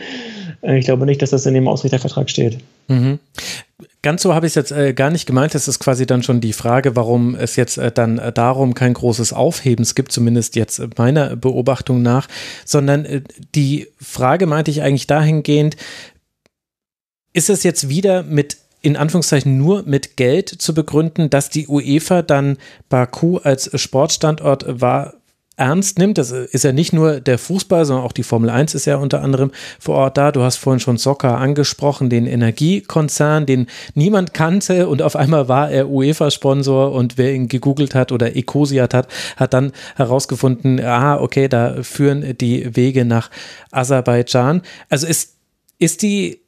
[0.61, 2.59] Äh, ich glaube nicht, dass das in dem Ausrichtervertrag steht.
[2.87, 3.19] Mhm.
[4.01, 5.53] Ganz so habe ich es jetzt äh, gar nicht gemeint.
[5.53, 9.33] Das ist quasi dann schon die Frage, warum es jetzt äh, dann darum kein großes
[9.33, 12.27] Aufhebens gibt, zumindest jetzt meiner Beobachtung nach,
[12.65, 13.21] sondern äh,
[13.53, 15.75] die Frage meinte ich eigentlich dahingehend,
[17.33, 22.21] ist es jetzt wieder mit in Anführungszeichen nur mit Geld zu begründen, dass die UEFA
[22.21, 22.57] dann
[22.89, 25.13] Baku als Sportstandort war,
[25.61, 26.17] ernst nimmt.
[26.17, 29.21] Das ist ja nicht nur der Fußball, sondern auch die Formel 1 ist ja unter
[29.21, 30.31] anderem vor Ort da.
[30.31, 35.69] Du hast vorhin schon Soccer angesprochen, den Energiekonzern, den niemand kannte und auf einmal war
[35.69, 41.47] er UEFA-Sponsor und wer ihn gegoogelt hat oder Ecosiat hat, hat dann herausgefunden, ah, okay,
[41.47, 43.29] da führen die Wege nach
[43.69, 44.63] Aserbaidschan.
[44.89, 45.35] Also ist,
[45.77, 46.40] ist die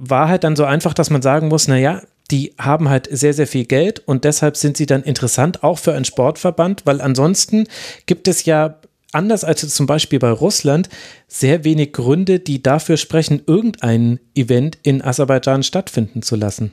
[0.00, 3.66] Wahrheit dann so einfach, dass man sagen muss, naja, die haben halt sehr, sehr viel
[3.66, 7.66] Geld und deshalb sind sie dann interessant, auch für einen Sportverband, weil ansonsten
[8.06, 8.76] gibt es ja
[9.12, 10.88] anders als zum Beispiel bei Russland
[11.26, 16.72] sehr wenig Gründe, die dafür sprechen, irgendein Event in Aserbaidschan stattfinden zu lassen.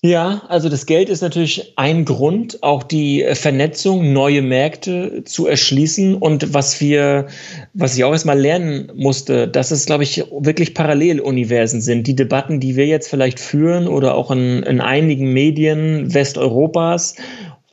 [0.00, 6.14] Ja, also das Geld ist natürlich ein Grund, auch die Vernetzung, neue Märkte zu erschließen.
[6.14, 7.26] Und was wir,
[7.74, 12.06] was ich auch erstmal lernen musste, dass es, glaube ich, wirklich Paralleluniversen sind.
[12.06, 17.16] Die Debatten, die wir jetzt vielleicht führen oder auch in, in einigen Medien Westeuropas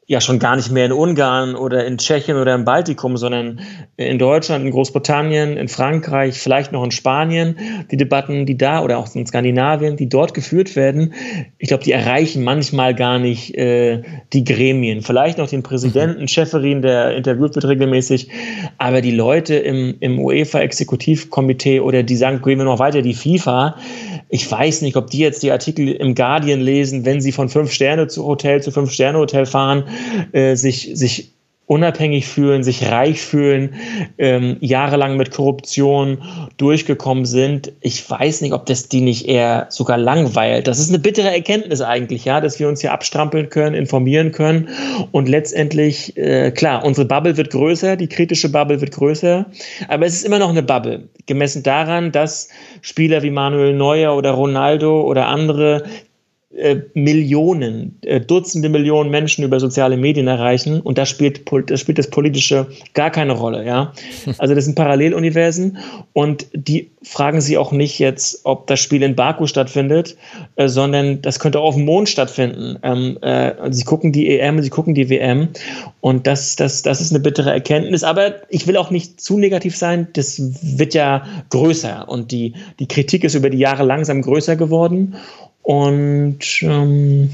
[0.07, 3.59] ja schon gar nicht mehr in Ungarn oder in Tschechien oder im Baltikum, sondern
[3.97, 7.57] in Deutschland, in Großbritannien, in Frankreich, vielleicht noch in Spanien.
[7.89, 11.13] Die Debatten, die da oder auch in Skandinavien, die dort geführt werden,
[11.57, 15.01] ich glaube, die erreichen manchmal gar nicht äh, die Gremien.
[15.01, 16.27] Vielleicht noch den Präsidenten, mhm.
[16.27, 18.29] Schäferin, der interviewt wird regelmäßig,
[18.77, 23.75] aber die Leute im, im UEFA-Exekutivkomitee oder die sagen, gehen wir noch weiter, die FIFA,
[24.29, 27.71] ich weiß nicht, ob die jetzt die Artikel im Guardian lesen, wenn sie von fünf
[27.71, 29.85] Sterne zu Hotel zu fünf Sterne Hotel fahren,
[30.31, 31.35] äh, sich, sich
[31.67, 33.73] unabhängig fühlen, sich reich fühlen,
[34.17, 36.19] ähm, jahrelang mit Korruption
[36.57, 37.73] durchgekommen sind.
[37.81, 40.67] Ich weiß nicht, ob das die nicht eher sogar langweilt.
[40.67, 44.69] Das ist eine bittere Erkenntnis eigentlich, ja, dass wir uns hier abstrampeln können, informieren können
[45.11, 49.47] und letztendlich, äh, klar, unsere Bubble wird größer, die kritische Bubble wird größer,
[49.87, 52.49] aber es ist immer noch eine Bubble, gemessen daran, dass
[52.81, 55.83] Spieler wie Manuel Neuer oder Ronaldo oder andere
[56.55, 61.97] äh, Millionen, äh, Dutzende Millionen Menschen über soziale Medien erreichen und da spielt, da spielt
[61.97, 63.93] das Politische gar keine Rolle, ja.
[64.37, 65.77] Also das sind Paralleluniversen
[66.13, 70.17] und die fragen sie auch nicht jetzt, ob das Spiel in Baku stattfindet,
[70.55, 72.77] äh, sondern das könnte auch auf dem Mond stattfinden.
[72.83, 75.49] Ähm, äh, sie gucken die EM, sie gucken die WM
[76.01, 79.75] und das, das, das ist eine bittere Erkenntnis, aber ich will auch nicht zu negativ
[79.75, 84.55] sein, das wird ja größer und die, die Kritik ist über die Jahre langsam größer
[84.55, 85.15] geworden
[85.65, 87.31] und ähm,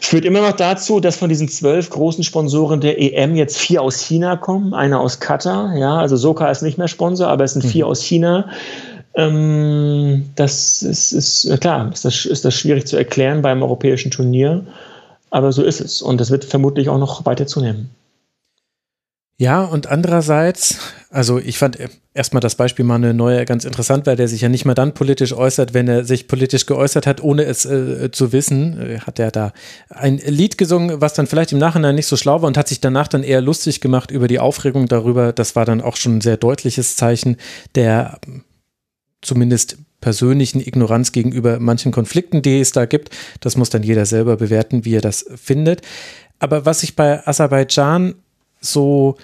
[0.00, 4.00] führt immer noch dazu, dass von diesen zwölf großen Sponsoren der EM jetzt vier aus
[4.00, 5.76] China kommen, einer aus Katar.
[5.76, 7.90] Ja, also Soka ist nicht mehr Sponsor, aber es sind vier mhm.
[7.90, 8.48] aus China.
[9.14, 14.66] Ähm, das ist, ist klar, ist das, ist das schwierig zu erklären beim europäischen Turnier.
[15.30, 16.02] Aber so ist es.
[16.02, 17.90] Und das wird vermutlich auch noch weiter zunehmen.
[19.42, 20.78] Ja, und andererseits,
[21.10, 21.76] also ich fand
[22.14, 25.32] erstmal das Beispiel Manuel Neuer ganz interessant, weil der sich ja nicht mal dann politisch
[25.32, 28.80] äußert, wenn er sich politisch geäußert hat, ohne es äh, zu wissen.
[28.80, 29.52] Äh, hat er da
[29.88, 32.78] ein Lied gesungen, was dann vielleicht im Nachhinein nicht so schlau war und hat sich
[32.78, 35.32] danach dann eher lustig gemacht über die Aufregung darüber.
[35.32, 37.36] Das war dann auch schon ein sehr deutliches Zeichen
[37.74, 38.20] der
[39.22, 43.10] zumindest persönlichen Ignoranz gegenüber manchen Konflikten, die es da gibt.
[43.40, 45.82] Das muss dann jeder selber bewerten, wie er das findet.
[46.38, 48.14] Aber was ich bei Aserbaidschan
[48.62, 49.16] so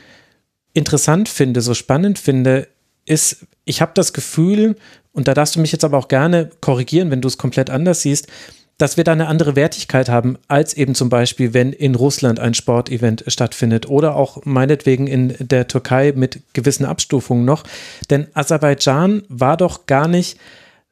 [0.74, 2.68] interessant finde, so spannend finde,
[3.04, 4.76] ist, ich habe das Gefühl,
[5.12, 8.02] und da darfst du mich jetzt aber auch gerne korrigieren, wenn du es komplett anders
[8.02, 8.28] siehst,
[8.76, 12.54] dass wir da eine andere Wertigkeit haben, als eben zum Beispiel, wenn in Russland ein
[12.54, 17.64] Sportevent stattfindet oder auch meinetwegen in der Türkei mit gewissen Abstufungen noch.
[18.08, 20.38] Denn Aserbaidschan war doch gar nicht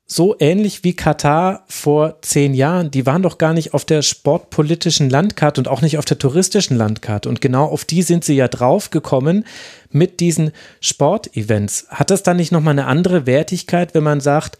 [0.09, 2.93] so ähnlich wie Katar vor zehn Jahren.
[2.93, 6.77] Die waren doch gar nicht auf der sportpolitischen Landkarte und auch nicht auf der touristischen
[6.77, 7.29] Landkarte.
[7.29, 9.45] Und genau auf die sind sie ja draufgekommen
[9.91, 11.87] mit diesen Sportevents.
[11.89, 14.59] Hat das dann nicht nochmal eine andere Wertigkeit, wenn man sagt,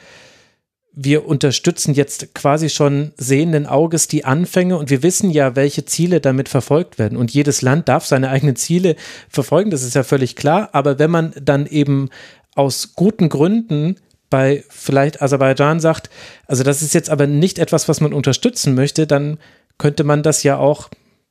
[0.99, 6.21] wir unterstützen jetzt quasi schon sehenden Auges die Anfänge und wir wissen ja, welche Ziele
[6.21, 7.19] damit verfolgt werden.
[7.19, 8.97] Und jedes Land darf seine eigenen Ziele
[9.29, 10.71] verfolgen, das ist ja völlig klar.
[10.73, 12.09] Aber wenn man dann eben
[12.57, 13.97] aus guten Gründen
[14.31, 16.11] bei vielleicht Aserbaidschan sagt,
[16.47, 19.39] also das ist jetzt aber nicht etwas, was man unterstützen möchte, dann
[19.79, 20.89] könnte man das ja auch,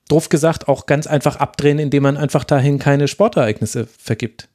[0.08, 4.48] doof gesagt, auch ganz einfach abdrehen, indem man einfach dahin keine Sportereignisse vergibt.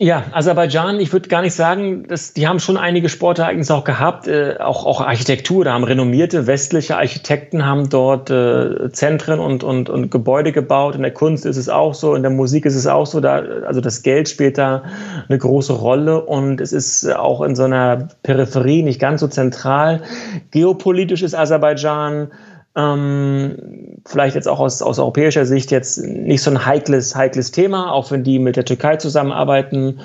[0.00, 4.26] Ja, Aserbaidschan, ich würde gar nicht sagen, dass, die haben schon einige Sportereignisse auch gehabt,
[4.26, 9.90] äh, auch, auch Architektur, da haben renommierte westliche Architekten haben dort äh, Zentren und, und,
[9.90, 10.96] und Gebäude gebaut.
[10.96, 13.36] In der Kunst ist es auch so, in der Musik ist es auch so, da,
[13.66, 14.82] also das Geld spielt da
[15.28, 20.02] eine große Rolle und es ist auch in so einer Peripherie nicht ganz so zentral.
[20.50, 22.32] Geopolitisch ist Aserbaidschan
[22.76, 27.92] ähm, vielleicht jetzt auch aus, aus europäischer Sicht jetzt nicht so ein heikles, heikles Thema,
[27.92, 30.00] auch wenn die mit der Türkei zusammenarbeiten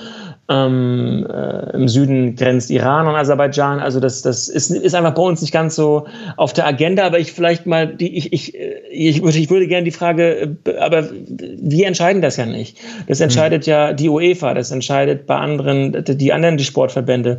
[0.49, 3.79] ähm, äh, Im Süden grenzt Iran und Aserbaidschan.
[3.79, 6.07] Also das, das ist, ist einfach bei uns nicht ganz so
[6.37, 7.05] auf der Agenda.
[7.05, 8.55] Aber ich vielleicht mal, die, ich, ich,
[8.89, 11.07] ich, würde, ich würde gerne die Frage, äh, aber
[11.37, 12.79] wir entscheiden das ja nicht.
[13.07, 13.71] Das entscheidet mhm.
[13.71, 17.37] ja die UEFA, das entscheidet bei anderen, die anderen die Sportverbände.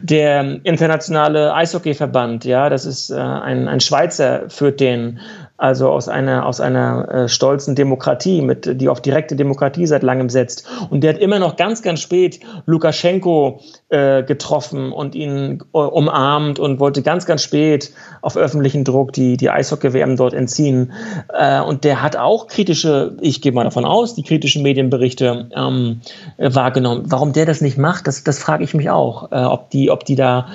[0.00, 5.18] Der internationale Eishockeyverband, ja, das ist äh, ein, ein Schweizer, führt den
[5.56, 10.28] also aus einer, aus einer äh, stolzen Demokratie, mit, die auf direkte Demokratie seit langem
[10.28, 10.66] setzt.
[10.90, 16.58] Und der hat immer noch ganz, ganz spät Lukaschenko äh, getroffen und ihn äh, umarmt
[16.58, 17.92] und wollte ganz, ganz spät
[18.22, 20.92] auf öffentlichen Druck die, die Eishockey-WM dort entziehen.
[21.32, 26.00] Äh, und der hat auch kritische, ich gehe mal davon aus, die kritischen Medienberichte ähm,
[26.38, 27.04] wahrgenommen.
[27.06, 29.30] Warum der das nicht macht, das, das frage ich mich auch.
[29.30, 30.48] Äh, ob, die, ob die da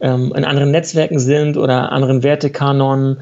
[0.00, 3.18] ähm, in anderen Netzwerken sind oder anderen Wertekanonen.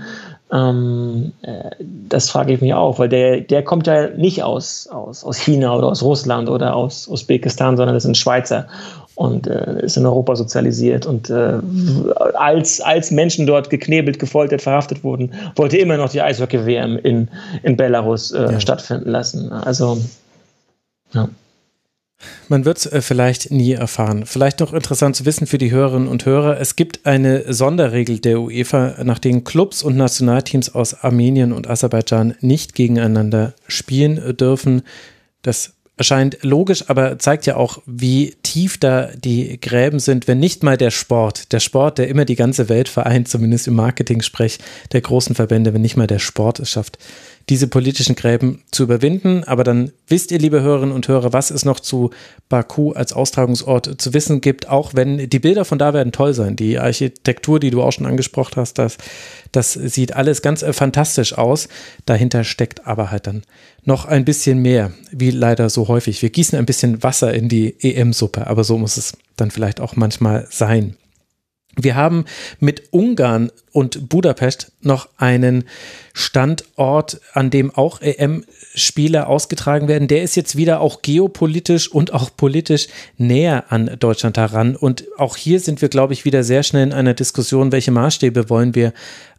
[0.52, 5.24] Ähm, äh, das frage ich mich auch, weil der, der kommt ja nicht aus, aus,
[5.24, 8.66] aus China oder aus Russland oder aus Usbekistan, sondern das sind Schweizer
[9.14, 11.06] und äh, ist in Europa sozialisiert.
[11.06, 11.58] Und äh,
[12.34, 17.28] als, als Menschen dort geknebelt, gefoltert, verhaftet wurden, wollte immer noch die Eishockey-WM in,
[17.62, 18.60] in Belarus äh, ja.
[18.60, 19.52] stattfinden lassen.
[19.52, 19.98] Also,
[21.12, 21.28] ja.
[22.48, 24.26] Man wird es äh, vielleicht nie erfahren.
[24.26, 28.40] Vielleicht noch interessant zu wissen für die Hörerinnen und Hörer, es gibt eine Sonderregel der
[28.40, 34.82] UEFA, nach denen Clubs und Nationalteams aus Armenien und Aserbaidschan nicht gegeneinander spielen dürfen.
[35.42, 40.64] Das erscheint logisch, aber zeigt ja auch, wie tief da die Gräben sind, wenn nicht
[40.64, 44.58] mal der Sport, der Sport, der immer die ganze Welt vereint, zumindest im Marketing-Sprech
[44.90, 46.98] der großen Verbände, wenn nicht mal der Sport es schafft,
[47.48, 49.44] diese politischen Gräben zu überwinden.
[49.44, 52.10] Aber dann wisst ihr, liebe Hörerinnen und Hörer, was es noch zu
[52.48, 56.56] Baku als Austragungsort zu wissen gibt, auch wenn die Bilder von da werden toll sein.
[56.56, 58.98] Die Architektur, die du auch schon angesprochen hast, das,
[59.52, 61.68] das sieht alles ganz äh, fantastisch aus.
[62.06, 63.42] Dahinter steckt aber halt dann
[63.84, 66.22] noch ein bisschen mehr, wie leider so häufig.
[66.22, 69.96] Wir gießen ein bisschen Wasser in die EM-Suppe, aber so muss es dann vielleicht auch
[69.96, 70.96] manchmal sein.
[71.76, 72.26] Wir haben
[72.60, 75.64] mit Ungarn und Budapest noch einen
[76.12, 80.06] Standort, an dem auch EM-Spiele ausgetragen werden.
[80.06, 84.76] Der ist jetzt wieder auch geopolitisch und auch politisch näher an Deutschland heran.
[84.76, 88.50] Und auch hier sind wir, glaube ich, wieder sehr schnell in einer Diskussion, welche Maßstäbe
[88.50, 88.92] wollen wir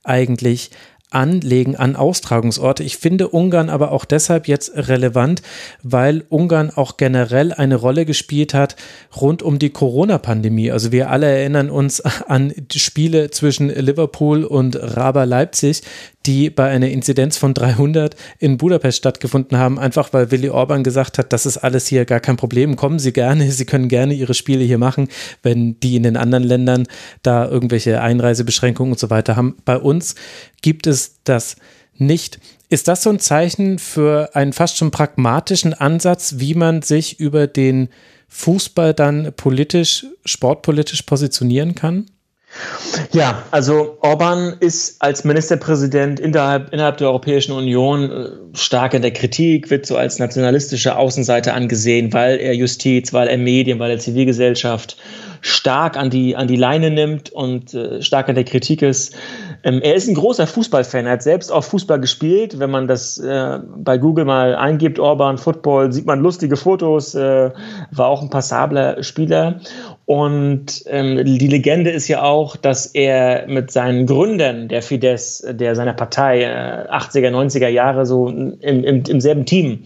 [0.03, 0.72] eigentlich
[1.14, 2.84] anlegen an Austragungsorte.
[2.84, 5.41] Ich finde Ungarn aber auch deshalb jetzt relevant,
[5.81, 8.76] weil Ungarn auch generell eine Rolle gespielt hat
[9.19, 10.72] rund um die Corona-Pandemie.
[10.72, 15.84] Also wir alle erinnern uns an Spiele zwischen Liverpool und Raba Leipzig,
[16.26, 21.18] die bei einer Inzidenz von 300 in Budapest stattgefunden haben, einfach weil Willy Orban gesagt
[21.18, 24.34] hat, das ist alles hier gar kein Problem, kommen Sie gerne, Sie können gerne Ihre
[24.34, 25.10] Spiele hier machen,
[25.41, 26.88] wenn die in den anderen Ländern
[27.23, 29.57] da irgendwelche Einreisebeschränkungen und so weiter haben.
[29.65, 30.15] Bei uns
[30.61, 31.56] gibt es das
[31.96, 32.40] nicht.
[32.70, 37.48] Ist das so ein Zeichen für einen fast schon pragmatischen Ansatz, wie man sich über
[37.48, 37.90] den
[38.30, 42.08] Fußball dann politisch, sportpolitisch positionieren kann?
[43.12, 49.12] Ja, also Orban ist als Ministerpräsident innerhalb, innerhalb der Europäischen Union äh, stark in der
[49.12, 54.00] Kritik, wird so als nationalistische Außenseite angesehen, weil er Justiz, weil er Medien, weil er
[54.00, 54.98] Zivilgesellschaft
[55.42, 59.16] stark an die, an die Leine nimmt und äh, stark an der Kritik ist.
[59.64, 61.06] Ähm, er ist ein großer Fußballfan.
[61.06, 62.60] Er hat selbst auch Fußball gespielt.
[62.60, 67.15] Wenn man das äh, bei Google mal eingibt, Orban Football, sieht man lustige Fotos.
[67.15, 67.52] Äh,
[67.91, 69.61] war auch ein passabler Spieler.
[70.06, 75.76] Und ähm, die Legende ist ja auch, dass er mit seinen Gründern der Fidesz, der
[75.76, 79.84] seiner Partei, äh, 80er, 90er Jahre so im, im, im selben Team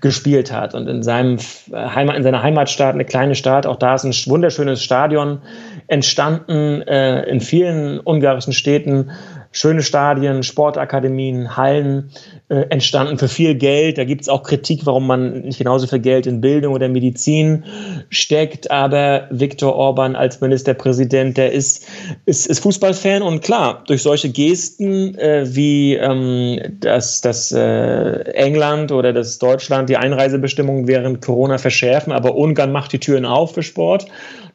[0.00, 0.74] gespielt hat.
[0.74, 1.38] Und in, seinem
[1.72, 5.40] Heimat, in seiner Heimatstadt, eine kleine Stadt, auch da ist ein wunderschönes Stadion
[5.88, 9.10] entstanden, äh, in vielen ungarischen Städten
[9.56, 12.10] schöne Stadien, Sportakademien, Hallen
[12.48, 13.96] äh, entstanden für viel Geld.
[13.96, 17.64] Da gibt es auch Kritik, warum man nicht genauso viel Geld in Bildung oder Medizin
[18.10, 18.70] steckt.
[18.70, 21.86] Aber Viktor Orban als Ministerpräsident, der ist,
[22.26, 28.92] ist, ist Fußballfan und klar, durch solche Gesten äh, wie ähm, dass das äh, England
[28.92, 33.62] oder das Deutschland die Einreisebestimmungen während Corona verschärfen, aber Ungarn macht die Türen auf für
[33.62, 34.06] Sport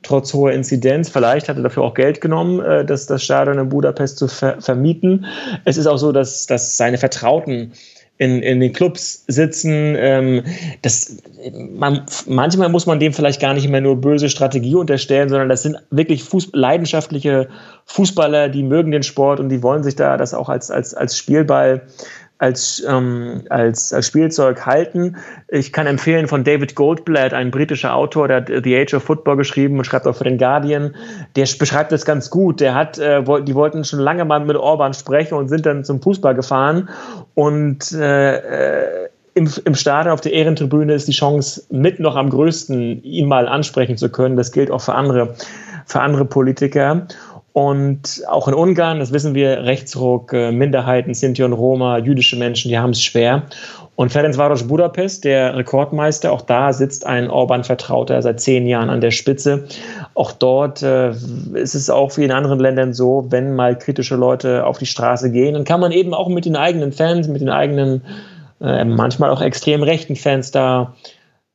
[0.04, 1.10] trotz hoher Inzidenz.
[1.10, 4.62] Vielleicht hat er dafür auch Geld genommen, äh, das, das Stadion in Budapest zu ver
[4.62, 5.26] vermieten.
[5.66, 7.74] Es ist auch so, dass, dass seine Vertrauten
[8.22, 9.96] in, in den Clubs sitzen.
[9.98, 10.44] Ähm,
[10.84, 11.18] das,
[11.52, 15.64] man, manchmal muss man dem vielleicht gar nicht mehr nur böse Strategie unterstellen, sondern das
[15.64, 17.50] sind wirklich Fuß, leidenschaftliche
[17.86, 21.18] Fußballer, die mögen den Sport und die wollen sich da das auch als, als, als
[21.18, 21.82] Spielball
[22.42, 25.16] als, ähm, als, als Spielzeug halten.
[25.48, 29.38] Ich kann empfehlen von David Goldblatt, ein britischer Autor, der hat The Age of Football
[29.38, 30.96] geschrieben und schreibt auch für den Guardian.
[31.36, 32.60] Der beschreibt das ganz gut.
[32.60, 36.02] Der hat, äh, die wollten schon lange mal mit Orban sprechen und sind dann zum
[36.02, 36.90] Fußball gefahren
[37.36, 38.38] und äh,
[39.06, 43.30] äh im, im Stadion auf der Ehrentribüne ist die Chance mit noch am größten, ihn
[43.30, 44.36] mal ansprechen zu können.
[44.36, 45.36] Das gilt auch für andere,
[45.86, 47.08] für andere Politiker.
[47.54, 52.70] Und auch in Ungarn, das wissen wir, Rechtsruck, äh, Minderheiten, Sinti und Roma, jüdische Menschen,
[52.70, 53.44] die haben es schwer.
[53.96, 59.12] Und Ferencváros Budapest, der Rekordmeister, auch da sitzt ein Orban-Vertrauter seit zehn Jahren an der
[59.12, 59.66] Spitze.
[60.16, 61.12] Auch dort äh,
[61.54, 65.30] ist es auch wie in anderen Ländern so, wenn mal kritische Leute auf die Straße
[65.30, 68.02] gehen, dann kann man eben auch mit den eigenen Fans, mit den eigenen,
[68.62, 70.94] äh, manchmal auch extrem rechten Fans da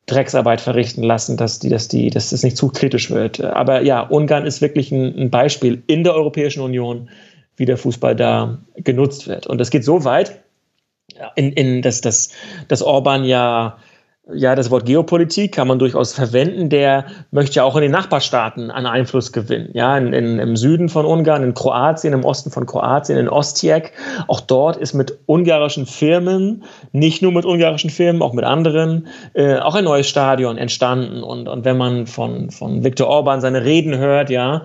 [0.07, 3.41] Drecksarbeit verrichten lassen, dass die, dass die, dass das nicht zu kritisch wird.
[3.41, 7.11] Aber ja, Ungarn ist wirklich ein, ein Beispiel in der Europäischen Union,
[7.57, 9.47] wie der Fußball da genutzt wird.
[9.47, 10.41] Und das geht so weit,
[11.35, 12.31] in, in, dass, dass,
[12.69, 13.79] dass Orban ja
[14.35, 16.69] ja, das Wort Geopolitik kann man durchaus verwenden.
[16.69, 19.71] Der möchte ja auch in den Nachbarstaaten an Einfluss gewinnen.
[19.73, 23.93] Ja, in, in, im Süden von Ungarn, in Kroatien, im Osten von Kroatien, in Ostjek.
[24.27, 29.59] Auch dort ist mit ungarischen Firmen, nicht nur mit ungarischen Firmen, auch mit anderen, äh,
[29.59, 31.23] auch ein neues Stadion entstanden.
[31.23, 34.65] Und, und wenn man von, von Viktor Orban seine Reden hört, ja,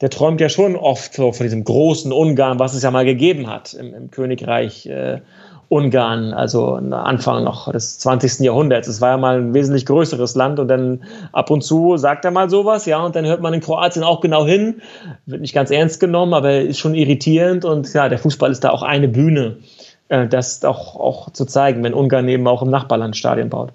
[0.00, 3.46] der träumt ja schon oft so von diesem großen Ungarn, was es ja mal gegeben
[3.46, 4.86] hat im, im Königreich.
[4.86, 5.20] Äh,
[5.68, 8.40] Ungarn, also Anfang noch des 20.
[8.40, 8.86] Jahrhunderts.
[8.86, 11.02] Es war ja mal ein wesentlich größeres Land und dann
[11.32, 14.20] ab und zu sagt er mal sowas, ja, und dann hört man in Kroatien auch
[14.20, 14.80] genau hin,
[15.26, 18.70] wird nicht ganz ernst genommen, aber ist schon irritierend und ja, der Fußball ist da
[18.70, 19.56] auch eine Bühne,
[20.08, 23.72] äh, das auch, auch zu zeigen, wenn Ungarn eben auch im Nachbarland Stadien baut.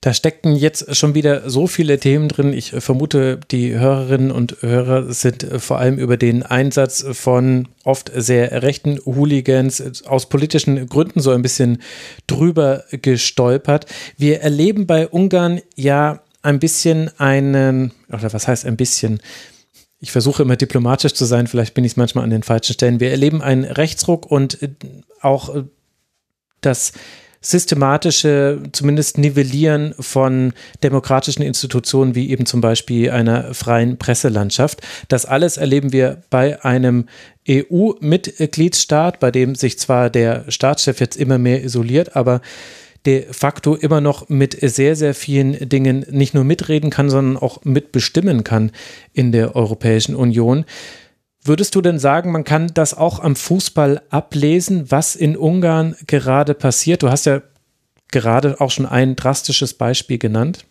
[0.00, 2.52] Da steckten jetzt schon wieder so viele Themen drin.
[2.52, 8.62] Ich vermute, die Hörerinnen und Hörer sind vor allem über den Einsatz von oft sehr
[8.62, 11.80] rechten Hooligans aus politischen Gründen so ein bisschen
[12.26, 13.86] drüber gestolpert.
[14.18, 19.20] Wir erleben bei Ungarn ja ein bisschen einen, oder was heißt ein bisschen?
[20.00, 23.00] Ich versuche immer diplomatisch zu sein, vielleicht bin ich es manchmal an den falschen Stellen.
[23.00, 24.58] Wir erleben einen Rechtsruck und
[25.22, 25.64] auch
[26.60, 26.92] das
[27.44, 30.52] systematische, zumindest Nivellieren von
[30.82, 34.80] demokratischen Institutionen wie eben zum Beispiel einer freien Presselandschaft.
[35.08, 37.06] Das alles erleben wir bei einem
[37.48, 42.40] EU-Mitgliedsstaat, bei dem sich zwar der Staatschef jetzt immer mehr isoliert, aber
[43.04, 47.62] de facto immer noch mit sehr, sehr vielen Dingen nicht nur mitreden kann, sondern auch
[47.64, 48.72] mitbestimmen kann
[49.12, 50.64] in der Europäischen Union.
[51.46, 56.54] Würdest du denn sagen, man kann das auch am Fußball ablesen, was in Ungarn gerade
[56.54, 57.02] passiert?
[57.02, 57.42] Du hast ja
[58.10, 60.64] gerade auch schon ein drastisches Beispiel genannt.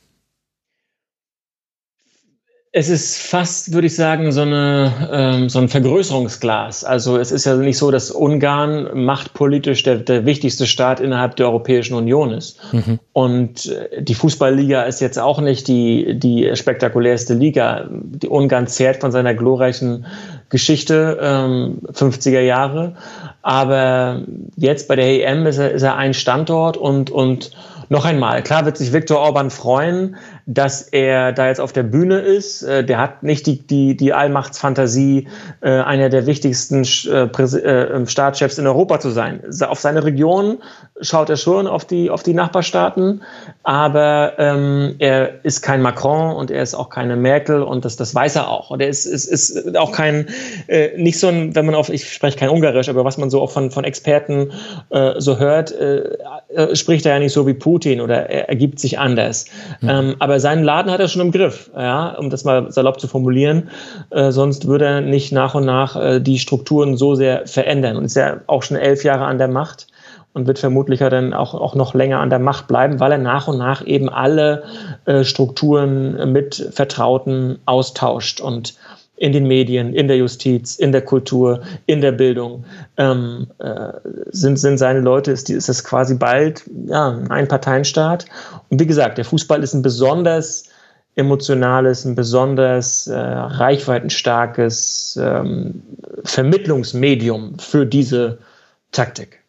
[2.76, 6.84] Es ist fast, würde ich sagen, so, eine, ähm, so ein Vergrößerungsglas.
[6.84, 11.46] Also es ist ja nicht so, dass Ungarn machtpolitisch der, der wichtigste Staat innerhalb der
[11.46, 12.58] Europäischen Union ist.
[12.74, 13.00] Mhm.
[13.12, 17.88] Und äh, die Fußballliga ist jetzt auch nicht die, die spektakulärste Liga.
[17.92, 20.08] Die Ungarn zehrt von seiner glorreichen
[20.54, 22.94] Geschichte, ähm, 50er Jahre.
[23.42, 24.22] Aber
[24.56, 27.50] jetzt bei der EM ist er, ist er ein Standort und, und
[27.90, 30.16] noch einmal, klar wird sich Viktor Orban freuen,
[30.46, 32.64] dass er da jetzt auf der Bühne ist.
[32.64, 35.28] Äh, der hat nicht die, die, die Allmachtsfantasie,
[35.62, 39.42] äh, einer der wichtigsten äh, ähm, Staatschefs in Europa zu sein.
[39.62, 40.58] Auf seine Region
[41.02, 43.22] schaut er schon, auf die, auf die Nachbarstaaten,
[43.64, 48.16] aber ähm, er ist kein Macron und er ist auch keine Merkel und das, das
[48.16, 48.70] weiß er auch.
[48.70, 50.28] Und er ist, ist, ist auch kein,
[50.68, 53.42] äh, nicht so ein, wenn man auf, ich spreche kein Ungarisch, aber was man so
[53.42, 54.52] auch von, von Experten
[54.90, 56.18] äh, so hört, äh,
[56.74, 59.46] spricht er ja nicht so wie Putin Putin oder er ergibt sich anders.
[59.82, 59.90] Mhm.
[59.90, 63.08] Ähm, aber seinen Laden hat er schon im Griff, ja, um das mal salopp zu
[63.08, 63.70] formulieren.
[64.10, 67.98] Äh, sonst würde er nicht nach und nach äh, die Strukturen so sehr verändern.
[67.98, 69.88] Und ist ja auch schon elf Jahre an der Macht
[70.34, 73.18] und wird vermutlich ja dann auch, auch noch länger an der Macht bleiben, weil er
[73.18, 74.64] nach und nach eben alle
[75.06, 78.76] äh, Strukturen mit Vertrauten austauscht und
[79.24, 82.66] in den Medien, in der Justiz, in der Kultur, in der Bildung,
[82.98, 83.94] ähm, äh,
[84.32, 88.26] sind, sind seine Leute, ist, ist das quasi bald ja, ein Parteienstaat.
[88.70, 90.66] Und wie gesagt, der Fußball ist ein besonders
[91.16, 95.84] emotionales, ein besonders äh, reichweitenstarkes ähm,
[96.26, 98.40] Vermittlungsmedium für diese
[98.92, 99.40] Taktik.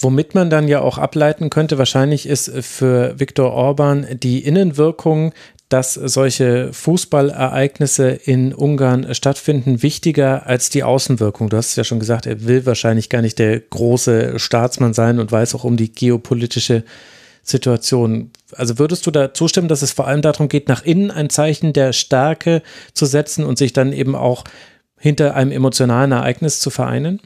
[0.00, 5.32] Womit man dann ja auch ableiten könnte, wahrscheinlich ist für Viktor Orban die Innenwirkung
[5.72, 11.48] dass solche Fußballereignisse in Ungarn stattfinden, wichtiger als die Außenwirkung.
[11.48, 15.18] Du hast es ja schon gesagt, er will wahrscheinlich gar nicht der große Staatsmann sein
[15.18, 16.84] und weiß auch um die geopolitische
[17.42, 18.30] Situation.
[18.54, 21.72] Also würdest du da zustimmen, dass es vor allem darum geht, nach innen ein Zeichen
[21.72, 22.62] der Stärke
[22.92, 24.44] zu setzen und sich dann eben auch
[24.98, 27.20] hinter einem emotionalen Ereignis zu vereinen?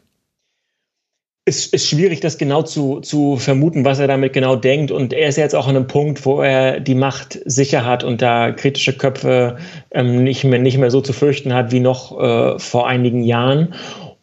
[1.47, 4.91] Ist, ist schwierig, das genau zu, zu vermuten, was er damit genau denkt.
[4.91, 8.21] Und er ist jetzt auch an einem Punkt, wo er die Macht sicher hat und
[8.21, 9.57] da kritische Köpfe
[9.93, 13.75] ähm, nicht, mehr, nicht mehr so zu fürchten hat wie noch äh, vor einigen Jahren.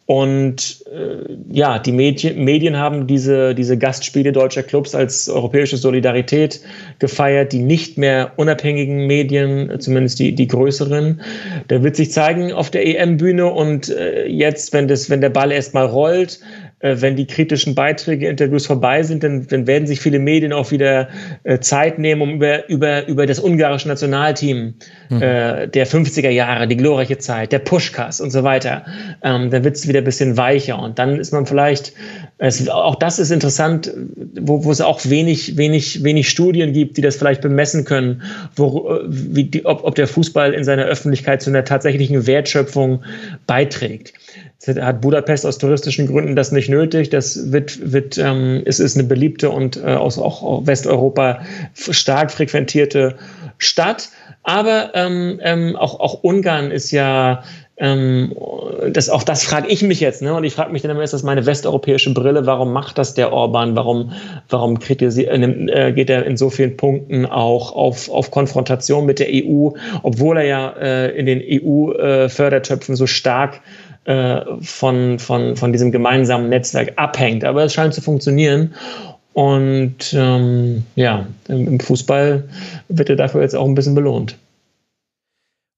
[0.06, 6.60] Und äh, ja, die Medien, Medien haben diese, diese Gastspiele deutscher Clubs als europäische Solidarität
[6.98, 11.22] gefeiert, die nicht mehr unabhängigen Medien, zumindest die, die größeren.
[11.68, 15.50] Da wird sich zeigen auf der EM-Bühne und äh, jetzt, wenn, das, wenn der Ball
[15.50, 16.38] erstmal rollt,
[16.84, 21.08] wenn die kritischen Beiträge, Interviews vorbei sind, dann, dann werden sich viele Medien auch wieder
[21.44, 24.74] äh, Zeit nehmen, um über, über, über das ungarische Nationalteam
[25.08, 25.22] mhm.
[25.22, 28.84] äh, der 50er Jahre, die glorreiche Zeit, der Pushkas und so weiter.
[29.22, 31.94] Ähm, dann wird es wieder ein bisschen weicher und dann ist man vielleicht,
[32.36, 33.90] es, auch das ist interessant,
[34.38, 38.20] wo, wo es auch wenig, wenig, wenig Studien gibt, die das vielleicht bemessen können,
[38.56, 43.02] wo, äh, wie die, ob, ob der Fußball in seiner Öffentlichkeit zu einer tatsächlichen Wertschöpfung
[43.46, 44.12] beiträgt
[44.66, 47.10] hat Budapest aus touristischen Gründen das nicht nötig.
[47.10, 51.40] Das wird, wird ähm, es ist eine beliebte und äh, aus auch Westeuropa
[51.74, 53.16] stark frequentierte
[53.58, 54.08] Stadt.
[54.42, 57.42] Aber ähm, ähm, auch, auch Ungarn ist ja
[57.76, 58.32] ähm,
[58.92, 60.32] das, auch das frage ich mich jetzt, ne?
[60.34, 62.46] Und ich frage mich dann immer, ist das meine westeuropäische Brille?
[62.46, 63.74] Warum macht das der Orban?
[63.74, 64.12] Warum,
[64.48, 69.28] warum kritisiert, äh, geht er in so vielen Punkten auch auf, auf Konfrontation mit der
[69.28, 69.70] EU,
[70.04, 73.60] obwohl er ja äh, in den EU-Fördertöpfen äh, so stark
[74.04, 77.44] äh, von, von, von diesem gemeinsamen Netzwerk abhängt.
[77.44, 78.74] Aber es scheint zu funktionieren.
[79.32, 82.44] Und ähm, ja, im Fußball
[82.88, 84.36] wird er dafür jetzt auch ein bisschen belohnt.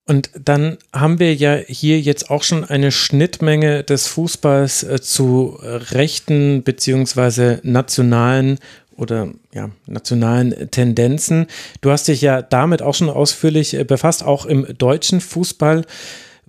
[0.09, 5.59] Und dann haben wir ja hier jetzt auch schon eine Schnittmenge des Fußballs äh, zu
[5.63, 8.59] rechten beziehungsweise nationalen
[8.97, 11.47] oder ja, nationalen Tendenzen.
[11.81, 15.85] Du hast dich ja damit auch schon ausführlich äh, befasst, auch im deutschen Fußball.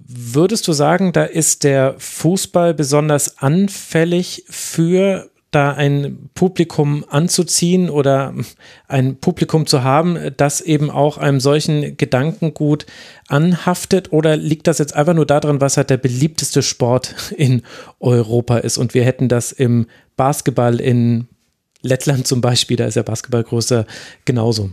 [0.09, 8.33] Würdest du sagen, da ist der Fußball besonders anfällig für da ein Publikum anzuziehen oder
[8.87, 12.85] ein Publikum zu haben, das eben auch einem solchen Gedankengut
[13.27, 14.13] anhaftet?
[14.13, 17.63] Oder liegt das jetzt einfach nur daran, was halt der beliebteste Sport in
[17.99, 18.77] Europa ist?
[18.77, 21.27] Und wir hätten das im Basketball in
[21.81, 23.85] Lettland zum Beispiel, da ist ja Basketball größer,
[24.25, 24.69] genauso.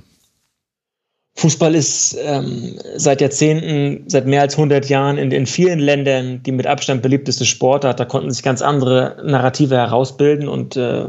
[1.37, 6.53] Fußball ist ähm, seit Jahrzehnten, seit mehr als 100 Jahren in, in vielen Ländern die
[6.53, 7.99] mit Abstand beliebteste Sportart.
[7.99, 11.07] Da konnten sich ganz andere Narrative herausbilden und äh,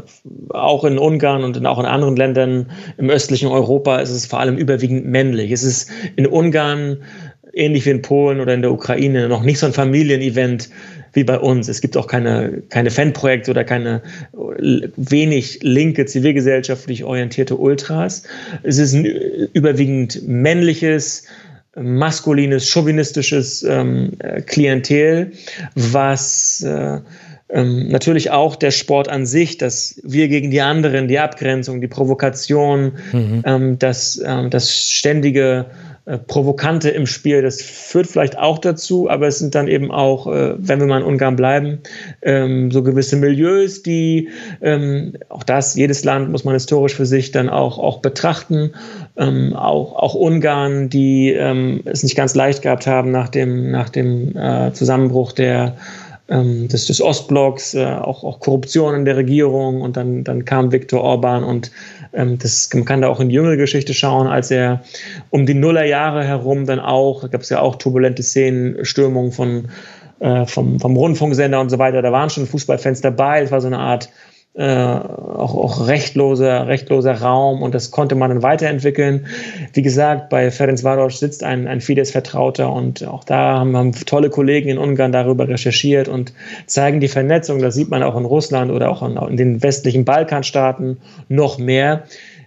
[0.50, 4.40] auch in Ungarn und in, auch in anderen Ländern im östlichen Europa ist es vor
[4.40, 5.52] allem überwiegend männlich.
[5.52, 7.04] Es ist in Ungarn
[7.56, 10.68] ähnlich wie in Polen oder in der Ukraine noch nicht so ein Familienevent
[11.16, 11.68] wie bei uns.
[11.68, 14.02] Es gibt auch keine, keine Fanprojekte oder keine
[14.32, 18.22] wenig linke, zivilgesellschaftlich orientierte Ultras.
[18.62, 19.04] Es ist ein
[19.52, 21.24] überwiegend männliches,
[21.74, 24.12] maskulines, chauvinistisches ähm,
[24.46, 25.32] Klientel,
[25.74, 27.00] was äh,
[27.48, 31.86] ähm, natürlich auch der Sport an sich, dass wir gegen die anderen, die Abgrenzung, die
[31.88, 33.42] Provokation, mhm.
[33.44, 35.66] ähm, das, ähm, das ständige
[36.06, 37.42] Provokante im Spiel.
[37.42, 41.00] Das führt vielleicht auch dazu, aber es sind dann eben auch, äh, wenn wir mal
[41.00, 41.80] in Ungarn bleiben,
[42.22, 44.28] ähm, so gewisse Milieus, die
[44.62, 48.70] ähm, auch das, jedes Land muss man historisch für sich dann auch, auch betrachten.
[49.16, 54.36] Ähm, auch, auch Ungarn, die es nicht ganz leicht gehabt haben nach dem, nach dem
[54.36, 55.76] äh, Zusammenbruch der
[56.28, 61.00] des, des Ostblocks, äh, auch, auch Korruption in der Regierung und dann, dann kam Viktor
[61.00, 61.70] Orban und
[62.12, 64.82] ähm, das, man kann da auch in die jüngere Geschichte schauen, als er
[65.30, 69.68] um die Nullerjahre herum dann auch, da gab es ja auch turbulente Szenen, Stürmungen von,
[70.20, 73.66] äh, vom, vom Rundfunksender und so weiter, da waren schon Fußballfans dabei, es war so
[73.66, 74.08] eine Art
[74.58, 79.26] auch, auch rechtloser, rechtloser Raum und das konnte man dann weiterentwickeln.
[79.74, 84.30] Wie gesagt, bei Ferenc Varos sitzt ein, ein Fidesz-Vertrauter und auch da haben, haben tolle
[84.30, 86.32] Kollegen in Ungarn darüber recherchiert und
[86.66, 87.60] zeigen die Vernetzung.
[87.60, 92.04] Das sieht man auch in Russland oder auch in, in den westlichen Balkanstaaten noch mehr,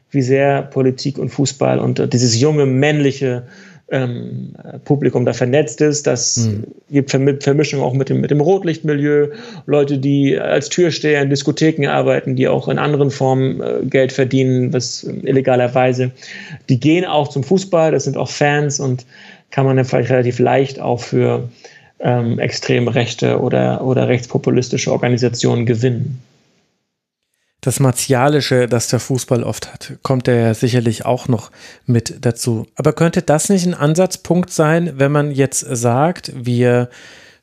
[0.10, 3.44] wie sehr Politik und Fußball und dieses junge männliche
[3.92, 4.54] ähm,
[4.86, 6.08] Publikum da vernetzt ist.
[6.08, 6.66] Das mhm.
[6.90, 9.30] gibt Vermischung auch mit dem, mit dem Rotlichtmilieu.
[9.66, 14.74] Leute, die als Türsteher in Diskotheken arbeiten, die auch in anderen Formen äh, Geld verdienen,
[14.74, 16.12] was äh, illegalerweise.
[16.70, 19.06] Die gehen auch zum Fußball, das sind auch Fans und
[19.52, 21.50] kann man dann vielleicht relativ leicht auch für
[22.00, 26.22] ähm, extrem rechte oder, oder rechtspopulistische Organisationen gewinnen
[27.62, 31.52] das Martialische, das der Fußball oft hat, kommt er ja sicherlich auch noch
[31.86, 32.68] mit dazu.
[32.76, 36.90] Aber könnte das nicht ein Ansatzpunkt sein, wenn man jetzt sagt, wir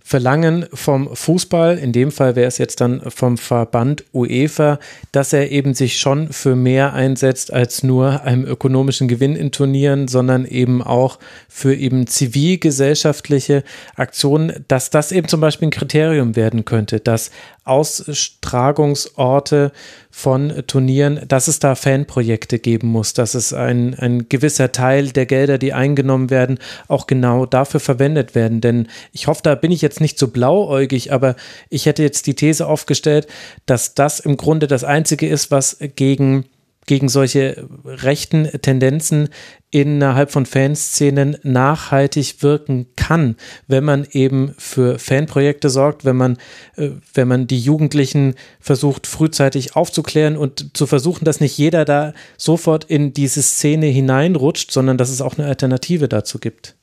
[0.06, 4.78] verlangen vom Fußball, in dem Fall wäre es jetzt dann vom Verband UEFA,
[5.10, 10.06] dass er eben sich schon für mehr einsetzt als nur einem ökonomischen Gewinn in Turnieren,
[10.06, 11.18] sondern eben auch
[11.48, 13.64] für eben zivilgesellschaftliche
[13.96, 17.32] Aktionen, dass das eben zum Beispiel ein Kriterium werden könnte, dass
[17.64, 19.72] Austragungsorte
[20.18, 25.26] von Turnieren, dass es da Fanprojekte geben muss, dass es ein, ein gewisser Teil der
[25.26, 28.62] Gelder, die eingenommen werden, auch genau dafür verwendet werden.
[28.62, 31.36] Denn ich hoffe, da bin ich jetzt nicht so blauäugig, aber
[31.68, 33.26] ich hätte jetzt die These aufgestellt,
[33.66, 36.46] dass das im Grunde das Einzige ist, was gegen
[36.86, 39.28] gegen solche rechten Tendenzen
[39.70, 43.36] innerhalb von Fanszenen nachhaltig wirken kann,
[43.66, 46.38] wenn man eben für Fanprojekte sorgt, wenn man,
[46.76, 52.14] äh, wenn man die Jugendlichen versucht, frühzeitig aufzuklären und zu versuchen, dass nicht jeder da
[52.36, 56.76] sofort in diese Szene hineinrutscht, sondern dass es auch eine Alternative dazu gibt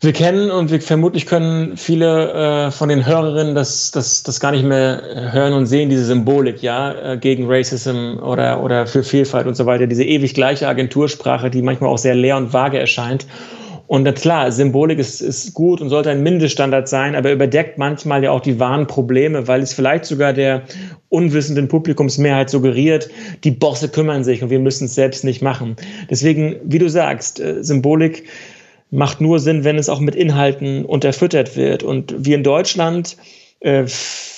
[0.00, 4.50] wir kennen und wir vermutlich können viele äh, von den Hörerinnen das, das, das gar
[4.50, 9.46] nicht mehr hören und sehen, diese Symbolik, ja, äh, gegen Racism oder, oder für Vielfalt
[9.46, 13.26] und so weiter, diese ewig gleiche Agentursprache, die manchmal auch sehr leer und vage erscheint.
[13.86, 18.30] Und klar, Symbolik ist, ist gut und sollte ein Mindeststandard sein, aber überdeckt manchmal ja
[18.30, 20.62] auch die wahren Probleme, weil es vielleicht sogar der
[21.10, 23.10] unwissenden Publikumsmehrheit suggeriert,
[23.44, 25.76] die Bosse kümmern sich und wir müssen es selbst nicht machen.
[26.08, 28.24] Deswegen, wie du sagst, äh, Symbolik
[28.94, 31.82] macht nur Sinn, wenn es auch mit Inhalten unterfüttert wird.
[31.82, 33.16] Und wie in Deutschland
[33.60, 33.86] äh,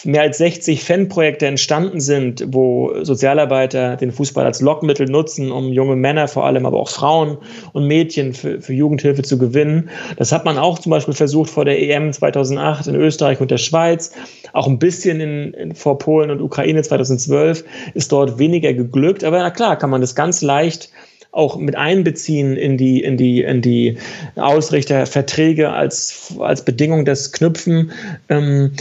[0.04, 5.96] mehr als 60 Fanprojekte entstanden sind, wo Sozialarbeiter den Fußball als Lockmittel nutzen, um junge
[5.96, 7.38] Männer, vor allem aber auch Frauen
[7.72, 9.90] und Mädchen für, für Jugendhilfe zu gewinnen.
[10.16, 13.58] Das hat man auch zum Beispiel versucht vor der EM 2008 in Österreich und der
[13.58, 14.12] Schweiz,
[14.52, 17.64] auch ein bisschen in, in, vor Polen und Ukraine 2012
[17.94, 19.24] ist dort weniger geglückt.
[19.24, 20.90] Aber na klar, kann man das ganz leicht
[21.36, 23.98] auch mit einbeziehen in die, in die, in die
[24.36, 27.92] Ausrichterverträge als, als Bedingung des Knüpfen.
[28.28, 28.72] Ähm,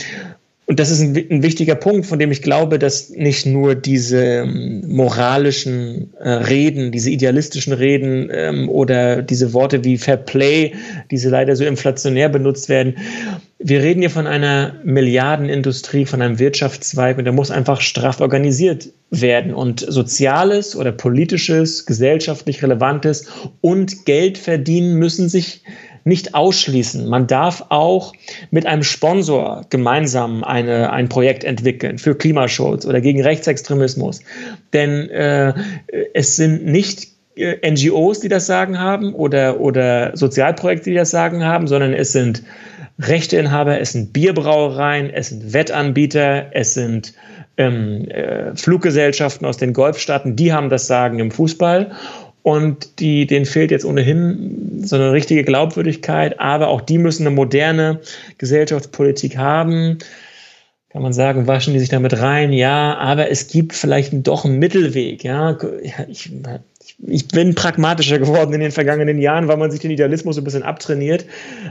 [0.67, 4.23] und das ist ein, ein, wichtiger Punkt, von dem ich glaube, dass nicht nur diese
[4.23, 10.73] ähm, moralischen äh, Reden, diese idealistischen Reden ähm, oder diese Worte wie Fair Play,
[11.11, 12.95] diese leider so inflationär benutzt werden.
[13.57, 18.89] Wir reden hier von einer Milliardenindustrie, von einem Wirtschaftszweig und der muss einfach straff organisiert
[19.11, 19.53] werden.
[19.53, 23.27] Und soziales oder politisches, gesellschaftlich relevantes
[23.61, 25.63] und Geld verdienen müssen sich
[26.03, 27.07] nicht ausschließen.
[27.07, 28.13] Man darf auch
[28.51, 34.19] mit einem Sponsor gemeinsam eine, ein Projekt entwickeln für Klimaschutz oder gegen Rechtsextremismus.
[34.73, 35.53] Denn äh,
[36.13, 41.43] es sind nicht äh, NGOs, die das Sagen haben oder, oder Sozialprojekte, die das Sagen
[41.43, 42.43] haben, sondern es sind
[42.99, 47.13] Rechteinhaber, es sind Bierbrauereien, es sind Wettanbieter, es sind
[47.57, 51.91] ähm, äh, Fluggesellschaften aus den Golfstaaten, die haben das Sagen im Fußball.
[52.43, 57.35] Und die, denen fehlt jetzt ohnehin so eine richtige Glaubwürdigkeit, aber auch die müssen eine
[57.35, 58.01] moderne
[58.37, 59.97] Gesellschaftspolitik haben.
[60.91, 62.53] Kann man sagen, waschen die sich damit rein?
[62.53, 65.23] Ja, aber es gibt vielleicht doch einen Mittelweg.
[65.23, 65.57] Ja,
[66.07, 66.31] ich,
[66.99, 70.63] ich bin pragmatischer geworden in den vergangenen Jahren, weil man sich den Idealismus ein bisschen
[70.63, 71.25] abtrainiert.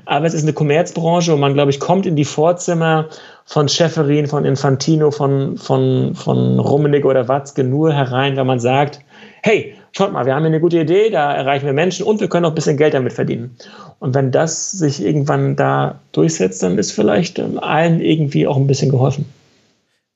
[0.05, 3.09] Aber es ist eine Kommerzbranche und man, glaube ich, kommt in die Vorzimmer
[3.47, 9.01] von Schäferin, von Infantino, von, von, von Rummenigge oder Watzke nur herein, wenn man sagt,
[9.43, 12.29] hey, schaut mal, wir haben hier eine gute Idee, da erreichen wir Menschen und wir
[12.29, 13.57] können auch ein bisschen Geld damit verdienen.
[14.01, 18.67] Und wenn das sich irgendwann da durchsetzt, dann ist vielleicht ähm, allen irgendwie auch ein
[18.67, 19.27] bisschen geholfen.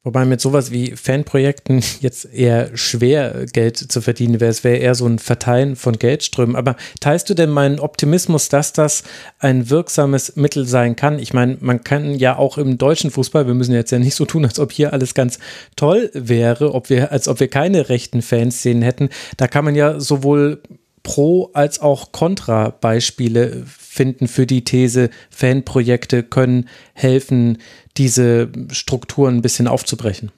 [0.05, 4.51] Wobei mit sowas wie Fanprojekten jetzt eher schwer Geld zu verdienen wäre.
[4.51, 6.55] Es wäre eher so ein Verteilen von Geldströmen.
[6.55, 9.03] Aber teilst du denn meinen Optimismus, dass das
[9.41, 11.19] ein wirksames Mittel sein kann?
[11.19, 14.25] Ich meine, man kann ja auch im deutschen Fußball, wir müssen jetzt ja nicht so
[14.25, 15.41] tun, als ob hier alles ganz
[15.75, 19.09] toll wäre, ob wir, als ob wir keine rechten Fanszenen hätten.
[19.37, 20.63] Da kann man ja sowohl
[21.03, 27.59] Pro- als auch Kontra-Beispiele finden für die These, Fanprojekte können helfen,
[27.97, 30.31] diese Strukturen ein bisschen aufzubrechen?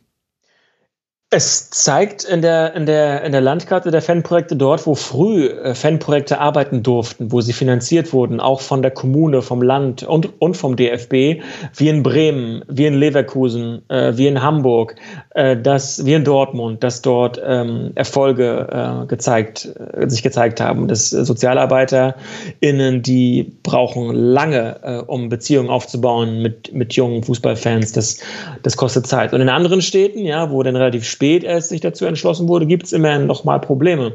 [1.32, 5.76] Es zeigt in der, in, der, in der Landkarte der Fanprojekte dort, wo früh äh,
[5.76, 10.56] Fanprojekte arbeiten durften, wo sie finanziert wurden, auch von der Kommune, vom Land und, und
[10.56, 11.40] vom DFB,
[11.76, 14.96] wie in Bremen, wie in Leverkusen, äh, wie in Hamburg,
[15.36, 20.88] äh, dass, wie in Dortmund, dass dort ähm, Erfolge äh, gezeigt, äh, sich gezeigt haben.
[20.88, 27.92] Dass SozialarbeiterInnen, die brauchen lange, äh, um Beziehungen aufzubauen mit, mit jungen Fußballfans.
[27.92, 28.18] Das,
[28.64, 29.32] das kostet Zeit.
[29.32, 32.84] Und in anderen Städten, ja, wo dann relativ spät erst sich dazu entschlossen wurde, gibt
[32.84, 34.14] es immerhin noch mal Probleme.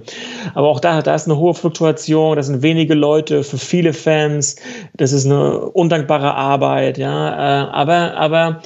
[0.56, 4.56] Aber auch da, da ist eine hohe Fluktuation, das sind wenige Leute für viele Fans,
[4.95, 8.61] das ist eine undankbare Arbeit, ja, äh, aber, aber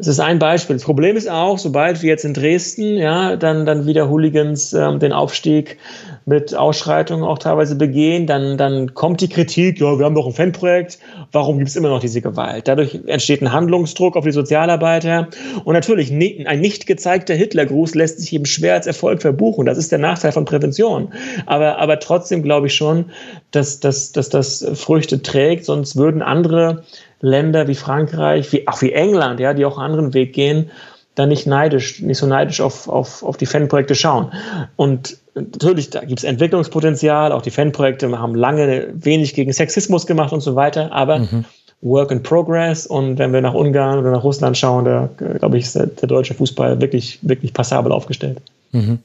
[0.00, 0.76] es ist ein Beispiel.
[0.76, 5.00] Das Problem ist auch, sobald wir jetzt in Dresden, ja, dann, dann wieder Hooligans ähm,
[5.00, 5.76] den Aufstieg
[6.24, 10.34] mit Ausschreitungen auch teilweise begehen, dann, dann kommt die Kritik, ja, wir haben doch ein
[10.34, 11.00] Fanprojekt,
[11.32, 12.68] warum gibt es immer noch diese Gewalt?
[12.68, 15.28] Dadurch entsteht ein Handlungsdruck auf die Sozialarbeiter
[15.64, 19.66] und natürlich ein nicht gezeigter Hitlergruß lässt sich eben schwer als Erfolg verbuchen.
[19.66, 21.12] Das ist der Nachteil von Prävention.
[21.46, 23.06] Aber, aber trotzdem glaube ich schon,
[23.50, 26.84] dass, dass, dass das Früchte trägt, sonst würden andere
[27.20, 30.70] Länder wie Frankreich, wie, auch wie England, ja, die auch einen anderen Weg gehen,
[31.14, 34.32] da nicht neidisch, nicht so neidisch auf, auf, auf die Fanprojekte schauen.
[34.76, 40.32] Und natürlich, da gibt es Entwicklungspotenzial, auch die Fanprojekte haben lange wenig gegen Sexismus gemacht
[40.32, 41.44] und so weiter, aber mhm.
[41.80, 45.64] Work in Progress und wenn wir nach Ungarn oder nach Russland schauen, da glaube ich,
[45.64, 48.40] ist der, der deutsche Fußball wirklich, wirklich passabel aufgestellt.
[48.72, 48.98] Mhm.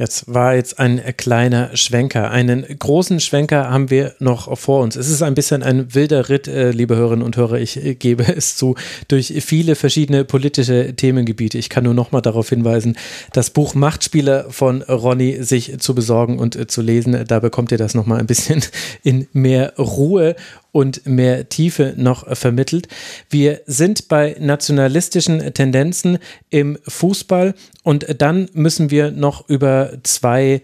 [0.00, 2.30] Jetzt war jetzt ein kleiner Schwenker.
[2.30, 4.96] Einen großen Schwenker haben wir noch vor uns.
[4.96, 7.58] Es ist ein bisschen ein wilder Ritt, äh, liebe Hörerinnen und Hörer.
[7.58, 8.76] Ich äh, gebe es zu,
[9.08, 11.58] durch viele verschiedene politische Themengebiete.
[11.58, 12.96] Ich kann nur noch mal darauf hinweisen,
[13.34, 17.26] das Buch Machtspieler von Ronny sich zu besorgen und äh, zu lesen.
[17.28, 18.64] Da bekommt ihr das noch mal ein bisschen
[19.02, 20.34] in mehr Ruhe
[20.72, 22.88] und mehr Tiefe noch vermittelt.
[23.28, 26.18] Wir sind bei nationalistischen Tendenzen
[26.50, 30.62] im Fußball und dann müssen wir noch über zwei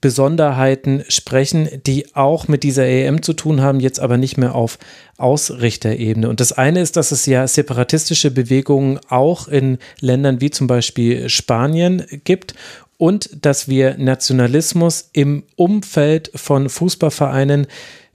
[0.00, 4.78] Besonderheiten sprechen, die auch mit dieser EM zu tun haben, jetzt aber nicht mehr auf
[5.18, 6.28] Ausrichterebene.
[6.28, 11.28] Und das eine ist, dass es ja separatistische Bewegungen auch in Ländern wie zum Beispiel
[11.28, 12.54] Spanien gibt
[12.96, 17.66] und dass wir Nationalismus im Umfeld von Fußballvereinen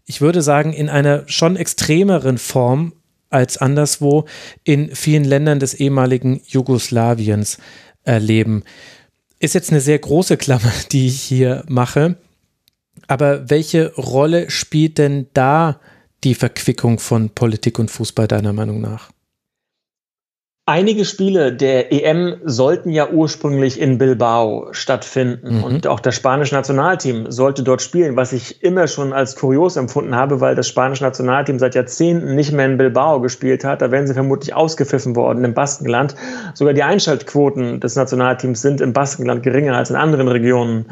[0.05, 2.93] ich würde sagen, in einer schon extremeren Form
[3.29, 4.25] als anderswo
[4.63, 7.57] in vielen Ländern des ehemaligen Jugoslawiens
[8.03, 8.63] erleben.
[9.39, 12.15] Ist jetzt eine sehr große Klammer, die ich hier mache.
[13.07, 15.79] Aber welche Rolle spielt denn da
[16.23, 19.11] die Verquickung von Politik und Fußball deiner Meinung nach?
[20.67, 25.63] Einige Spiele der EM sollten ja ursprünglich in Bilbao stattfinden mhm.
[25.63, 30.15] und auch das spanische Nationalteam sollte dort spielen, was ich immer schon als kurios empfunden
[30.15, 33.83] habe, weil das spanische Nationalteam seit Jahrzehnten nicht mehr in Bilbao gespielt hat.
[33.83, 36.15] Da wären sie vermutlich ausgepfiffen worden im Baskenland.
[36.55, 40.87] Sogar die Einschaltquoten des Nationalteams sind im Baskenland geringer als in anderen Regionen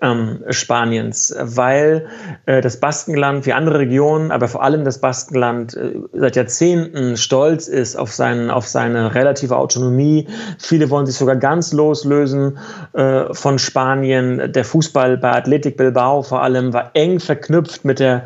[0.00, 2.06] ähm, Spaniens, weil
[2.46, 7.68] äh, das Baskenland wie andere Regionen, aber vor allem das Baskenland äh, seit Jahrzehnten stolz
[7.68, 10.28] ist auf, seinen, auf seine relative Autonomie.
[10.58, 12.58] Viele wollen sich sogar ganz loslösen
[12.92, 14.52] äh, von Spanien.
[14.52, 18.24] Der Fußball bei Athletic Bilbao vor allem war eng verknüpft mit der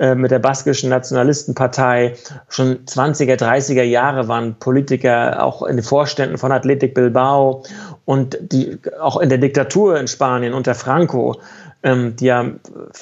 [0.00, 2.14] äh, mit der baskischen Nationalistenpartei.
[2.48, 7.64] Schon 20er, 30er Jahre waren Politiker auch in den Vorständen von Athletic Bilbao
[8.06, 11.36] und die auch in der Diktatur in Spanien unter Franco,
[11.82, 12.46] ähm, die ja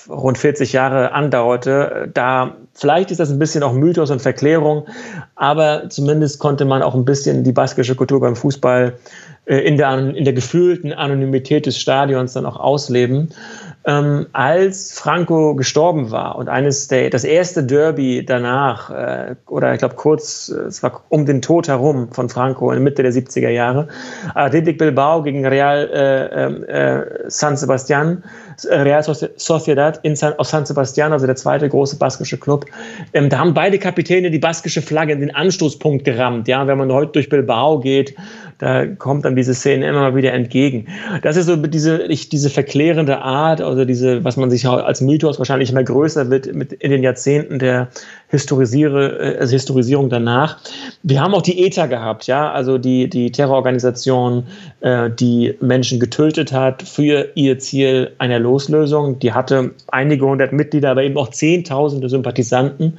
[0.08, 4.86] rund 40 Jahre andauerte, da vielleicht ist das ein bisschen auch Mythos und Verklärung,
[5.36, 8.94] aber zumindest konnte man auch ein bisschen die baskische Kultur beim Fußball
[9.46, 13.28] äh, in, der, in der gefühlten Anonymität des Stadions dann auch ausleben
[13.88, 19.78] ähm, als Franco gestorben war und eines der, das erste Derby danach, äh, oder ich
[19.78, 23.12] glaube kurz, äh, es war um den Tod herum von Franco in der Mitte der
[23.12, 23.88] 70er Jahre,
[24.34, 28.24] Athletic Bilbao gegen Real äh, ähm, äh, San Sebastian,
[28.68, 32.66] äh, Real Sociedad in San, auf San Sebastian, also der zweite große baskische Club.
[33.14, 36.46] Ähm, da haben beide Kapitäne die baskische Flagge in den Anstoßpunkt gerammt.
[36.46, 38.14] Ja, wenn man heute durch Bilbao geht,
[38.58, 40.86] da kommt dann diese Szene immer mal wieder entgegen.
[41.22, 45.38] Das ist so diese, ich, diese verklärende Art, also diese, was man sich als Mythos
[45.38, 47.88] wahrscheinlich immer größer wird mit in den Jahrzehnten der
[48.28, 50.58] Historisiere, äh, also Historisierung danach.
[51.04, 54.44] Wir haben auch die ETA gehabt, ja, also die, die Terrororganisation,
[54.80, 59.20] äh, die Menschen getötet hat für ihr Ziel einer Loslösung.
[59.20, 62.98] Die hatte einige hundert Mitglieder, aber eben auch zehntausende Sympathisanten.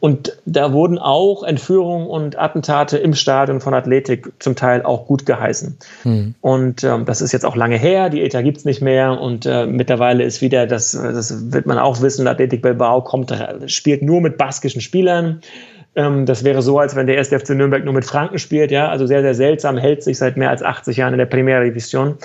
[0.00, 5.26] Und da wurden auch Entführungen und Attentate im Stadion von Athletik zum Teil auch gut
[5.26, 5.76] geheißen.
[6.04, 6.34] Mhm.
[6.40, 9.66] Und ähm, das ist jetzt auch lange her, die ETA gibt's nicht mehr und äh,
[9.66, 13.32] mittlerweile ist wieder, das, das wird man auch wissen, Athletik Bilbao kommt,
[13.66, 15.42] spielt nur mit baskischen Spielern.
[15.96, 18.88] Ähm, das wäre so, als wenn der erste FC Nürnberg nur mit Franken spielt, ja,
[18.88, 22.16] also sehr, sehr seltsam, hält sich seit mehr als 80 Jahren in der Primera Division.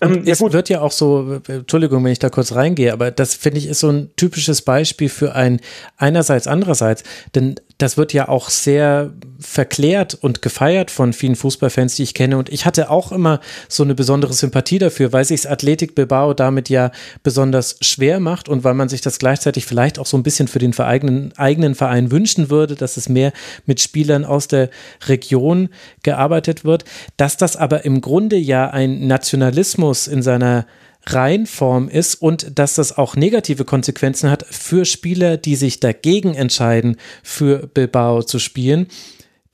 [0.00, 3.34] Ähm, es ja wird ja auch so, Entschuldigung, wenn ich da kurz reingehe, aber das
[3.34, 5.60] finde ich ist so ein typisches Beispiel für ein
[5.98, 12.04] einerseits, andererseits, denn das wird ja auch sehr verklärt und gefeiert von vielen Fußballfans, die
[12.04, 12.38] ich kenne.
[12.38, 16.68] Und ich hatte auch immer so eine besondere Sympathie dafür, weil sich Athletik Bilbao damit
[16.68, 16.92] ja
[17.24, 20.60] besonders schwer macht und weil man sich das gleichzeitig vielleicht auch so ein bisschen für
[20.60, 23.32] den eigenen, eigenen Verein wünschen würde, dass es mehr
[23.66, 24.70] mit Spielern aus der
[25.08, 25.68] Region
[26.04, 26.84] gearbeitet wird.
[27.16, 30.66] Dass das aber im Grunde ja ein Nationalismus in seiner
[31.04, 36.96] Reinform ist und dass das auch negative Konsequenzen hat für Spieler, die sich dagegen entscheiden,
[37.22, 38.86] für Bilbao zu spielen.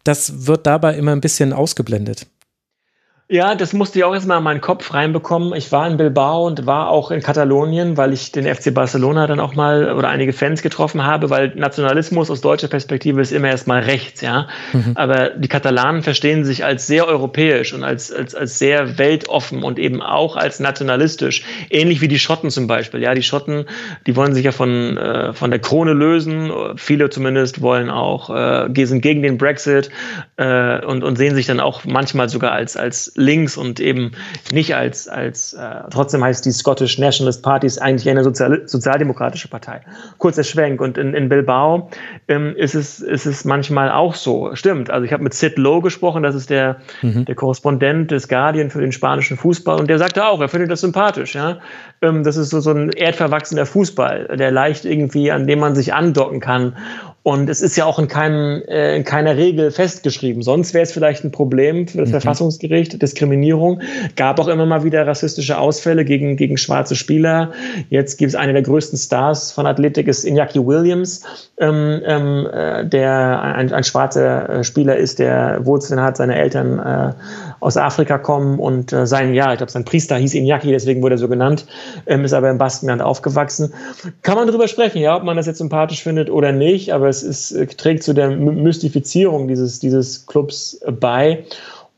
[0.05, 2.27] Das wird dabei immer ein bisschen ausgeblendet.
[3.31, 5.53] Ja, das musste ich auch erstmal in meinen Kopf reinbekommen.
[5.55, 9.39] Ich war in Bilbao und war auch in Katalonien, weil ich den FC Barcelona dann
[9.39, 13.83] auch mal oder einige Fans getroffen habe, weil Nationalismus aus deutscher Perspektive ist immer erstmal
[13.83, 14.49] rechts, ja.
[14.73, 14.93] Mhm.
[14.95, 19.79] Aber die Katalanen verstehen sich als sehr europäisch und als, als, als sehr weltoffen und
[19.79, 21.45] eben auch als nationalistisch.
[21.69, 23.03] Ähnlich wie die Schotten zum Beispiel.
[23.03, 23.67] Ja, die Schotten,
[24.07, 26.51] die wollen sich ja von, äh, von der Krone lösen.
[26.77, 29.91] Viele zumindest wollen auch, äh, sind gegen den Brexit
[30.39, 34.12] äh, und, und sehen sich dann auch manchmal sogar als, als links und eben
[34.53, 39.49] nicht als, als äh, trotzdem heißt die Scottish Nationalist Party ist eigentlich eine Sozial sozialdemokratische
[39.49, 39.81] Partei.
[40.19, 40.81] Kurzer Schwenk.
[40.81, 41.90] Und in, in Bilbao
[42.28, 44.55] ähm, ist, es, ist es manchmal auch so.
[44.55, 44.90] Stimmt.
[44.90, 47.24] Also ich habe mit Sid Lowe gesprochen, das ist der, mhm.
[47.24, 50.81] der Korrespondent des Guardian für den spanischen Fußball und der sagte auch, er findet das
[50.81, 51.35] sympathisch.
[51.35, 51.59] Ja?
[52.03, 55.95] Ähm, das ist so, so ein erdverwachsener Fußball, der leicht irgendwie, an dem man sich
[55.95, 56.75] andocken kann.
[57.25, 60.43] Und es ist ja auch in, keinem, äh, in keiner Regel festgeschrieben.
[60.43, 62.12] Sonst wäre es vielleicht ein Problem für das mhm.
[62.12, 63.83] Verfassungsgericht, Diskriminierung.
[64.16, 67.53] Gab auch immer mal wieder rassistische Ausfälle gegen, gegen schwarze Spieler.
[67.91, 71.23] Jetzt gibt es einen der größten Stars von Athletik, ist Iñaki Williams,
[71.59, 76.79] ähm, ähm, äh, der ein, ein schwarzer äh, Spieler ist, der Wurzeln hat, seine Eltern
[76.79, 77.12] äh,
[77.61, 81.17] aus Afrika kommen und äh, sein, ja, ich glaube, sein Priester hieß Iñaki, deswegen wurde
[81.17, 81.67] er so genannt,
[82.07, 83.73] ähm, ist aber im Baskenland aufgewachsen.
[84.23, 87.23] Kann man darüber sprechen, ja, ob man das jetzt sympathisch findet oder nicht, aber es
[87.23, 91.45] ist, äh, trägt zu der Mystifizierung dieses, dieses Clubs bei.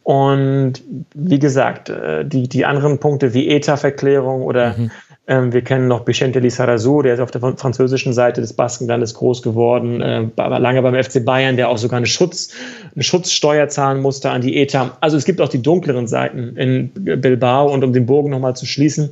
[0.02, 0.82] Und
[1.14, 4.90] wie gesagt, äh, die, die anderen Punkte wie ETA-Verklärung oder mhm.
[5.30, 9.42] Ähm, wir kennen noch Vicente Lizarazu, der ist auf der französischen Seite des Baskenlandes groß
[9.42, 12.52] geworden, äh, war lange beim FC Bayern, der auch sogar eine, Schutz,
[12.94, 14.96] eine Schutzsteuer zahlen musste an die ETA.
[15.00, 18.66] Also es gibt auch die dunkleren Seiten in Bilbao und um den Bogen nochmal zu
[18.66, 19.10] schließen,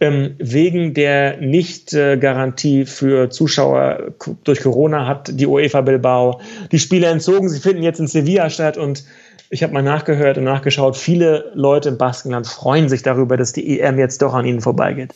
[0.00, 4.12] ähm, wegen der Nicht-Garantie für Zuschauer
[4.44, 6.40] durch Corona hat die UEFA Bilbao
[6.72, 7.48] die Spiele entzogen.
[7.48, 9.04] Sie finden jetzt in Sevilla statt und
[9.50, 13.78] ich habe mal nachgehört und nachgeschaut, viele Leute im Baskenland freuen sich darüber, dass die
[13.78, 15.14] EM jetzt doch an ihnen vorbeigeht.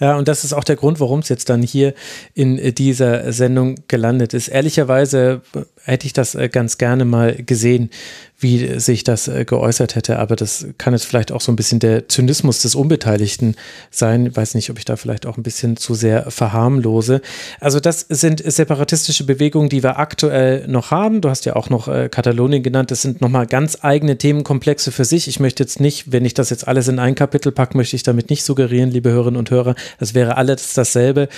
[0.00, 1.94] Ja, und das ist auch der Grund, warum es jetzt dann hier
[2.34, 4.48] in dieser Sendung gelandet ist.
[4.48, 5.42] Ehrlicherweise
[5.84, 7.90] hätte ich das äh, ganz gerne mal gesehen,
[8.38, 11.78] wie sich das äh, geäußert hätte, aber das kann jetzt vielleicht auch so ein bisschen
[11.78, 13.54] der Zynismus des Unbeteiligten
[13.90, 14.26] sein.
[14.26, 17.20] Ich weiß nicht, ob ich da vielleicht auch ein bisschen zu sehr verharmlose.
[17.60, 21.20] Also das sind separatistische Bewegungen, die wir aktuell noch haben.
[21.20, 22.90] Du hast ja auch noch äh, Katalonien genannt.
[22.90, 25.28] Das sind nochmal ganz eigene Themenkomplexe für sich.
[25.28, 28.02] Ich möchte jetzt nicht, wenn ich das jetzt alles in ein Kapitel packe, möchte ich
[28.02, 31.28] damit nicht suggerieren, liebe Hörerinnen und Hörer, das wäre alles dasselbe,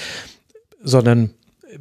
[0.83, 1.31] sondern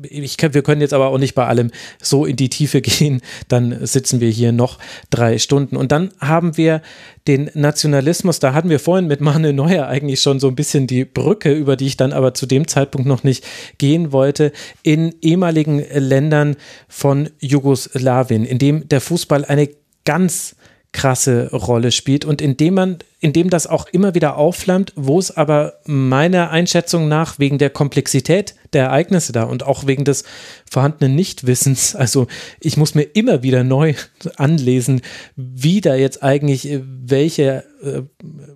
[0.03, 3.85] ich wir können jetzt aber auch nicht bei allem so in die Tiefe gehen, dann
[3.85, 5.75] sitzen wir hier noch drei Stunden.
[5.75, 6.81] Und dann haben wir
[7.27, 11.05] den Nationalismus, da hatten wir vorhin mit Manuel Neuer eigentlich schon so ein bisschen die
[11.05, 13.45] Brücke, über die ich dann aber zu dem Zeitpunkt noch nicht
[13.77, 14.51] gehen wollte,
[14.83, 16.55] in ehemaligen Ländern
[16.87, 19.69] von Jugoslawien, in dem der Fußball eine
[20.05, 20.54] ganz
[20.95, 25.73] krasse Rolle spielt und indem man, indem das auch immer wieder aufflammt, wo es aber
[25.85, 30.23] meiner Einschätzung nach wegen der Komplexität der Ereignisse da und auch wegen des
[30.71, 32.27] vorhandenen Nichtwissens, also
[32.61, 33.93] ich muss mir immer wieder neu
[34.37, 35.01] anlesen,
[35.35, 38.03] wie da jetzt eigentlich äh, welche äh,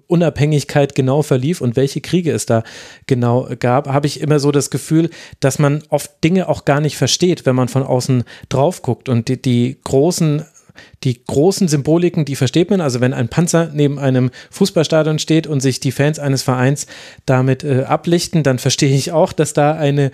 [0.08, 2.64] Unabhängigkeit genau verlief und welche Kriege es da
[3.06, 5.10] genau gab, habe ich immer so das Gefühl,
[5.42, 9.10] dass man oft Dinge auch gar nicht versteht, wenn man von außen drauf guckt.
[9.10, 10.46] Und die, die großen
[11.04, 12.82] die großen Symboliken, die versteht man.
[12.82, 16.88] Also wenn ein Panzer neben einem Fußballstadion steht und sich die Fans eines Vereins
[17.26, 20.12] damit äh, ablichten, dann verstehe ich auch, dass da eine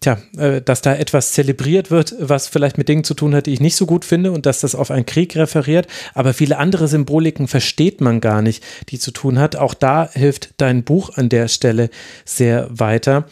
[0.00, 3.52] tja, äh, dass da etwas zelebriert wird, was vielleicht mit Dingen zu tun hat, die
[3.52, 5.86] ich nicht so gut finde und dass das auf einen Krieg referiert.
[6.14, 9.56] Aber viele andere Symboliken versteht man gar nicht, die zu tun hat.
[9.56, 11.90] Auch da hilft dein Buch an der Stelle
[12.24, 13.26] sehr weiter.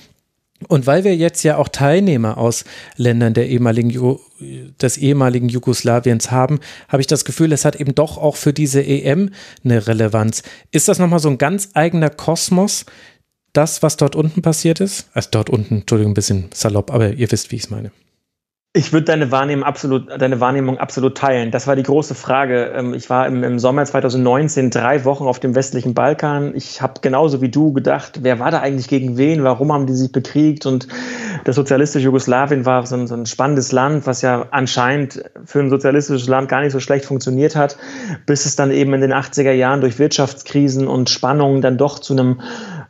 [0.69, 2.65] Und weil wir jetzt ja auch Teilnehmer aus
[2.97, 3.91] Ländern der ehemaligen
[4.81, 8.83] des ehemaligen Jugoslawiens haben, habe ich das Gefühl, es hat eben doch auch für diese
[8.83, 9.31] EM
[9.65, 10.43] eine Relevanz.
[10.71, 12.87] Ist das nochmal so ein ganz eigener Kosmos,
[13.53, 15.09] das, was dort unten passiert ist?
[15.15, 17.91] Also dort unten, Entschuldigung, ein bisschen salopp, aber ihr wisst, wie ich es meine.
[18.77, 21.51] Ich würde deine Wahrnehmung absolut, deine Wahrnehmung absolut teilen.
[21.51, 22.75] Das war die große Frage.
[22.77, 26.55] Ähm, ich war im, im Sommer 2019 drei Wochen auf dem westlichen Balkan.
[26.55, 29.43] Ich habe genauso wie du gedacht, wer war da eigentlich gegen wen?
[29.45, 30.67] Warum haben die sich bekriegt?
[30.67, 30.89] Und
[31.45, 35.71] das sozialistische Jugoslawien war so ein, so ein spannendes Land, was ja anscheinend für ein
[35.71, 37.79] sozialistisches Land gar nicht so schlecht funktioniert hat,
[38.27, 42.13] bis es dann eben in den 80er Jahren durch Wirtschaftskrisen und Spannungen dann doch zu
[42.13, 42.43] einem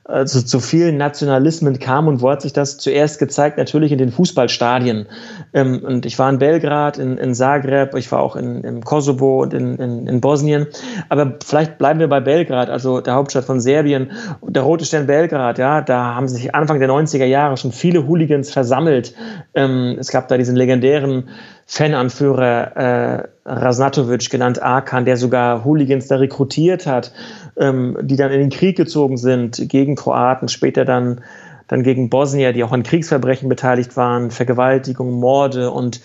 [0.08, 3.58] also zu vielen Nationalismen kam und wo hat sich das zuerst gezeigt?
[3.58, 5.06] Natürlich in den Fußballstadien.
[5.52, 9.42] Ähm, und ich war in Belgrad, in, in Zagreb, ich war auch in, in Kosovo
[9.42, 10.68] und in, in, in, Bosnien.
[11.08, 14.12] Aber vielleicht bleiben wir bei Belgrad, also der Hauptstadt von Serbien.
[14.42, 18.52] Der Rote Stern Belgrad, ja, da haben sich Anfang der 90er Jahre schon viele Hooligans
[18.52, 19.12] versammelt.
[19.54, 21.30] Ähm, es gab da diesen legendären
[21.66, 27.12] Fananführer äh, Rasnatovic, genannt Arkan, der sogar Hooligans da rekrutiert hat
[27.58, 31.22] ähm, die dann in den Krieg gezogen sind gegen Kroaten, später dann,
[31.68, 35.70] dann gegen Bosnier, die auch an Kriegsverbrechen beteiligt waren, Vergewaltigung, Morde.
[35.70, 36.00] Und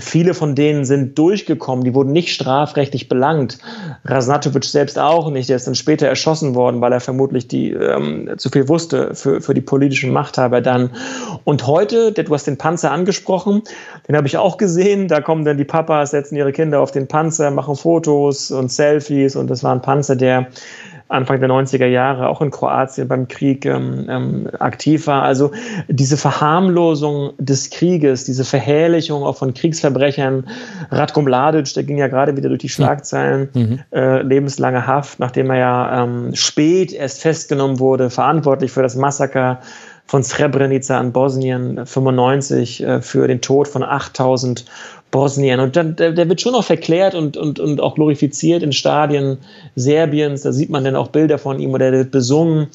[0.00, 3.58] Viele von denen sind durchgekommen, die wurden nicht strafrechtlich belangt.
[4.06, 8.30] Rasnatovic selbst auch nicht, der ist dann später erschossen worden, weil er vermutlich die, ähm,
[8.38, 10.88] zu viel wusste für, für die politischen Machthaber dann.
[11.44, 13.60] Und heute, du hast den Panzer angesprochen,
[14.08, 17.06] den habe ich auch gesehen, da kommen dann die Papas, setzen ihre Kinder auf den
[17.06, 19.36] Panzer, machen Fotos und Selfies.
[19.36, 20.46] Und das war ein Panzer, der
[21.08, 25.22] Anfang der 90er Jahre auch in Kroatien beim Krieg ähm, ähm, aktiv war.
[25.22, 25.50] Also
[25.88, 30.48] diese Verharmlosung des Krieges, diese Verherrlichung auch von Kriegsverbrechern.
[30.90, 33.80] Ratko Mladic, der ging ja gerade wieder durch die Schlagzeilen, mhm.
[33.92, 39.60] äh, lebenslange Haft, nachdem er ja ähm, spät erst festgenommen wurde, verantwortlich für das Massaker
[40.06, 44.64] von Srebrenica in Bosnien 95 äh, für den Tod von 8000
[45.14, 45.60] Bosnien.
[45.60, 49.38] Und dann, der, der, wird schon noch verklärt und, und, und auch glorifiziert in Stadien
[49.76, 50.42] Serbiens.
[50.42, 52.66] Da sieht man dann auch Bilder von ihm oder der wird besungen.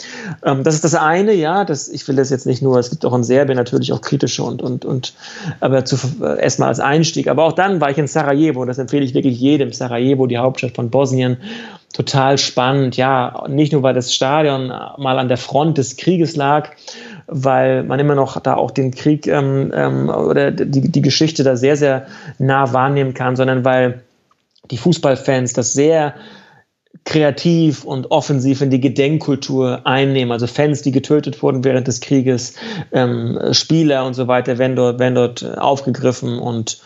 [0.46, 1.66] Ähm, das ist das eine, ja.
[1.66, 4.44] Das, ich will das jetzt nicht nur, es gibt auch in Serbien natürlich auch kritische
[4.44, 5.14] und, und, und
[5.60, 7.28] aber zu, äh, erstmal als Einstieg.
[7.28, 8.64] Aber auch dann war ich in Sarajevo.
[8.64, 9.74] Das empfehle ich wirklich jedem.
[9.74, 11.36] Sarajevo, die Hauptstadt von Bosnien.
[11.92, 13.44] Total spannend, ja.
[13.50, 16.70] Nicht nur, weil das Stadion mal an der Front des Krieges lag,
[17.30, 21.56] weil man immer noch da auch den Krieg ähm, ähm, oder die, die Geschichte da
[21.56, 22.08] sehr, sehr
[22.38, 24.02] nah wahrnehmen kann, sondern weil
[24.72, 26.16] die Fußballfans das sehr
[27.06, 30.32] kreativ und offensiv in die Gedenkkultur einnehmen.
[30.32, 32.56] Also Fans, die getötet wurden während des Krieges,
[32.92, 36.82] ähm, Spieler und so weiter werden dort, werden dort aufgegriffen und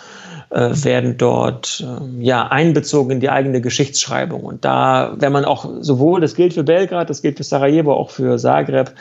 [0.49, 4.43] äh, werden dort äh, ja einbezogen in die eigene Geschichtsschreibung.
[4.43, 8.11] Und da, wenn man auch sowohl, das gilt für Belgrad, das gilt für Sarajevo, auch
[8.11, 8.93] für Zagreb,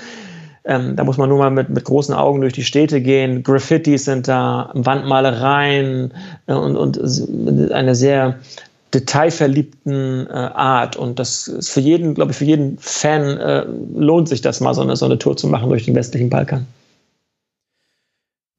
[0.64, 3.42] ähm, da muss man nur mal mit, mit großen Augen durch die Städte gehen.
[3.42, 6.12] Graffitis sind da, Wandmalereien
[6.46, 8.38] äh, und, und eine sehr
[8.94, 10.96] detailverliebten äh, Art.
[10.96, 13.64] Und das ist für jeden, glaube ich, für jeden Fan äh,
[13.96, 16.66] lohnt sich das mal, so eine, so eine Tour zu machen durch den westlichen Balkan.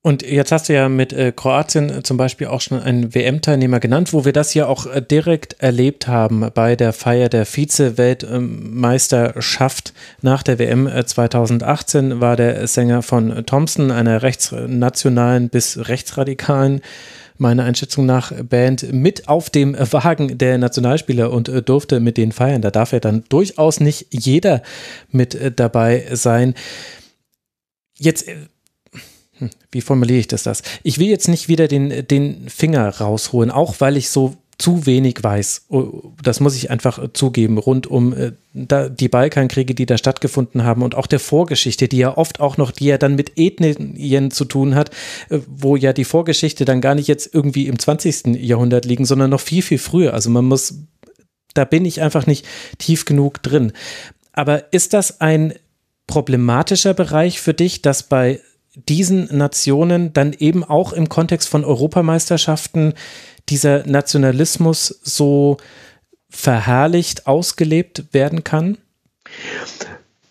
[0.06, 3.80] Und jetzt hast du ja mit äh, Kroatien äh, zum Beispiel auch schon einen WM-Teilnehmer
[3.80, 9.94] genannt, wo wir das ja auch äh, direkt erlebt haben bei der Feier der Vize-Weltmeisterschaft
[10.22, 16.82] nach der WM 2018 äh, war der Sänger von Thompson, einer rechtsnationalen bis rechtsradikalen
[17.38, 22.62] meiner Einschätzung nach Band mit auf dem Wagen der Nationalspieler und durfte mit denen feiern.
[22.62, 24.64] Da darf ja dann durchaus nicht jeder
[25.10, 26.56] mit dabei sein.
[27.98, 28.28] Jetzt
[29.72, 30.64] wie formuliere ich das, das?
[30.84, 35.18] Ich will jetzt nicht wieder den, den Finger rausholen, auch weil ich so zu wenig
[35.22, 35.66] weiß.
[35.70, 40.84] Oh, das muss ich einfach zugeben, rund um äh, die Balkankriege, die da stattgefunden haben
[40.84, 44.46] und auch der Vorgeschichte, die ja oft auch noch, die ja dann mit Ethnien zu
[44.46, 44.92] tun hat,
[45.30, 48.38] äh, wo ja die Vorgeschichte dann gar nicht jetzt irgendwie im 20.
[48.42, 50.14] Jahrhundert liegen, sondern noch viel, viel früher.
[50.14, 50.76] Also man muss,
[51.54, 52.46] da bin ich einfach nicht
[52.78, 53.74] tief genug drin.
[54.34, 55.54] Aber ist das ein
[56.08, 58.40] problematischer Bereich für dich, dass bei
[58.76, 62.94] diesen Nationen dann eben auch im Kontext von Europameisterschaften
[63.50, 65.58] dieser Nationalismus so
[66.30, 68.78] verherrlicht ausgelebt werden kann?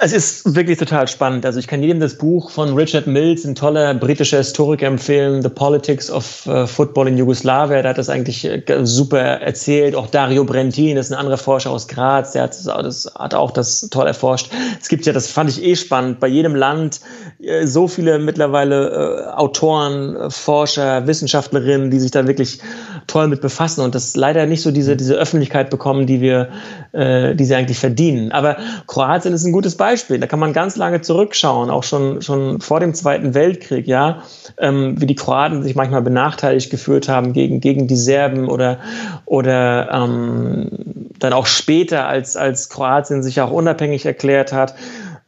[0.05, 1.47] Es ist wirklich total spannend.
[1.47, 5.49] Also ich kann jedem das Buch von Richard Mills, ein toller britischer Historiker, empfehlen, The
[5.49, 7.83] Politics of uh, Football in Yugoslavia.
[7.83, 9.95] Der hat das eigentlich äh, super erzählt.
[9.95, 13.33] Auch Dario Brentin, das ist ein anderer Forscher aus Graz, der hat das, das hat
[13.33, 14.51] auch das toll erforscht.
[14.81, 17.01] Es gibt ja, das fand ich eh spannend, bei jedem Land
[17.41, 22.59] äh, so viele mittlerweile äh, Autoren, Forscher, Wissenschaftlerinnen, die sich da wirklich
[23.07, 26.49] toll mit befassen und das leider nicht so diese, diese Öffentlichkeit bekommen, die wir,
[26.91, 28.33] äh, die sie eigentlich verdienen.
[28.33, 28.57] Aber
[28.89, 29.92] Kroatien ist ein gutes Beispiel.
[30.21, 34.23] Da kann man ganz lange zurückschauen, auch schon, schon vor dem Zweiten Weltkrieg, ja,
[34.59, 38.79] ähm, wie die Kroaten sich manchmal benachteiligt gefühlt haben gegen, gegen die Serben oder,
[39.27, 40.71] oder ähm,
[41.19, 44.75] dann auch später, als, als Kroatien sich auch unabhängig erklärt hat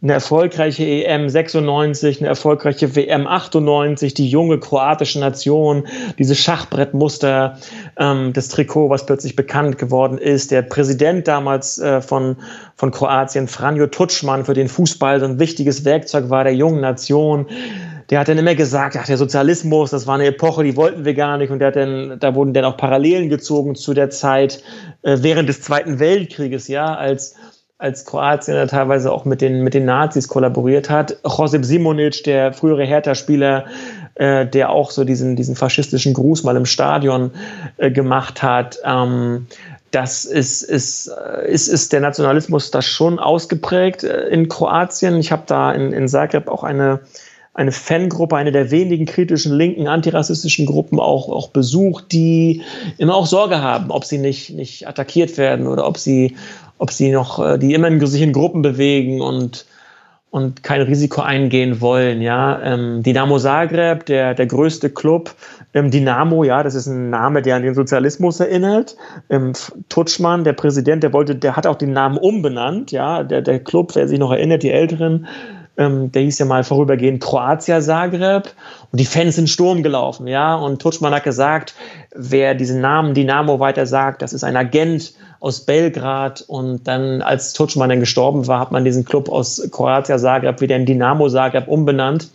[0.04, 7.58] eine erfolgreiche EM 96, eine erfolgreiche WM 98, die junge kroatische Nation, diese Schachbrettmuster,
[7.98, 10.50] ähm, das Trikot, was plötzlich bekannt geworden ist.
[10.50, 12.36] Der Präsident damals äh, von,
[12.76, 17.46] von Kroatien, Franjo Tutschmann, für den Fußball so ein wichtiges Werkzeug war der jungen Nation
[18.10, 21.14] der hat dann immer gesagt, ach, der Sozialismus, das war eine Epoche, die wollten wir
[21.14, 21.50] gar nicht.
[21.50, 24.62] Und der hat dann, da wurden dann auch Parallelen gezogen zu der Zeit
[25.02, 27.34] äh, während des Zweiten Weltkrieges, ja, als
[27.78, 31.16] als Kroatien da teilweise auch mit den, mit den Nazis kollaboriert hat.
[31.24, 33.66] Josip Simonic, der frühere Hertha-Spieler,
[34.14, 37.32] äh, der auch so diesen, diesen faschistischen Gruß mal im Stadion
[37.76, 38.78] äh, gemacht hat.
[38.84, 39.46] Ähm,
[39.90, 45.18] das ist, ist, äh, ist, ist der Nationalismus da schon ausgeprägt äh, in Kroatien.
[45.18, 47.00] Ich habe da in, in Zagreb auch eine,
[47.54, 52.62] eine Fangruppe, eine der wenigen kritischen linken antirassistischen Gruppen auch, auch besucht, die
[52.98, 56.36] immer auch Sorge haben, ob sie nicht, nicht attackiert werden oder ob sie,
[56.78, 59.66] ob sie noch, äh, die immer in, sich in Gruppen bewegen und,
[60.30, 62.20] und kein Risiko eingehen wollen.
[62.20, 65.34] Ja, ähm, Dynamo Zagreb, der, der größte Club,
[65.74, 68.96] ähm, Dynamo, ja, das ist ein Name, der an den Sozialismus erinnert.
[69.30, 69.52] Ähm,
[69.88, 72.92] Tutschmann, der Präsident, der wollte, der hat auch den Namen umbenannt.
[72.92, 75.26] Ja, der, der Club, wer sich noch erinnert, die Älteren,
[75.76, 78.52] ähm, der hieß ja mal vorübergehend Kroatia Zagreb
[78.92, 80.54] und die Fans sind Sturm gelaufen, ja.
[80.54, 81.74] Und Tutschmann hat gesagt,
[82.14, 86.42] wer diesen Namen Dynamo weiter sagt, das ist ein Agent aus Belgrad.
[86.46, 90.76] Und dann, als Tutschmann dann gestorben war, hat man diesen Club aus Kroatia Zagreb wieder
[90.76, 92.30] in Dynamo Zagreb umbenannt.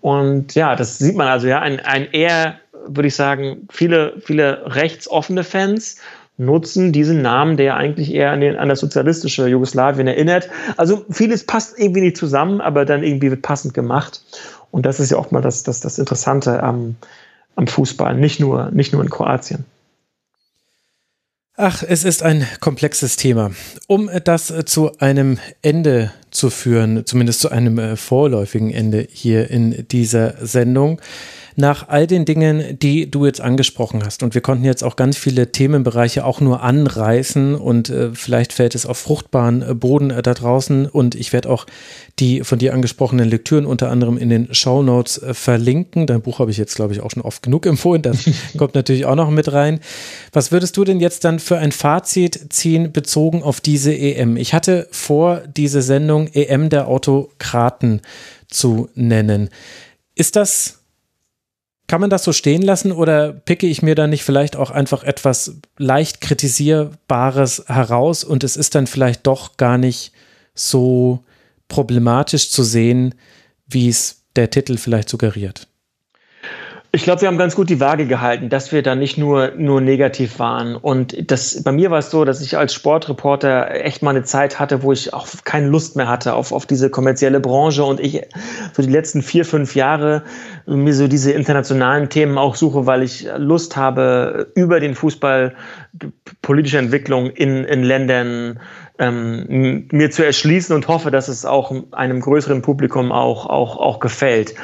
[0.00, 2.54] Und ja, das sieht man also, ja, ein, ein eher,
[2.86, 5.96] würde ich sagen, viele, viele rechtsoffene Fans
[6.38, 10.48] nutzen diesen Namen, der eigentlich eher an, den, an das sozialistische Jugoslawien erinnert.
[10.76, 14.22] Also vieles passt irgendwie nicht zusammen, aber dann irgendwie wird passend gemacht.
[14.70, 16.96] Und das ist ja auch mal das, das, das Interessante am,
[17.56, 19.64] am Fußball, nicht nur, nicht nur in Kroatien.
[21.60, 23.50] Ach, es ist ein komplexes Thema.
[23.88, 29.88] Um das zu einem Ende zu führen, zumindest zu einem äh, vorläufigen Ende hier in
[29.88, 31.00] dieser Sendung,
[31.58, 35.16] nach all den Dingen, die du jetzt angesprochen hast, und wir konnten jetzt auch ganz
[35.16, 40.22] viele Themenbereiche auch nur anreißen und äh, vielleicht fällt es auf fruchtbaren äh, Boden äh,
[40.22, 41.66] da draußen und ich werde auch
[42.20, 46.06] die von dir angesprochenen Lektüren unter anderem in den Show Notes äh, verlinken.
[46.06, 48.02] Dein Buch habe ich jetzt, glaube ich, auch schon oft genug empfohlen.
[48.02, 49.80] Das kommt natürlich auch noch mit rein.
[50.32, 54.36] Was würdest du denn jetzt dann für ein Fazit ziehen bezogen auf diese EM?
[54.36, 58.00] Ich hatte vor, diese Sendung EM der Autokraten
[58.46, 59.48] zu nennen.
[60.14, 60.78] Ist das
[61.88, 65.02] kann man das so stehen lassen oder picke ich mir da nicht vielleicht auch einfach
[65.02, 70.12] etwas leicht kritisierbares heraus und es ist dann vielleicht doch gar nicht
[70.54, 71.24] so
[71.66, 73.14] problematisch zu sehen,
[73.66, 75.66] wie es der Titel vielleicht suggeriert?
[76.90, 79.82] Ich glaube, wir haben ganz gut die Waage gehalten, dass wir da nicht nur, nur
[79.82, 80.74] negativ waren.
[80.74, 84.58] Und das, bei mir war es so, dass ich als Sportreporter echt mal eine Zeit
[84.58, 88.22] hatte, wo ich auch keine Lust mehr hatte auf, auf diese kommerzielle Branche und ich
[88.72, 90.22] so die letzten vier, fünf Jahre
[90.64, 95.54] mir so diese internationalen Themen auch suche, weil ich Lust habe, über den Fußball
[96.40, 98.60] politische Entwicklung in, in Ländern
[98.98, 104.00] ähm, mir zu erschließen und hoffe, dass es auch einem größeren Publikum auch, auch, auch
[104.00, 104.54] gefällt.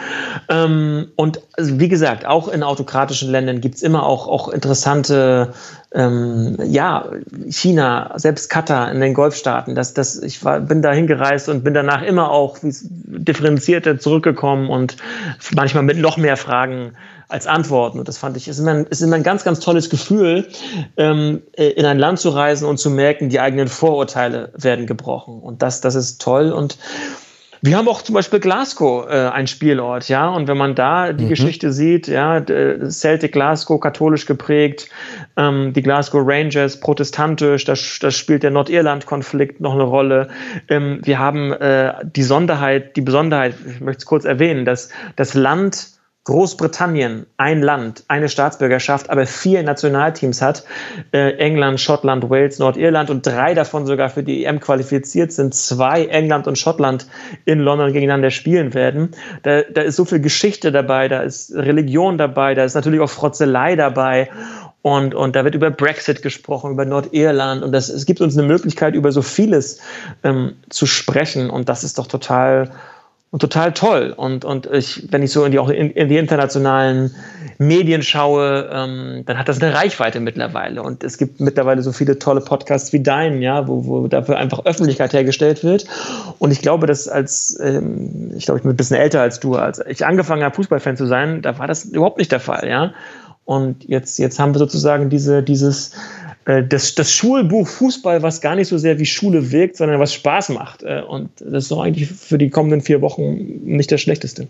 [0.48, 5.52] Ähm, und also wie gesagt, auch in autokratischen Ländern gibt es immer auch, auch interessante,
[5.92, 7.08] ähm, ja,
[7.48, 9.76] China, selbst Katar in den Golfstaaten.
[9.76, 14.96] Das, das, ich war, bin da hingereist und bin danach immer auch differenzierter zurückgekommen und
[15.54, 16.94] manchmal mit noch mehr Fragen
[17.28, 17.98] als Antworten.
[17.98, 20.48] Und das fand ich, ist immer ein, ist immer ein ganz, ganz tolles Gefühl,
[20.96, 25.40] ähm, äh, in ein Land zu reisen und zu merken, die eigenen Vorurteile werden gebrochen.
[25.40, 26.52] Und das, das ist toll.
[26.52, 26.78] Und
[27.66, 30.28] wir haben auch zum Beispiel Glasgow, äh, ein Spielort, ja.
[30.28, 31.28] Und wenn man da die mhm.
[31.30, 32.44] Geschichte sieht, ja,
[32.90, 34.90] Celtic Glasgow, katholisch geprägt,
[35.38, 40.28] ähm, die Glasgow Rangers, protestantisch, das, das spielt der Nordirland-Konflikt noch eine Rolle.
[40.68, 45.32] Ähm, wir haben äh, die Sonderheit, die Besonderheit, ich möchte es kurz erwähnen, dass das
[45.32, 45.93] Land
[46.24, 50.64] Großbritannien, ein Land, eine Staatsbürgerschaft, aber vier Nationalteams hat,
[51.12, 56.06] äh, England, Schottland, Wales, Nordirland und drei davon sogar für die EM qualifiziert sind, zwei
[56.06, 57.06] England und Schottland
[57.44, 59.10] in London gegeneinander spielen werden.
[59.42, 63.10] Da, da ist so viel Geschichte dabei, da ist Religion dabei, da ist natürlich auch
[63.10, 64.30] Frotzelei dabei
[64.84, 67.62] und, und da wird über Brexit gesprochen, über Nordirland.
[67.62, 69.80] Und das, es gibt uns eine Möglichkeit, über so vieles
[70.22, 71.48] ähm, zu sprechen.
[71.48, 72.70] Und das ist doch total,
[73.38, 74.12] total toll.
[74.16, 77.14] Und, und ich, wenn ich so in die, auch in, in die internationalen
[77.58, 80.82] Medien schaue, ähm, dann hat das eine Reichweite mittlerweile.
[80.82, 84.64] Und es gibt mittlerweile so viele tolle Podcasts wie deinen, ja, wo, wo dafür einfach
[84.64, 85.86] Öffentlichkeit hergestellt wird.
[86.38, 89.56] Und ich glaube, dass als, ähm, ich glaube, ich bin ein bisschen älter als du,
[89.56, 92.92] als ich angefangen habe, Fußballfan zu sein, da war das überhaupt nicht der Fall, ja.
[93.44, 95.92] Und jetzt, jetzt haben wir sozusagen diese, dieses,
[96.44, 100.50] das, das Schulbuch Fußball, was gar nicht so sehr wie Schule wirkt, sondern was Spaß
[100.50, 100.82] macht.
[100.82, 104.48] Äh, und das ist doch eigentlich für die kommenden vier Wochen nicht das Schlechteste.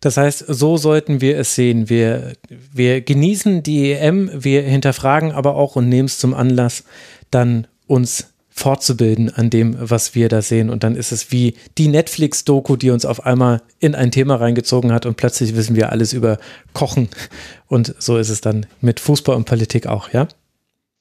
[0.00, 1.88] Das heißt, so sollten wir es sehen.
[1.88, 2.34] Wir,
[2.72, 6.84] wir genießen die EM, wir hinterfragen aber auch und nehmen es zum Anlass,
[7.30, 10.70] dann uns fortzubilden an dem, was wir da sehen.
[10.70, 14.92] Und dann ist es wie die Netflix-Doku, die uns auf einmal in ein Thema reingezogen
[14.92, 16.38] hat und plötzlich wissen wir alles über
[16.72, 17.08] Kochen.
[17.66, 20.28] Und so ist es dann mit Fußball und Politik auch, ja?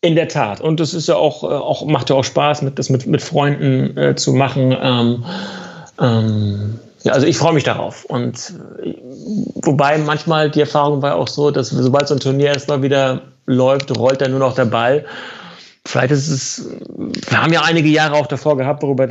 [0.05, 0.61] In der Tat.
[0.61, 3.21] Und das ist ja auch, äh, auch macht ja auch Spaß, mit, das mit, mit
[3.23, 4.75] Freunden äh, zu machen.
[4.79, 5.25] Ähm,
[5.99, 8.05] ähm, ja, also ich freue mich darauf.
[8.05, 8.53] Und
[8.83, 8.93] äh,
[9.63, 13.97] wobei manchmal die Erfahrung war auch so, dass sobald so ein Turnier erstmal wieder läuft,
[13.97, 15.05] rollt dann nur noch der Ball
[15.85, 16.69] vielleicht ist es,
[17.29, 19.07] wir haben ja einige Jahre auch davor gehabt, worüber,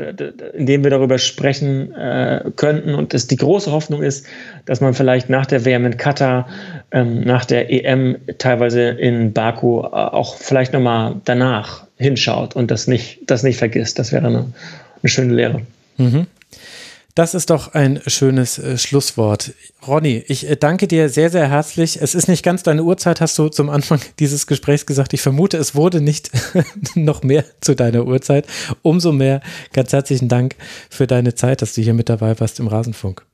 [0.55, 2.95] in denen wir darüber sprechen äh, könnten.
[2.95, 4.27] Und es, die große Hoffnung ist,
[4.67, 6.49] dass man vielleicht nach der WM in Katar,
[6.91, 12.89] ähm, nach der EM teilweise in Baku äh, auch vielleicht nochmal danach hinschaut und das
[12.89, 13.99] nicht, das nicht vergisst.
[13.99, 14.39] Das wäre eine,
[15.03, 15.63] eine schöne Lehre.
[15.97, 16.27] Mhm.
[17.15, 19.53] Das ist doch ein schönes äh, Schlusswort.
[19.87, 22.03] Ronny, ich äh, danke dir sehr, sehr herzlich.
[22.03, 25.15] Es ist nicht ganz deine Uhrzeit, hast du zum Anfang dieses Gesprächs gesagt.
[25.15, 26.33] Ich vermute, es wurde nicht
[26.97, 28.47] noch mehr zu deiner Uhrzeit.
[28.83, 29.43] Umso mehr
[29.73, 30.57] ganz herzlichen Dank
[30.91, 33.25] für deine Zeit, dass du hier mit dabei warst im Rasenfunk.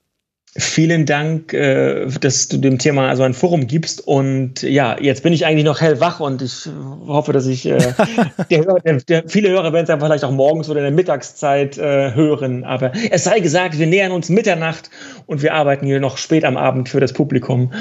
[0.57, 4.05] Vielen Dank, äh, dass du dem Thema also ein Forum gibst.
[4.05, 6.69] Und ja, jetzt bin ich eigentlich noch hellwach und ich
[7.07, 7.79] hoffe, dass ich, äh,
[8.51, 11.79] der, der, der, viele Hörer werden es dann vielleicht auch morgens oder in der Mittagszeit
[11.79, 12.65] äh, hören.
[12.65, 14.91] Aber es sei gesagt, wir nähern uns Mitternacht
[15.27, 17.73] und wir arbeiten hier noch spät am Abend für das Publikum.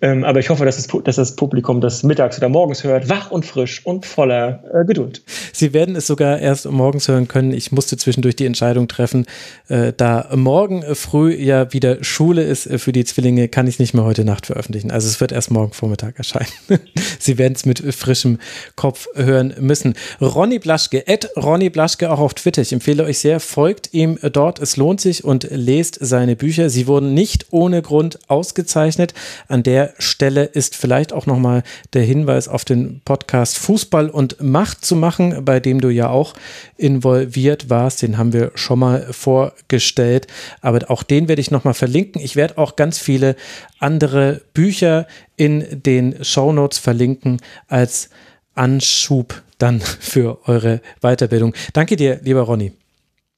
[0.00, 3.30] Ähm, aber ich hoffe, dass das, dass das Publikum das mittags oder morgens hört, wach
[3.30, 5.22] und frisch und voller äh, Geduld.
[5.52, 7.52] Sie werden es sogar erst morgens hören können.
[7.52, 9.26] Ich musste zwischendurch die Entscheidung treffen,
[9.68, 14.04] da morgen früh ja wieder Schule ist äh, für die Zwillinge, kann ich nicht mehr
[14.04, 14.90] heute Nacht veröffentlichen.
[14.90, 16.48] Also es wird erst morgen Vormittag erscheinen.
[17.18, 18.38] Sie werden es mit frischem
[18.74, 19.92] Kopf hören müssen.
[20.18, 22.62] Ronny Blaschke, at Ronny Blaschke auch auf Twitter.
[22.62, 24.60] Ich empfehle euch sehr, folgt ihm dort.
[24.60, 26.70] Es lohnt sich und lest seine Bücher.
[26.70, 29.12] Sie wurden nicht ohne Grund ausgezeichnet.
[29.48, 34.86] An der Stelle ist vielleicht auch nochmal der Hinweis auf den Podcast Fußball und Macht
[34.86, 36.32] zu machen, bei dem du ja auch
[36.78, 38.00] involviert warst.
[38.00, 40.28] Den haben wir schon mal vorgestellt.
[40.62, 42.20] Aber auch den werde ich nochmal verlinken verlinken.
[42.22, 43.36] Ich werde auch ganz viele
[43.78, 45.06] andere Bücher
[45.36, 48.10] in den Shownotes verlinken als
[48.54, 51.54] Anschub dann für eure Weiterbildung.
[51.72, 52.72] Danke dir, lieber Ronny.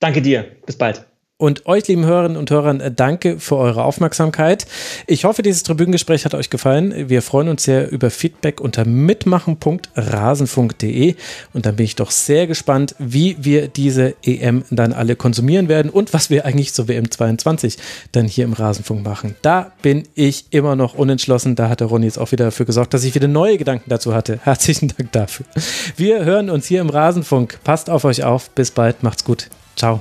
[0.01, 0.45] Danke dir.
[0.65, 1.08] Bis bald.
[1.41, 4.67] Und euch, lieben Hörerinnen und Hörern, danke für eure Aufmerksamkeit.
[5.07, 7.09] Ich hoffe, dieses Tribünengespräch hat euch gefallen.
[7.09, 11.15] Wir freuen uns sehr über Feedback unter mitmachen.rasenfunk.de.
[11.53, 15.93] Und dann bin ich doch sehr gespannt, wie wir diese EM dann alle konsumieren werden
[15.93, 17.79] und was wir eigentlich zur WM 22
[18.11, 19.37] dann hier im Rasenfunk machen.
[19.41, 21.55] Da bin ich immer noch unentschlossen.
[21.55, 24.13] Da hat der Ronny jetzt auch wieder dafür gesorgt, dass ich wieder neue Gedanken dazu
[24.13, 24.41] hatte.
[24.43, 25.47] Herzlichen Dank dafür.
[25.97, 27.61] Wir hören uns hier im Rasenfunk.
[27.63, 28.51] Passt auf euch auf.
[28.51, 29.05] Bis bald.
[29.05, 29.47] Macht's gut.
[29.77, 30.01] Ciao.